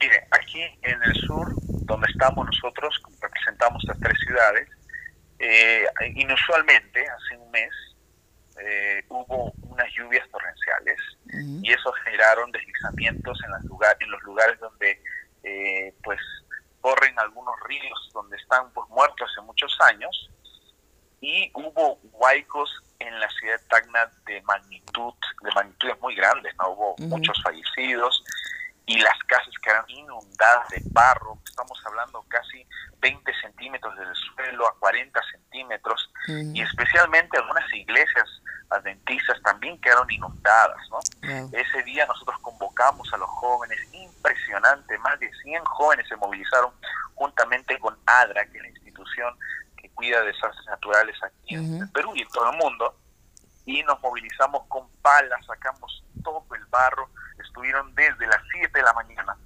Mire, 0.00 0.26
aquí 0.30 0.62
en 0.82 1.02
el 1.02 1.14
sur, 1.26 1.54
donde 1.84 2.06
estamos 2.10 2.46
nosotros, 2.46 2.94
representamos 3.20 3.84
las 3.84 4.00
tres 4.00 4.16
ciudades, 4.26 4.66
eh, 5.44 5.84
inusualmente, 6.14 7.04
hace 7.04 7.36
un 7.36 7.50
mes, 7.50 7.70
eh, 8.60 9.04
hubo 9.08 9.52
unas 9.62 9.92
lluvias 9.92 10.28
torrenciales 10.30 11.00
y 11.62 11.72
eso 11.72 11.92
generaron 12.04 12.52
deslizamientos 12.52 13.40
en, 13.44 13.50
las 13.50 13.64
lugar, 13.64 13.96
en 13.98 14.10
los 14.10 14.22
lugares 14.22 14.60
donde 14.60 15.02
eh, 15.42 15.94
pues 16.04 16.20
corren 16.80 17.18
algunos 17.18 17.54
ríos 17.66 18.10
donde 18.12 18.36
están 18.36 18.70
pues 18.72 18.88
muertos 18.90 19.28
hace 19.30 19.44
muchos 19.44 19.76
años. 19.80 20.30
Y 21.20 21.50
hubo 21.54 21.98
huaicos 22.12 22.70
en 23.00 23.18
la 23.18 23.28
ciudad 23.30 23.58
de 23.58 23.66
Tacna 23.66 24.12
de 24.26 24.42
magnitud 24.42 25.14
de 25.42 25.50
magnitudes 25.56 26.00
muy 26.00 26.14
grandes, 26.14 26.54
¿no? 26.58 26.70
Hubo 26.70 26.96
muchos 26.98 27.40
fallecidos 27.42 28.22
y 28.86 28.98
las 28.98 29.18
casas 29.26 29.54
quedaron 29.62 29.88
inundadas 29.88 30.68
de 30.70 30.82
barro, 30.90 31.38
estamos 31.44 31.80
hablando 31.86 32.24
casi 32.28 32.66
20 32.98 33.32
centímetros 33.40 33.96
del 33.96 34.14
suelo 34.14 34.66
a 34.66 34.78
40 34.78 35.20
centímetros, 35.30 36.10
y 36.28 36.62
especialmente 36.62 37.38
algunas 37.38 37.72
iglesias 37.72 38.28
adventistas 38.70 39.40
también 39.42 39.78
quedaron 39.80 40.10
inundadas, 40.10 40.78
¿no? 40.90 40.98
Ese 41.52 41.82
día 41.82 42.06
nosotros 42.06 42.38
convocamos 42.40 43.12
a 43.12 43.16
los 43.16 43.28
jóvenes, 43.28 43.78
impresionante, 43.92 44.98
más 44.98 45.18
de 45.20 45.30
100 45.42 45.64
jóvenes 45.64 46.08
se 46.08 46.16
movilizaron 46.16 46.72
juntamente 47.14 47.78
con 47.78 47.96
ADRA, 48.06 48.46
que 48.46 48.58
es 48.58 48.62
la 48.62 48.70
institución 48.70 49.36
que 49.76 49.90
cuida 49.90 50.20
de 50.20 50.26
desastres 50.26 50.66
naturales 50.66 51.16
aquí 51.22 51.54
en 51.54 51.88
Perú 51.90 52.12
y 52.14 52.22
en 52.22 52.28
todo 52.28 52.50
el 52.50 52.56
mundo, 52.56 52.96
y 53.64 53.82
nos 53.82 54.00
movilizamos 54.00 54.64
con 54.68 54.88
palas, 55.02 55.44
sacamos 55.46 56.04
todo 56.24 56.44
el 56.54 56.64
barro, 56.66 57.10
estuvieron 57.52 57.94
desde 57.94 58.26
las 58.26 58.40
7 58.50 58.70
de 58.72 58.82
la 58.82 58.94
mañana 58.94 59.36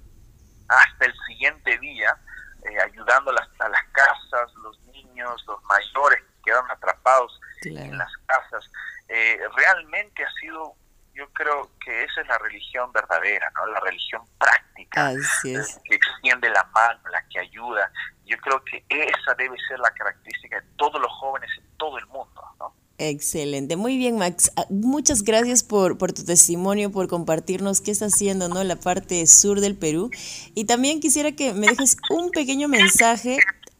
hasta 0.69 1.05
el 1.05 1.13
siguiente 1.27 1.77
día 1.79 2.17
eh, 2.63 2.79
ayudando 2.81 3.31
a 3.31 3.33
las, 3.33 3.49
a 3.59 3.67
las 3.67 3.83
casas, 3.91 4.53
los 4.63 4.79
niños, 4.85 5.43
los 5.45 5.61
mayores 5.65 6.19
que 6.21 6.43
quedaron 6.45 6.71
atrapados 6.71 7.37
en 7.63 7.97
las 7.97 8.11
casas. 8.25 8.71
Eh, 9.09 9.39
realmente 9.55 10.23
ha 10.23 10.31
sido, 10.39 10.73
yo 11.13 11.29
creo 11.33 11.69
que 11.83 12.05
esa 12.05 12.21
es 12.21 12.27
la 12.27 12.37
religión 12.37 12.91
verdadera, 12.93 13.51
¿no? 13.55 13.67
La 13.67 13.79
religión 13.81 14.21
práctica, 14.39 15.13
que 15.43 15.95
extiende 15.95 16.49
la 16.49 16.63
mano, 16.73 16.99
la 17.11 17.21
que 17.27 17.39
ayuda. 17.39 17.91
Yo 18.25 18.37
creo 18.37 18.63
que 18.63 18.85
esa 18.89 19.33
debe 19.35 19.57
ser 19.67 19.79
la 19.79 19.91
característica 19.91 20.61
de 20.61 20.67
todos 20.77 21.01
los 21.01 21.11
jóvenes 21.11 21.49
en 21.57 21.77
todo 21.77 21.97
el 21.97 22.05
mundo, 22.07 22.41
¿no? 22.57 22.73
Excelente, 22.99 23.75
muy 23.75 23.95
bien 23.97 24.17
Max. 24.17 24.51
Ah, 24.55 24.65
muchas 24.69 25.21
gracias 25.21 25.61
por, 25.61 25.99
por 25.99 26.13
tu 26.13 26.25
testimonio, 26.25 26.91
por 26.91 27.07
compartirnos 27.07 27.79
qué 27.79 27.91
está 27.91 28.05
haciendo 28.05 28.49
¿no? 28.49 28.63
la 28.63 28.75
parte 28.75 29.27
sur 29.27 29.59
del 29.59 29.77
Perú. 29.77 30.09
Y 30.55 30.65
también 30.65 30.99
quisiera 30.99 31.31
que 31.33 31.53
me 31.53 31.67
dejes 31.67 31.97
un 32.09 32.31
pequeño 32.31 32.67
mensaje 32.67 33.37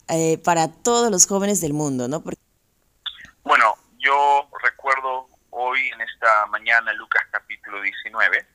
eh, 0.08 0.38
para 0.38 0.68
todos 0.68 1.10
los 1.10 1.26
jóvenes 1.26 1.62
del 1.62 1.74
mundo. 1.74 2.08
¿no? 2.08 2.24
Bueno, 3.44 3.74
yo 3.98 4.48
recuerdo 4.64 5.28
hoy 5.50 5.88
en 5.90 6.02
esta 6.02 6.46
mañana 6.48 6.94
Lucas 6.94 7.24
capítulo 7.32 7.82
19, 7.82 8.46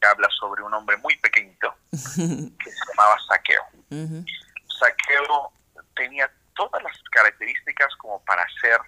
que 0.00 0.06
habla 0.08 0.28
sobre 0.40 0.64
un 0.64 0.74
hombre 0.74 0.96
muy 0.96 1.16
pequeñito 1.18 1.72
que 1.92 1.96
se 1.96 2.86
llamaba 2.88 3.16
Saqueo. 3.28 3.62
Saqueo 4.80 5.52
tenía 5.94 6.28
todas 6.56 6.82
las 6.82 6.98
características 7.12 7.94
como 7.96 8.20
para 8.24 8.44
ser 8.60 8.80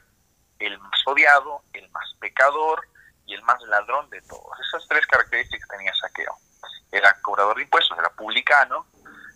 el 0.58 0.78
más 0.78 1.06
odiado, 1.06 1.62
el 1.72 1.88
más 1.90 2.14
pecador 2.20 2.86
y 3.26 3.34
el 3.34 3.42
más 3.42 3.60
ladrón 3.62 4.08
de 4.10 4.20
todos. 4.22 4.58
Esas 4.60 4.86
tres 4.88 5.06
características 5.06 5.68
tenía 5.68 5.92
Saqueo. 5.94 6.34
Era 6.92 7.14
cobrador 7.22 7.56
de 7.56 7.62
impuestos, 7.62 7.98
era 7.98 8.10
publicano, 8.10 8.86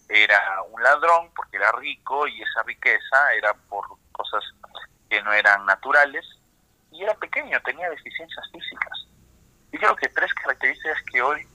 era 0.09 0.63
un 0.71 0.83
ladrón 0.83 1.31
porque 1.35 1.57
era 1.57 1.73
rico 1.73 2.27
y 2.27 2.43
esa 2.43 2.63
riqueza 2.63 3.33
era 3.35 3.53
por 3.55 3.85
cosas 4.13 4.43
que 5.11 5.23
no 5.23 5.33
eran 5.33 5.65
naturales 5.67 6.25
y 6.91 7.03
era 7.03 7.15
pequeño, 7.15 7.61
tenía 7.63 7.91
deficiencias 7.91 8.47
físicas. 8.53 9.07
Y 9.73 9.79
creo 9.79 9.95
que 9.97 10.09
tres 10.09 10.33
características 10.35 11.03
que 11.11 11.21
hoy 11.21 11.47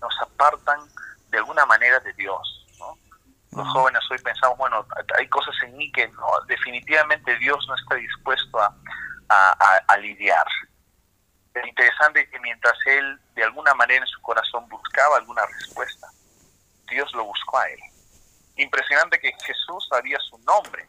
nos 0.00 0.22
apartan 0.22 0.80
de 1.30 1.38
alguna 1.38 1.66
manera 1.66 2.00
de 2.00 2.12
Dios. 2.14 2.54
Los 3.50 3.66
jóvenes 3.68 4.00
hoy 4.10 4.18
pensamos, 4.18 4.58
bueno, 4.58 4.86
hay 5.18 5.26
cosas 5.28 5.54
en 5.64 5.76
mí 5.76 5.90
que 5.90 6.06
no, 6.08 6.26
definitivamente 6.46 7.34
Dios 7.38 7.64
no 7.66 7.74
está 7.74 7.94
dispuesto 7.96 8.60
a, 8.60 8.74
a, 9.28 9.96
lidiar. 9.98 10.46
Es 11.54 11.66
interesante 11.66 12.28
que 12.30 12.38
mientras 12.40 12.74
él 12.86 13.18
de 13.34 13.44
alguna 13.44 13.74
manera 13.74 14.04
en 14.04 14.06
su 14.06 14.20
corazón 14.22 14.67
buscaba 14.78 15.16
alguna 15.16 15.44
respuesta, 15.46 16.08
Dios 16.90 17.12
lo 17.14 17.24
buscó 17.24 17.58
a 17.58 17.68
él. 17.68 17.80
Impresionante 18.56 19.20
que 19.20 19.32
Jesús 19.44 19.86
sabía 19.90 20.18
su 20.20 20.38
nombre 20.38 20.86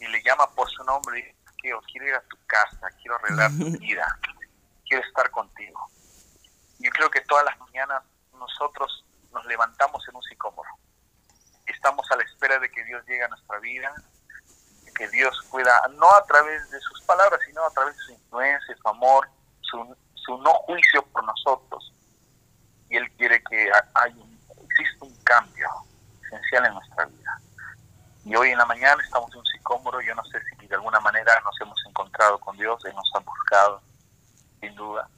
y 0.00 0.06
le 0.08 0.22
llama 0.22 0.48
por 0.54 0.68
su 0.70 0.82
nombre 0.84 1.18
y 1.18 1.22
dice, 1.22 1.36
quiero, 1.58 1.80
quiero 1.82 2.08
ir 2.08 2.14
a 2.14 2.22
tu 2.22 2.36
casa, 2.46 2.88
quiero 3.00 3.16
arreglar 3.16 3.50
tu 3.50 3.78
vida, 3.78 4.18
quiero 4.88 5.06
estar 5.06 5.30
contigo. 5.30 5.80
Yo 6.78 6.90
creo 6.90 7.10
que 7.10 7.20
todas 7.22 7.44
las 7.44 7.58
mañanas 7.58 8.02
nosotros 8.32 9.04
nos 9.32 9.44
levantamos 9.46 10.06
en 10.08 10.16
un 10.16 10.22
sicómoro. 10.22 10.68
Estamos 11.66 12.10
a 12.10 12.16
la 12.16 12.22
espera 12.24 12.58
de 12.58 12.70
que 12.70 12.84
Dios 12.84 13.04
llegue 13.06 13.24
a 13.24 13.28
nuestra 13.28 13.58
vida, 13.58 13.94
que 14.96 15.08
Dios 15.08 15.38
pueda, 15.50 15.72
no 15.96 16.10
a 16.14 16.24
través 16.24 16.68
de 16.70 16.80
sus 16.80 17.02
palabras, 17.02 17.40
sino 17.46 17.64
a 17.64 17.70
través 17.70 17.96
de 17.96 18.02
su 18.02 18.12
influencia, 18.12 18.76
su 18.76 18.88
amor, 18.88 19.28
su, 19.60 19.96
su 20.14 20.38
no 20.38 20.52
juicio 20.64 21.02
por 21.06 21.24
nosotros. 21.24 21.92
Y 22.88 22.96
Él 22.96 23.10
quiere 23.16 23.42
que 23.42 23.70
hay 23.94 24.14
exista 24.76 25.04
un 25.04 25.14
cambio 25.24 25.68
esencial 26.24 26.66
en 26.66 26.74
nuestra 26.74 27.04
vida. 27.06 27.40
Y 28.24 28.34
hoy 28.34 28.50
en 28.50 28.58
la 28.58 28.66
mañana 28.66 29.02
estamos 29.02 29.30
en 29.32 29.38
un 29.38 29.46
sicómoro, 29.46 30.00
yo 30.00 30.14
no 30.14 30.24
sé 30.24 30.40
si 30.58 30.66
de 30.66 30.74
alguna 30.74 31.00
manera 31.00 31.32
nos 31.44 31.60
hemos 31.60 31.78
encontrado 31.86 32.38
con 32.38 32.56
Dios, 32.56 32.84
Él 32.84 32.94
nos 32.94 33.10
ha 33.14 33.20
buscado, 33.20 33.80
sin 34.60 34.74
duda. 34.74 35.08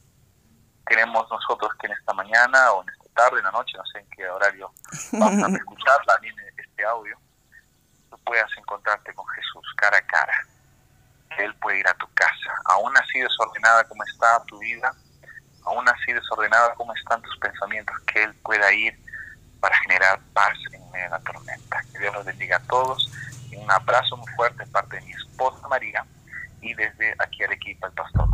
Queremos 0.87 1.29
nosotros 1.31 1.71
que 1.81 1.87
en 1.87 1.93
esta 1.95 2.13
mañana 2.13 2.73
o 2.73 2.83
en 2.83 2.89
esta 2.91 3.05
tarde, 3.15 3.39
en 3.39 3.45
la 3.45 3.51
noche, 3.51 3.77
no 3.77 3.87
sé 3.87 3.99
en 4.01 4.11
qué 4.11 4.29
horario 4.29 4.71
vamos 5.13 5.43
a 5.43 5.49
escucharla, 5.57 6.19
viene 6.21 6.43
este 6.57 6.85
audio, 6.85 7.19
tú 8.11 8.19
puedas 8.25 8.51
encontrarte 8.57 9.15
con 9.15 9.27
Jesús 9.29 9.67
cara 9.77 9.99
a 9.99 10.03
cara. 10.03 10.47
Él 11.39 11.55
puede 11.57 11.81
ir 11.81 11.89
a 11.89 11.95
tu 11.95 12.07
casa, 12.15 12.53
aún 12.67 12.97
así 12.97 13.21
desordenada 13.21 13.85
como 13.85 14.03
está 14.05 14.43
tu 14.45 14.59
vida, 14.59 14.93
aún 15.69 15.89
así 15.89 16.13
desordenada 16.13 16.75
como 16.75 16.95
están 16.95 17.21
tus 17.23 17.37
pensamientos, 17.39 17.95
que 18.07 18.25
Él 18.25 18.35
pueda 18.43 18.73
ir 18.73 18.99
para 19.61 19.77
generar 19.81 20.19
paz 20.33 20.57
en 20.73 20.91
medio 20.91 21.05
de 21.05 21.11
la 21.11 21.21
tormenta. 21.21 21.83
Que 21.93 21.99
Dios 21.99 22.15
los 22.15 22.25
bendiga 22.25 22.57
a 22.57 22.61
todos 22.61 23.11
y 23.51 23.57
un 23.57 23.71
abrazo 23.71 24.17
muy 24.17 24.33
fuerte 24.35 24.65
de 24.65 24.71
parte 24.71 24.97
de 24.97 25.03
mi 25.03 25.13
esposa 25.13 25.69
María 25.69 26.05
y 26.61 26.75
desde 26.75 27.15
aquí 27.19 27.45
al 27.45 27.53
equipo 27.53 27.87
el 27.87 27.93
pastor. 27.93 28.29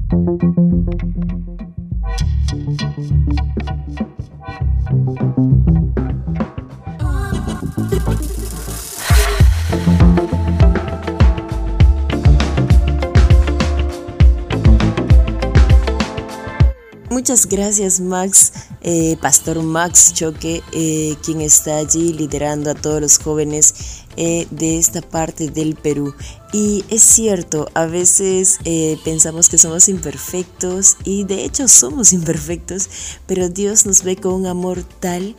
Muchas 17.14 17.46
gracias 17.46 18.00
Max, 18.00 18.52
eh, 18.80 19.16
Pastor 19.20 19.62
Max 19.62 20.12
Choque, 20.14 20.64
eh, 20.72 21.14
quien 21.24 21.42
está 21.42 21.76
allí 21.76 22.12
liderando 22.12 22.72
a 22.72 22.74
todos 22.74 23.00
los 23.00 23.18
jóvenes 23.18 24.02
eh, 24.16 24.48
de 24.50 24.78
esta 24.78 25.00
parte 25.00 25.48
del 25.48 25.76
Perú. 25.76 26.12
Y 26.52 26.84
es 26.88 27.04
cierto, 27.04 27.68
a 27.74 27.86
veces 27.86 28.58
pensamos 29.04 29.48
que 29.48 29.58
somos 29.58 29.88
imperfectos 29.88 30.96
y 31.04 31.22
de 31.22 31.44
hecho 31.44 31.68
somos 31.68 32.12
imperfectos, 32.18 32.88
pero 33.28 33.48
Dios 33.48 33.86
nos 33.86 34.02
ve 34.02 34.16
con 34.16 34.32
un 34.32 34.46
amor 34.46 34.82
tal 34.82 35.36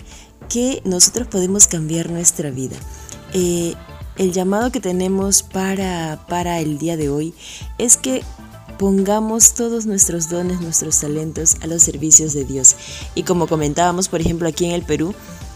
que 0.48 0.82
nosotros 0.86 1.28
podemos 1.28 1.68
cambiar 1.68 2.10
nuestra 2.10 2.52
vida. 2.52 2.78
el 3.34 4.32
llamado 4.32 4.72
que 4.72 4.80
tenemos 4.80 5.44
para, 5.44 6.26
para 6.30 6.62
el 6.62 6.78
día 6.78 6.96
de 6.96 7.10
hoy 7.10 7.34
es 7.78 7.98
que 7.98 8.24
pongamos 8.78 9.54
todos 9.54 9.86
nuestros 9.86 10.30
dones, 10.30 10.62
nuestros 10.62 11.00
talentos 11.00 11.58
a 11.62 11.68
los 11.68 11.84
servicios 11.84 12.34
de 12.34 12.46
Dios. 12.46 12.76
Y 13.16 13.24
como 13.24 13.48
comentábamos, 13.48 14.10
por 14.10 14.22
ejemplo, 14.22 14.48
aquí 14.48 14.66
en 14.66 14.72
el 14.72 14.84
Perú, 14.84 15.14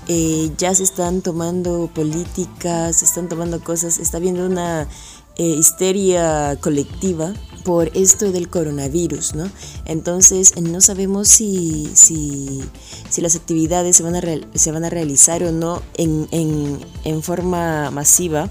eh, 0.07 0.51
ya 0.57 0.73
se 0.73 0.83
están 0.83 1.21
tomando 1.21 1.89
políticas, 1.93 2.97
se 2.97 3.05
están 3.05 3.29
tomando 3.29 3.63
cosas, 3.63 3.99
está 3.99 4.17
habiendo 4.17 4.45
una 4.45 4.87
eh, 5.35 5.43
histeria 5.43 6.57
colectiva 6.59 7.33
por 7.63 7.95
esto 7.95 8.31
del 8.31 8.49
coronavirus, 8.49 9.35
¿no? 9.35 9.49
Entonces 9.85 10.59
no 10.59 10.81
sabemos 10.81 11.27
si, 11.27 11.89
si, 11.93 12.61
las 13.21 13.35
actividades 13.35 13.95
se 13.95 14.03
van, 14.03 14.15
a 14.15 14.21
se 14.55 14.71
van 14.71 14.85
a 14.85 14.89
realizar 14.89 15.43
o 15.43 15.51
no 15.51 15.81
en, 15.95 16.27
en, 16.31 16.79
en 17.03 17.21
forma 17.21 17.91
masiva. 17.91 18.49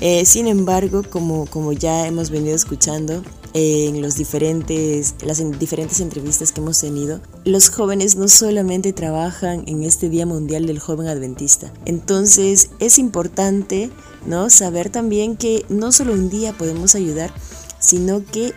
Eh, 0.00 0.24
sin 0.24 0.46
embargo, 0.46 1.02
como, 1.08 1.46
como 1.46 1.72
ya 1.72 2.06
hemos 2.06 2.30
venido 2.30 2.54
escuchando, 2.54 3.22
en 3.52 4.00
los 4.00 4.16
diferentes, 4.16 5.14
las 5.24 5.38
diferentes 5.58 6.00
entrevistas 6.00 6.52
que 6.52 6.60
hemos 6.60 6.80
tenido, 6.80 7.20
los 7.44 7.68
jóvenes 7.68 8.16
no 8.16 8.28
solamente 8.28 8.92
trabajan 8.92 9.64
en 9.66 9.82
este 9.82 10.08
Día 10.08 10.26
Mundial 10.26 10.66
del 10.66 10.78
Joven 10.78 11.08
Adventista. 11.08 11.72
Entonces 11.84 12.70
es 12.78 12.98
importante 12.98 13.90
¿no? 14.26 14.50
saber 14.50 14.90
también 14.90 15.36
que 15.36 15.64
no 15.68 15.92
solo 15.92 16.12
un 16.12 16.30
día 16.30 16.56
podemos 16.56 16.94
ayudar, 16.94 17.32
sino 17.80 18.24
que 18.24 18.52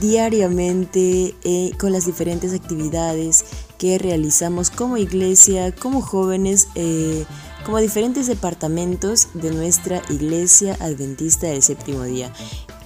diariamente 0.00 1.34
eh, 1.44 1.70
con 1.78 1.92
las 1.92 2.06
diferentes 2.06 2.52
actividades 2.52 3.44
que 3.78 3.98
realizamos 3.98 4.70
como 4.70 4.96
iglesia, 4.96 5.72
como 5.72 6.00
jóvenes, 6.00 6.66
eh, 6.74 7.24
como 7.66 7.78
diferentes 7.78 8.28
departamentos 8.28 9.28
de 9.34 9.50
nuestra 9.50 10.00
iglesia 10.08 10.76
adventista 10.78 11.48
del 11.48 11.64
séptimo 11.64 12.04
día. 12.04 12.32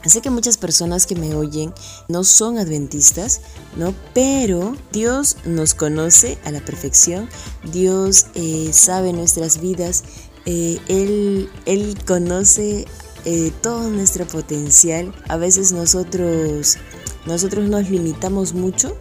Sé 0.06 0.22
que 0.22 0.30
muchas 0.30 0.56
personas 0.56 1.06
que 1.06 1.14
me 1.14 1.34
oyen 1.34 1.74
no 2.08 2.24
son 2.24 2.56
adventistas, 2.56 3.42
¿no? 3.76 3.94
Pero 4.14 4.74
Dios 4.90 5.36
nos 5.44 5.74
conoce 5.74 6.38
a 6.46 6.50
la 6.50 6.64
perfección, 6.64 7.28
Dios 7.70 8.28
eh, 8.34 8.70
sabe 8.72 9.12
nuestras 9.12 9.60
vidas, 9.60 10.02
eh, 10.46 10.78
él, 10.88 11.50
él 11.66 11.98
conoce 12.06 12.86
eh, 13.26 13.52
todo 13.60 13.90
nuestro 13.90 14.26
potencial. 14.26 15.12
A 15.28 15.36
veces 15.36 15.72
nosotros, 15.72 16.78
nosotros 17.26 17.68
nos 17.68 17.90
limitamos 17.90 18.54
mucho, 18.54 18.96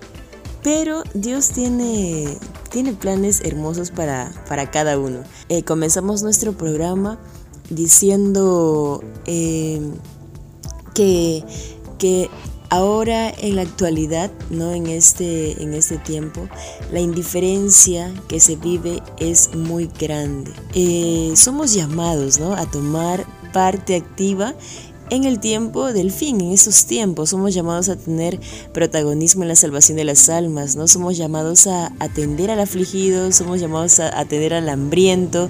pero 0.62 1.04
Dios 1.14 1.52
tiene, 1.52 2.38
tiene 2.70 2.94
planes 2.94 3.42
hermosos 3.42 3.92
para, 3.92 4.32
para 4.48 4.72
cada 4.72 4.98
uno. 4.98 5.24
comenzamos 5.66 6.24
nuestro 6.24 6.54
programa 6.54 7.20
diciendo 7.70 9.04
que, 10.94 11.44
que 11.98 12.30
ahora 12.70 13.30
en 13.30 13.56
la 13.56 13.64
actualidad, 13.64 14.32
¿no? 14.50 14.74
en, 14.74 14.88
este, 14.88 15.62
en 15.62 15.74
este 15.74 15.98
tiempo, 15.98 16.48
la 16.92 17.00
indiferencia 17.00 18.14
que 18.28 18.40
se 18.40 18.56
vive 18.56 19.02
es 19.18 19.56
muy 19.56 19.90
grande. 20.00 20.52
Eh, 20.74 21.34
somos 21.36 21.74
llamados 21.74 22.40
¿no? 22.40 22.54
a 22.54 22.66
tomar 22.70 23.26
parte 23.52 23.96
activa 23.96 24.54
en 25.10 25.24
el 25.24 25.40
tiempo 25.40 25.92
del 25.92 26.12
fin, 26.12 26.42
en 26.42 26.52
estos 26.52 26.86
tiempos, 26.86 27.30
somos 27.30 27.54
llamados 27.54 27.90
a 27.90 27.96
tener 27.96 28.40
protagonismo 28.74 29.44
en 29.44 29.50
la 29.50 29.56
salvación 29.56 29.98
de 29.98 30.04
las 30.04 30.30
almas, 30.30 30.76
¿no? 30.76 30.88
Somos 30.88 31.18
llamados 31.18 31.68
a 31.68 31.94
atender 32.00 32.52
al 32.52 32.60
afligido, 32.60 33.32
somos 33.32 33.60
llamados 33.60 34.00
a 34.00 34.20
atender 34.20 34.54
al 34.54 34.70
hambriento, 34.70 35.50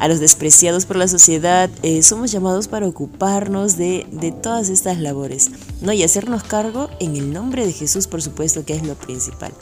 a 0.00 0.08
los 0.08 0.20
despreciados 0.20 0.86
por 0.86 0.96
la 0.96 1.08
sociedad, 1.08 1.70
eh, 1.82 2.02
somos 2.02 2.30
llamados 2.30 2.68
para 2.68 2.86
ocuparnos 2.86 3.76
de, 3.76 4.06
de 4.12 4.32
todas 4.32 4.68
estas 4.68 4.98
labores, 4.98 5.50
¿no? 5.80 5.92
Y 5.92 6.02
hacernos 6.02 6.42
cargo 6.42 6.90
en 7.00 7.16
el 7.16 7.32
nombre 7.32 7.66
de 7.66 7.72
Jesús, 7.72 8.06
por 8.06 8.22
supuesto, 8.22 8.64
que 8.64 8.74
es 8.74 8.86
lo 8.86 8.94
principal. 8.94 9.52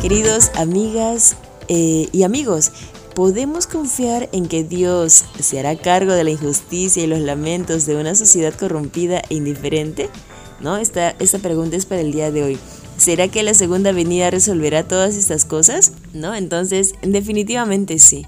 Queridos 0.00 0.52
amigas 0.54 1.36
eh, 1.66 2.08
y 2.12 2.22
amigos, 2.22 2.72
¿Podemos 3.18 3.66
confiar 3.66 4.28
en 4.30 4.46
que 4.46 4.62
Dios 4.62 5.24
se 5.40 5.58
hará 5.58 5.74
cargo 5.74 6.12
de 6.12 6.22
la 6.22 6.30
injusticia 6.30 7.02
y 7.02 7.08
los 7.08 7.18
lamentos 7.18 7.84
de 7.84 7.96
una 7.96 8.14
sociedad 8.14 8.54
corrompida 8.54 9.22
e 9.28 9.34
indiferente? 9.34 10.08
¿No? 10.60 10.76
Esta, 10.76 11.16
esta 11.18 11.40
pregunta 11.40 11.74
es 11.74 11.84
para 11.84 12.00
el 12.00 12.12
día 12.12 12.30
de 12.30 12.44
hoy. 12.44 12.58
¿Será 12.96 13.26
que 13.26 13.42
la 13.42 13.54
segunda 13.54 13.90
venida 13.90 14.30
resolverá 14.30 14.86
todas 14.86 15.16
estas 15.16 15.44
cosas? 15.44 15.94
¿No? 16.14 16.32
Entonces, 16.32 16.94
definitivamente 17.02 17.98
sí. 17.98 18.24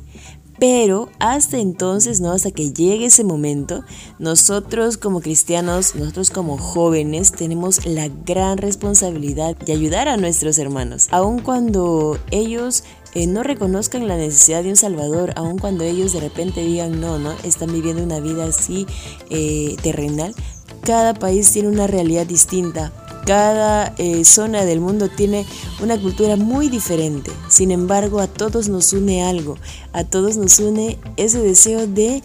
Pero 0.61 1.09
hasta 1.21 1.59
entonces, 1.59 2.21
¿no? 2.21 2.33
Hasta 2.33 2.51
que 2.51 2.71
llegue 2.71 3.07
ese 3.07 3.25
momento, 3.25 3.83
nosotros 4.19 4.99
como 4.99 5.23
cristianos, 5.23 5.95
nosotros 5.95 6.29
como 6.31 6.59
jóvenes, 6.59 7.33
tenemos 7.33 7.87
la 7.87 8.09
gran 8.27 8.59
responsabilidad 8.59 9.57
de 9.57 9.73
ayudar 9.73 10.07
a 10.09 10.19
nuestros 10.19 10.59
hermanos. 10.59 11.09
Aun 11.13 11.39
cuando 11.39 12.19
ellos 12.31 12.85
eh, 13.15 13.27
no 13.27 13.43
reconozcan 13.43 14.07
la 14.07 14.17
necesidad 14.17 14.63
de 14.63 14.71
un 14.71 14.77
Salvador, 14.77 15.33
aun 15.37 15.59
cuando 15.59 15.85
ellos 15.85 16.13
de 16.13 16.21
repente 16.21 16.63
digan 16.63 17.01
no, 17.01 17.19
no, 17.19 17.33
están 17.43 17.73
viviendo 17.73 18.03
una 18.03 18.21
vida 18.21 18.45
así 18.45 18.87
eh, 19.31 19.77
terrenal. 19.83 20.35
Cada 20.83 21.15
país 21.15 21.51
tiene 21.51 21.69
una 21.69 21.87
realidad 21.87 22.27
distinta, 22.27 22.93
cada 23.27 23.95
eh, 23.99 24.25
zona 24.25 24.65
del 24.65 24.81
mundo 24.81 25.09
tiene 25.09 25.45
una 25.83 26.01
cultura 26.01 26.37
muy 26.37 26.69
diferente. 26.69 27.31
Sin 27.49 27.71
embargo, 27.71 28.21
a 28.21 28.27
todos 28.27 28.69
nos 28.69 28.93
une 28.93 29.25
algo, 29.25 29.57
a 29.93 30.05
todos 30.05 30.37
nos 30.37 30.59
une 30.59 30.99
ese 31.17 31.41
deseo 31.41 31.87
de, 31.87 32.23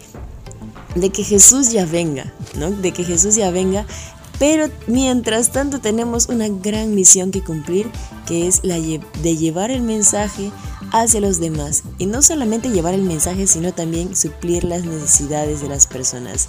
de 0.94 1.10
que 1.10 1.24
Jesús 1.24 1.72
ya 1.72 1.84
venga, 1.84 2.32
¿no? 2.56 2.70
De 2.70 2.92
que 2.92 3.04
Jesús 3.04 3.34
ya 3.34 3.50
venga 3.50 3.86
pero 4.38 4.68
mientras 4.86 5.50
tanto 5.50 5.80
tenemos 5.80 6.28
una 6.28 6.48
gran 6.48 6.94
misión 6.94 7.30
que 7.30 7.42
cumplir, 7.42 7.90
que 8.26 8.46
es 8.46 8.60
la 8.64 8.76
de 8.76 9.36
llevar 9.36 9.70
el 9.70 9.82
mensaje 9.82 10.50
hacia 11.00 11.20
los 11.20 11.40
demás. 11.40 11.82
Y 11.98 12.06
no 12.06 12.22
solamente 12.22 12.70
llevar 12.70 12.94
el 12.94 13.02
mensaje, 13.02 13.46
sino 13.46 13.72
también 13.72 14.16
suplir 14.16 14.64
las 14.64 14.84
necesidades 14.84 15.60
de 15.60 15.68
las 15.68 15.86
personas. 15.86 16.48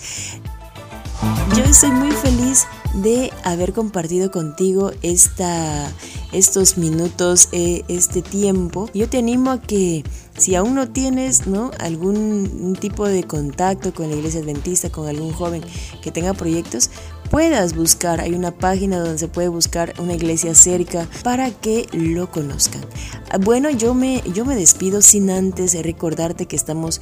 Yo 1.56 1.64
estoy 1.64 1.92
muy 1.92 2.12
feliz 2.12 2.68
de 2.94 3.32
haber 3.44 3.74
compartido 3.74 4.32
contigo 4.32 4.92
esta, 5.02 5.92
estos 6.32 6.78
minutos, 6.78 7.50
eh, 7.52 7.84
este 7.88 8.22
tiempo. 8.22 8.90
Yo 8.94 9.10
te 9.10 9.18
animo 9.18 9.52
a 9.52 9.62
que 9.62 10.04
si 10.38 10.56
aún 10.56 10.76
no 10.76 10.90
tienes 10.90 11.48
¿no? 11.48 11.72
algún 11.80 12.78
tipo 12.80 13.08
de 13.08 13.24
contacto 13.24 13.94
con 13.94 14.10
la 14.10 14.16
iglesia 14.16 14.42
adventista, 14.42 14.92
con 14.92 15.08
algún 15.08 15.32
joven 15.34 15.64
que 16.02 16.12
tenga 16.12 16.34
proyectos, 16.34 16.92
puedas 17.30 17.76
buscar. 17.76 18.22
Hay 18.22 18.34
una 18.34 18.52
página 18.52 19.00
donde 19.00 19.18
se 19.18 19.28
puede 19.28 19.48
buscar 19.48 19.94
una 20.00 20.14
iglesia 20.14 20.56
cerca 20.56 21.08
para 21.24 21.52
que 21.52 21.88
lo 21.92 22.32
conozcan. 22.32 22.82
Ah, 23.30 23.38
bueno, 23.38 23.70
yo 23.70 23.94
me, 23.94 24.22
yo 24.34 24.46
me 24.46 24.56
despido 24.56 25.02
sin 25.02 25.30
antes 25.30 25.74
recordarte 25.84 26.46
que 26.46 26.56
estamos 26.56 27.02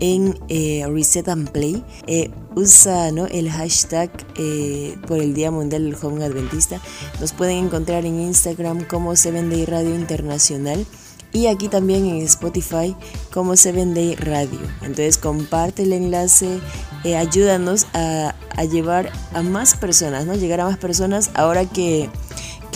en 0.00 0.38
eh, 0.48 0.84
Reset 0.88 1.28
and 1.28 1.50
Play. 1.50 1.84
Eh, 2.06 2.30
usa 2.54 3.12
¿no? 3.12 3.26
el 3.26 3.50
hashtag 3.50 4.10
eh, 4.36 4.96
por 5.06 5.18
el 5.18 5.34
Día 5.34 5.50
Mundial 5.50 5.84
del 5.84 5.94
Joven 5.94 6.22
Adventista. 6.22 6.80
Nos 7.20 7.32
pueden 7.32 7.66
encontrar 7.66 8.06
en 8.06 8.20
Instagram 8.20 8.84
como 8.84 9.14
Seven 9.16 9.50
Day 9.50 9.66
Radio 9.66 9.94
Internacional 9.94 10.86
y 11.32 11.46
aquí 11.46 11.68
también 11.68 12.06
en 12.06 12.22
Spotify 12.22 12.94
como 13.32 13.56
Seven 13.56 13.94
Day 13.94 14.14
Radio. 14.16 14.60
Entonces 14.82 15.18
comparte 15.18 15.82
el 15.82 15.92
enlace, 15.92 16.60
eh, 17.04 17.16
ayúdanos 17.16 17.86
a, 17.94 18.34
a, 18.56 18.64
llevar 18.64 19.10
a 19.34 19.42
más 19.42 19.74
personas, 19.74 20.26
¿no? 20.26 20.34
Llegar 20.34 20.60
a 20.60 20.64
más 20.64 20.78
personas 20.78 21.30
ahora 21.34 21.64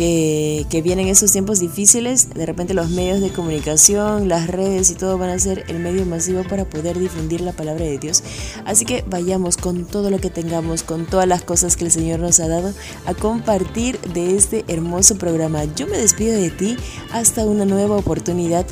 que 0.01 0.40
que, 0.70 0.80
vienen 0.82 1.09
esos 1.09 1.30
tiempos 1.30 1.61
difíciles, 1.61 2.30
de 2.32 2.46
repente 2.46 2.72
los 2.72 2.88
medios 2.88 3.20
de 3.20 3.28
comunicación, 3.30 4.28
las 4.28 4.46
redes 4.46 4.90
y 4.90 4.94
todo 4.94 5.18
van 5.18 5.28
a 5.28 5.38
ser 5.38 5.64
el 5.68 5.78
medio 5.78 6.07
masivo 6.07 6.42
para 6.44 6.64
poder 6.64 6.98
difundir 6.98 7.42
la 7.42 7.53
palabra 7.53 7.84
de 7.84 7.98
Dios. 7.98 8.22
Así 8.64 8.86
que 8.86 9.05
vayamos 9.07 9.59
con 9.59 9.84
todo 9.84 10.11
lo 10.11 10.18
que 10.18 10.30
tengamos, 10.30 10.82
con 10.82 11.05
todas 11.05 11.28
las 11.28 11.42
cosas 11.42 11.76
que 11.76 11.84
el 11.84 11.90
Señor 11.90 12.20
nos 12.20 12.40
ha 12.40 12.48
dado, 12.48 12.72
a 13.05 13.12
compartir 13.12 14.01
de 14.01 14.36
este 14.36 14.64
hermoso 14.68 15.18
programa. 15.18 15.64
Yo 15.76 15.86
me 15.86 15.98
despido 15.98 16.34
de 16.34 16.51
ti 16.51 16.76
hasta 17.12 17.44
una 17.44 17.66
nueva 17.66 17.96
oportunidad. 17.96 18.66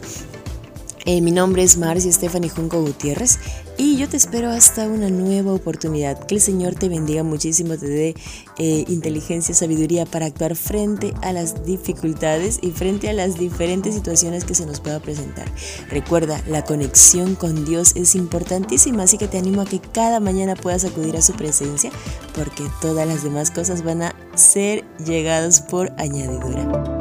Eh, 1.04 1.20
mi 1.20 1.30
nombre 1.30 1.62
es 1.62 1.76
Marcia 1.76 2.10
Stephanie 2.10 2.50
Junco 2.50 2.80
Gutiérrez 2.80 3.38
y 3.78 3.96
yo 3.96 4.08
te 4.08 4.16
espero 4.16 4.50
hasta 4.50 4.88
una 4.88 5.08
nueva 5.08 5.54
oportunidad. 5.54 6.18
Que 6.26 6.34
el 6.34 6.40
Señor 6.40 6.74
te 6.74 6.88
bendiga 6.88 7.22
muchísimo, 7.22 7.78
te 7.78 7.86
dé 7.86 8.14
eh, 8.58 8.84
inteligencia, 8.88 9.54
sabiduría 9.54 10.04
para 10.04 10.26
actuar 10.26 10.56
frente 10.56 11.14
a 11.22 11.32
las 11.32 11.64
dificultades 11.64 12.58
y 12.60 12.72
frente 12.72 13.08
a 13.08 13.12
las 13.12 13.38
diferentes 13.38 13.94
situaciones 13.94 14.44
que 14.44 14.56
se 14.56 14.66
nos 14.66 14.80
pueda 14.80 14.98
presentar. 14.98 15.46
Recuerda, 15.90 16.42
la 16.48 16.64
conexión 16.64 17.36
con 17.36 17.64
Dios 17.64 17.92
es 17.94 18.16
importantísima, 18.16 19.04
así 19.04 19.16
que 19.16 19.28
te 19.28 19.38
animo 19.38 19.62
a 19.62 19.66
que 19.66 19.78
cada 19.80 20.18
mañana 20.18 20.56
puedas 20.56 20.84
acudir 20.84 21.16
a 21.16 21.22
su 21.22 21.34
presencia 21.34 21.90
porque 22.34 22.64
todas 22.80 23.06
las 23.06 23.22
demás 23.22 23.52
cosas 23.52 23.84
van 23.84 24.02
a 24.02 24.14
ser 24.34 24.84
llegadas 25.04 25.60
por 25.60 25.92
añadidura. 25.98 26.97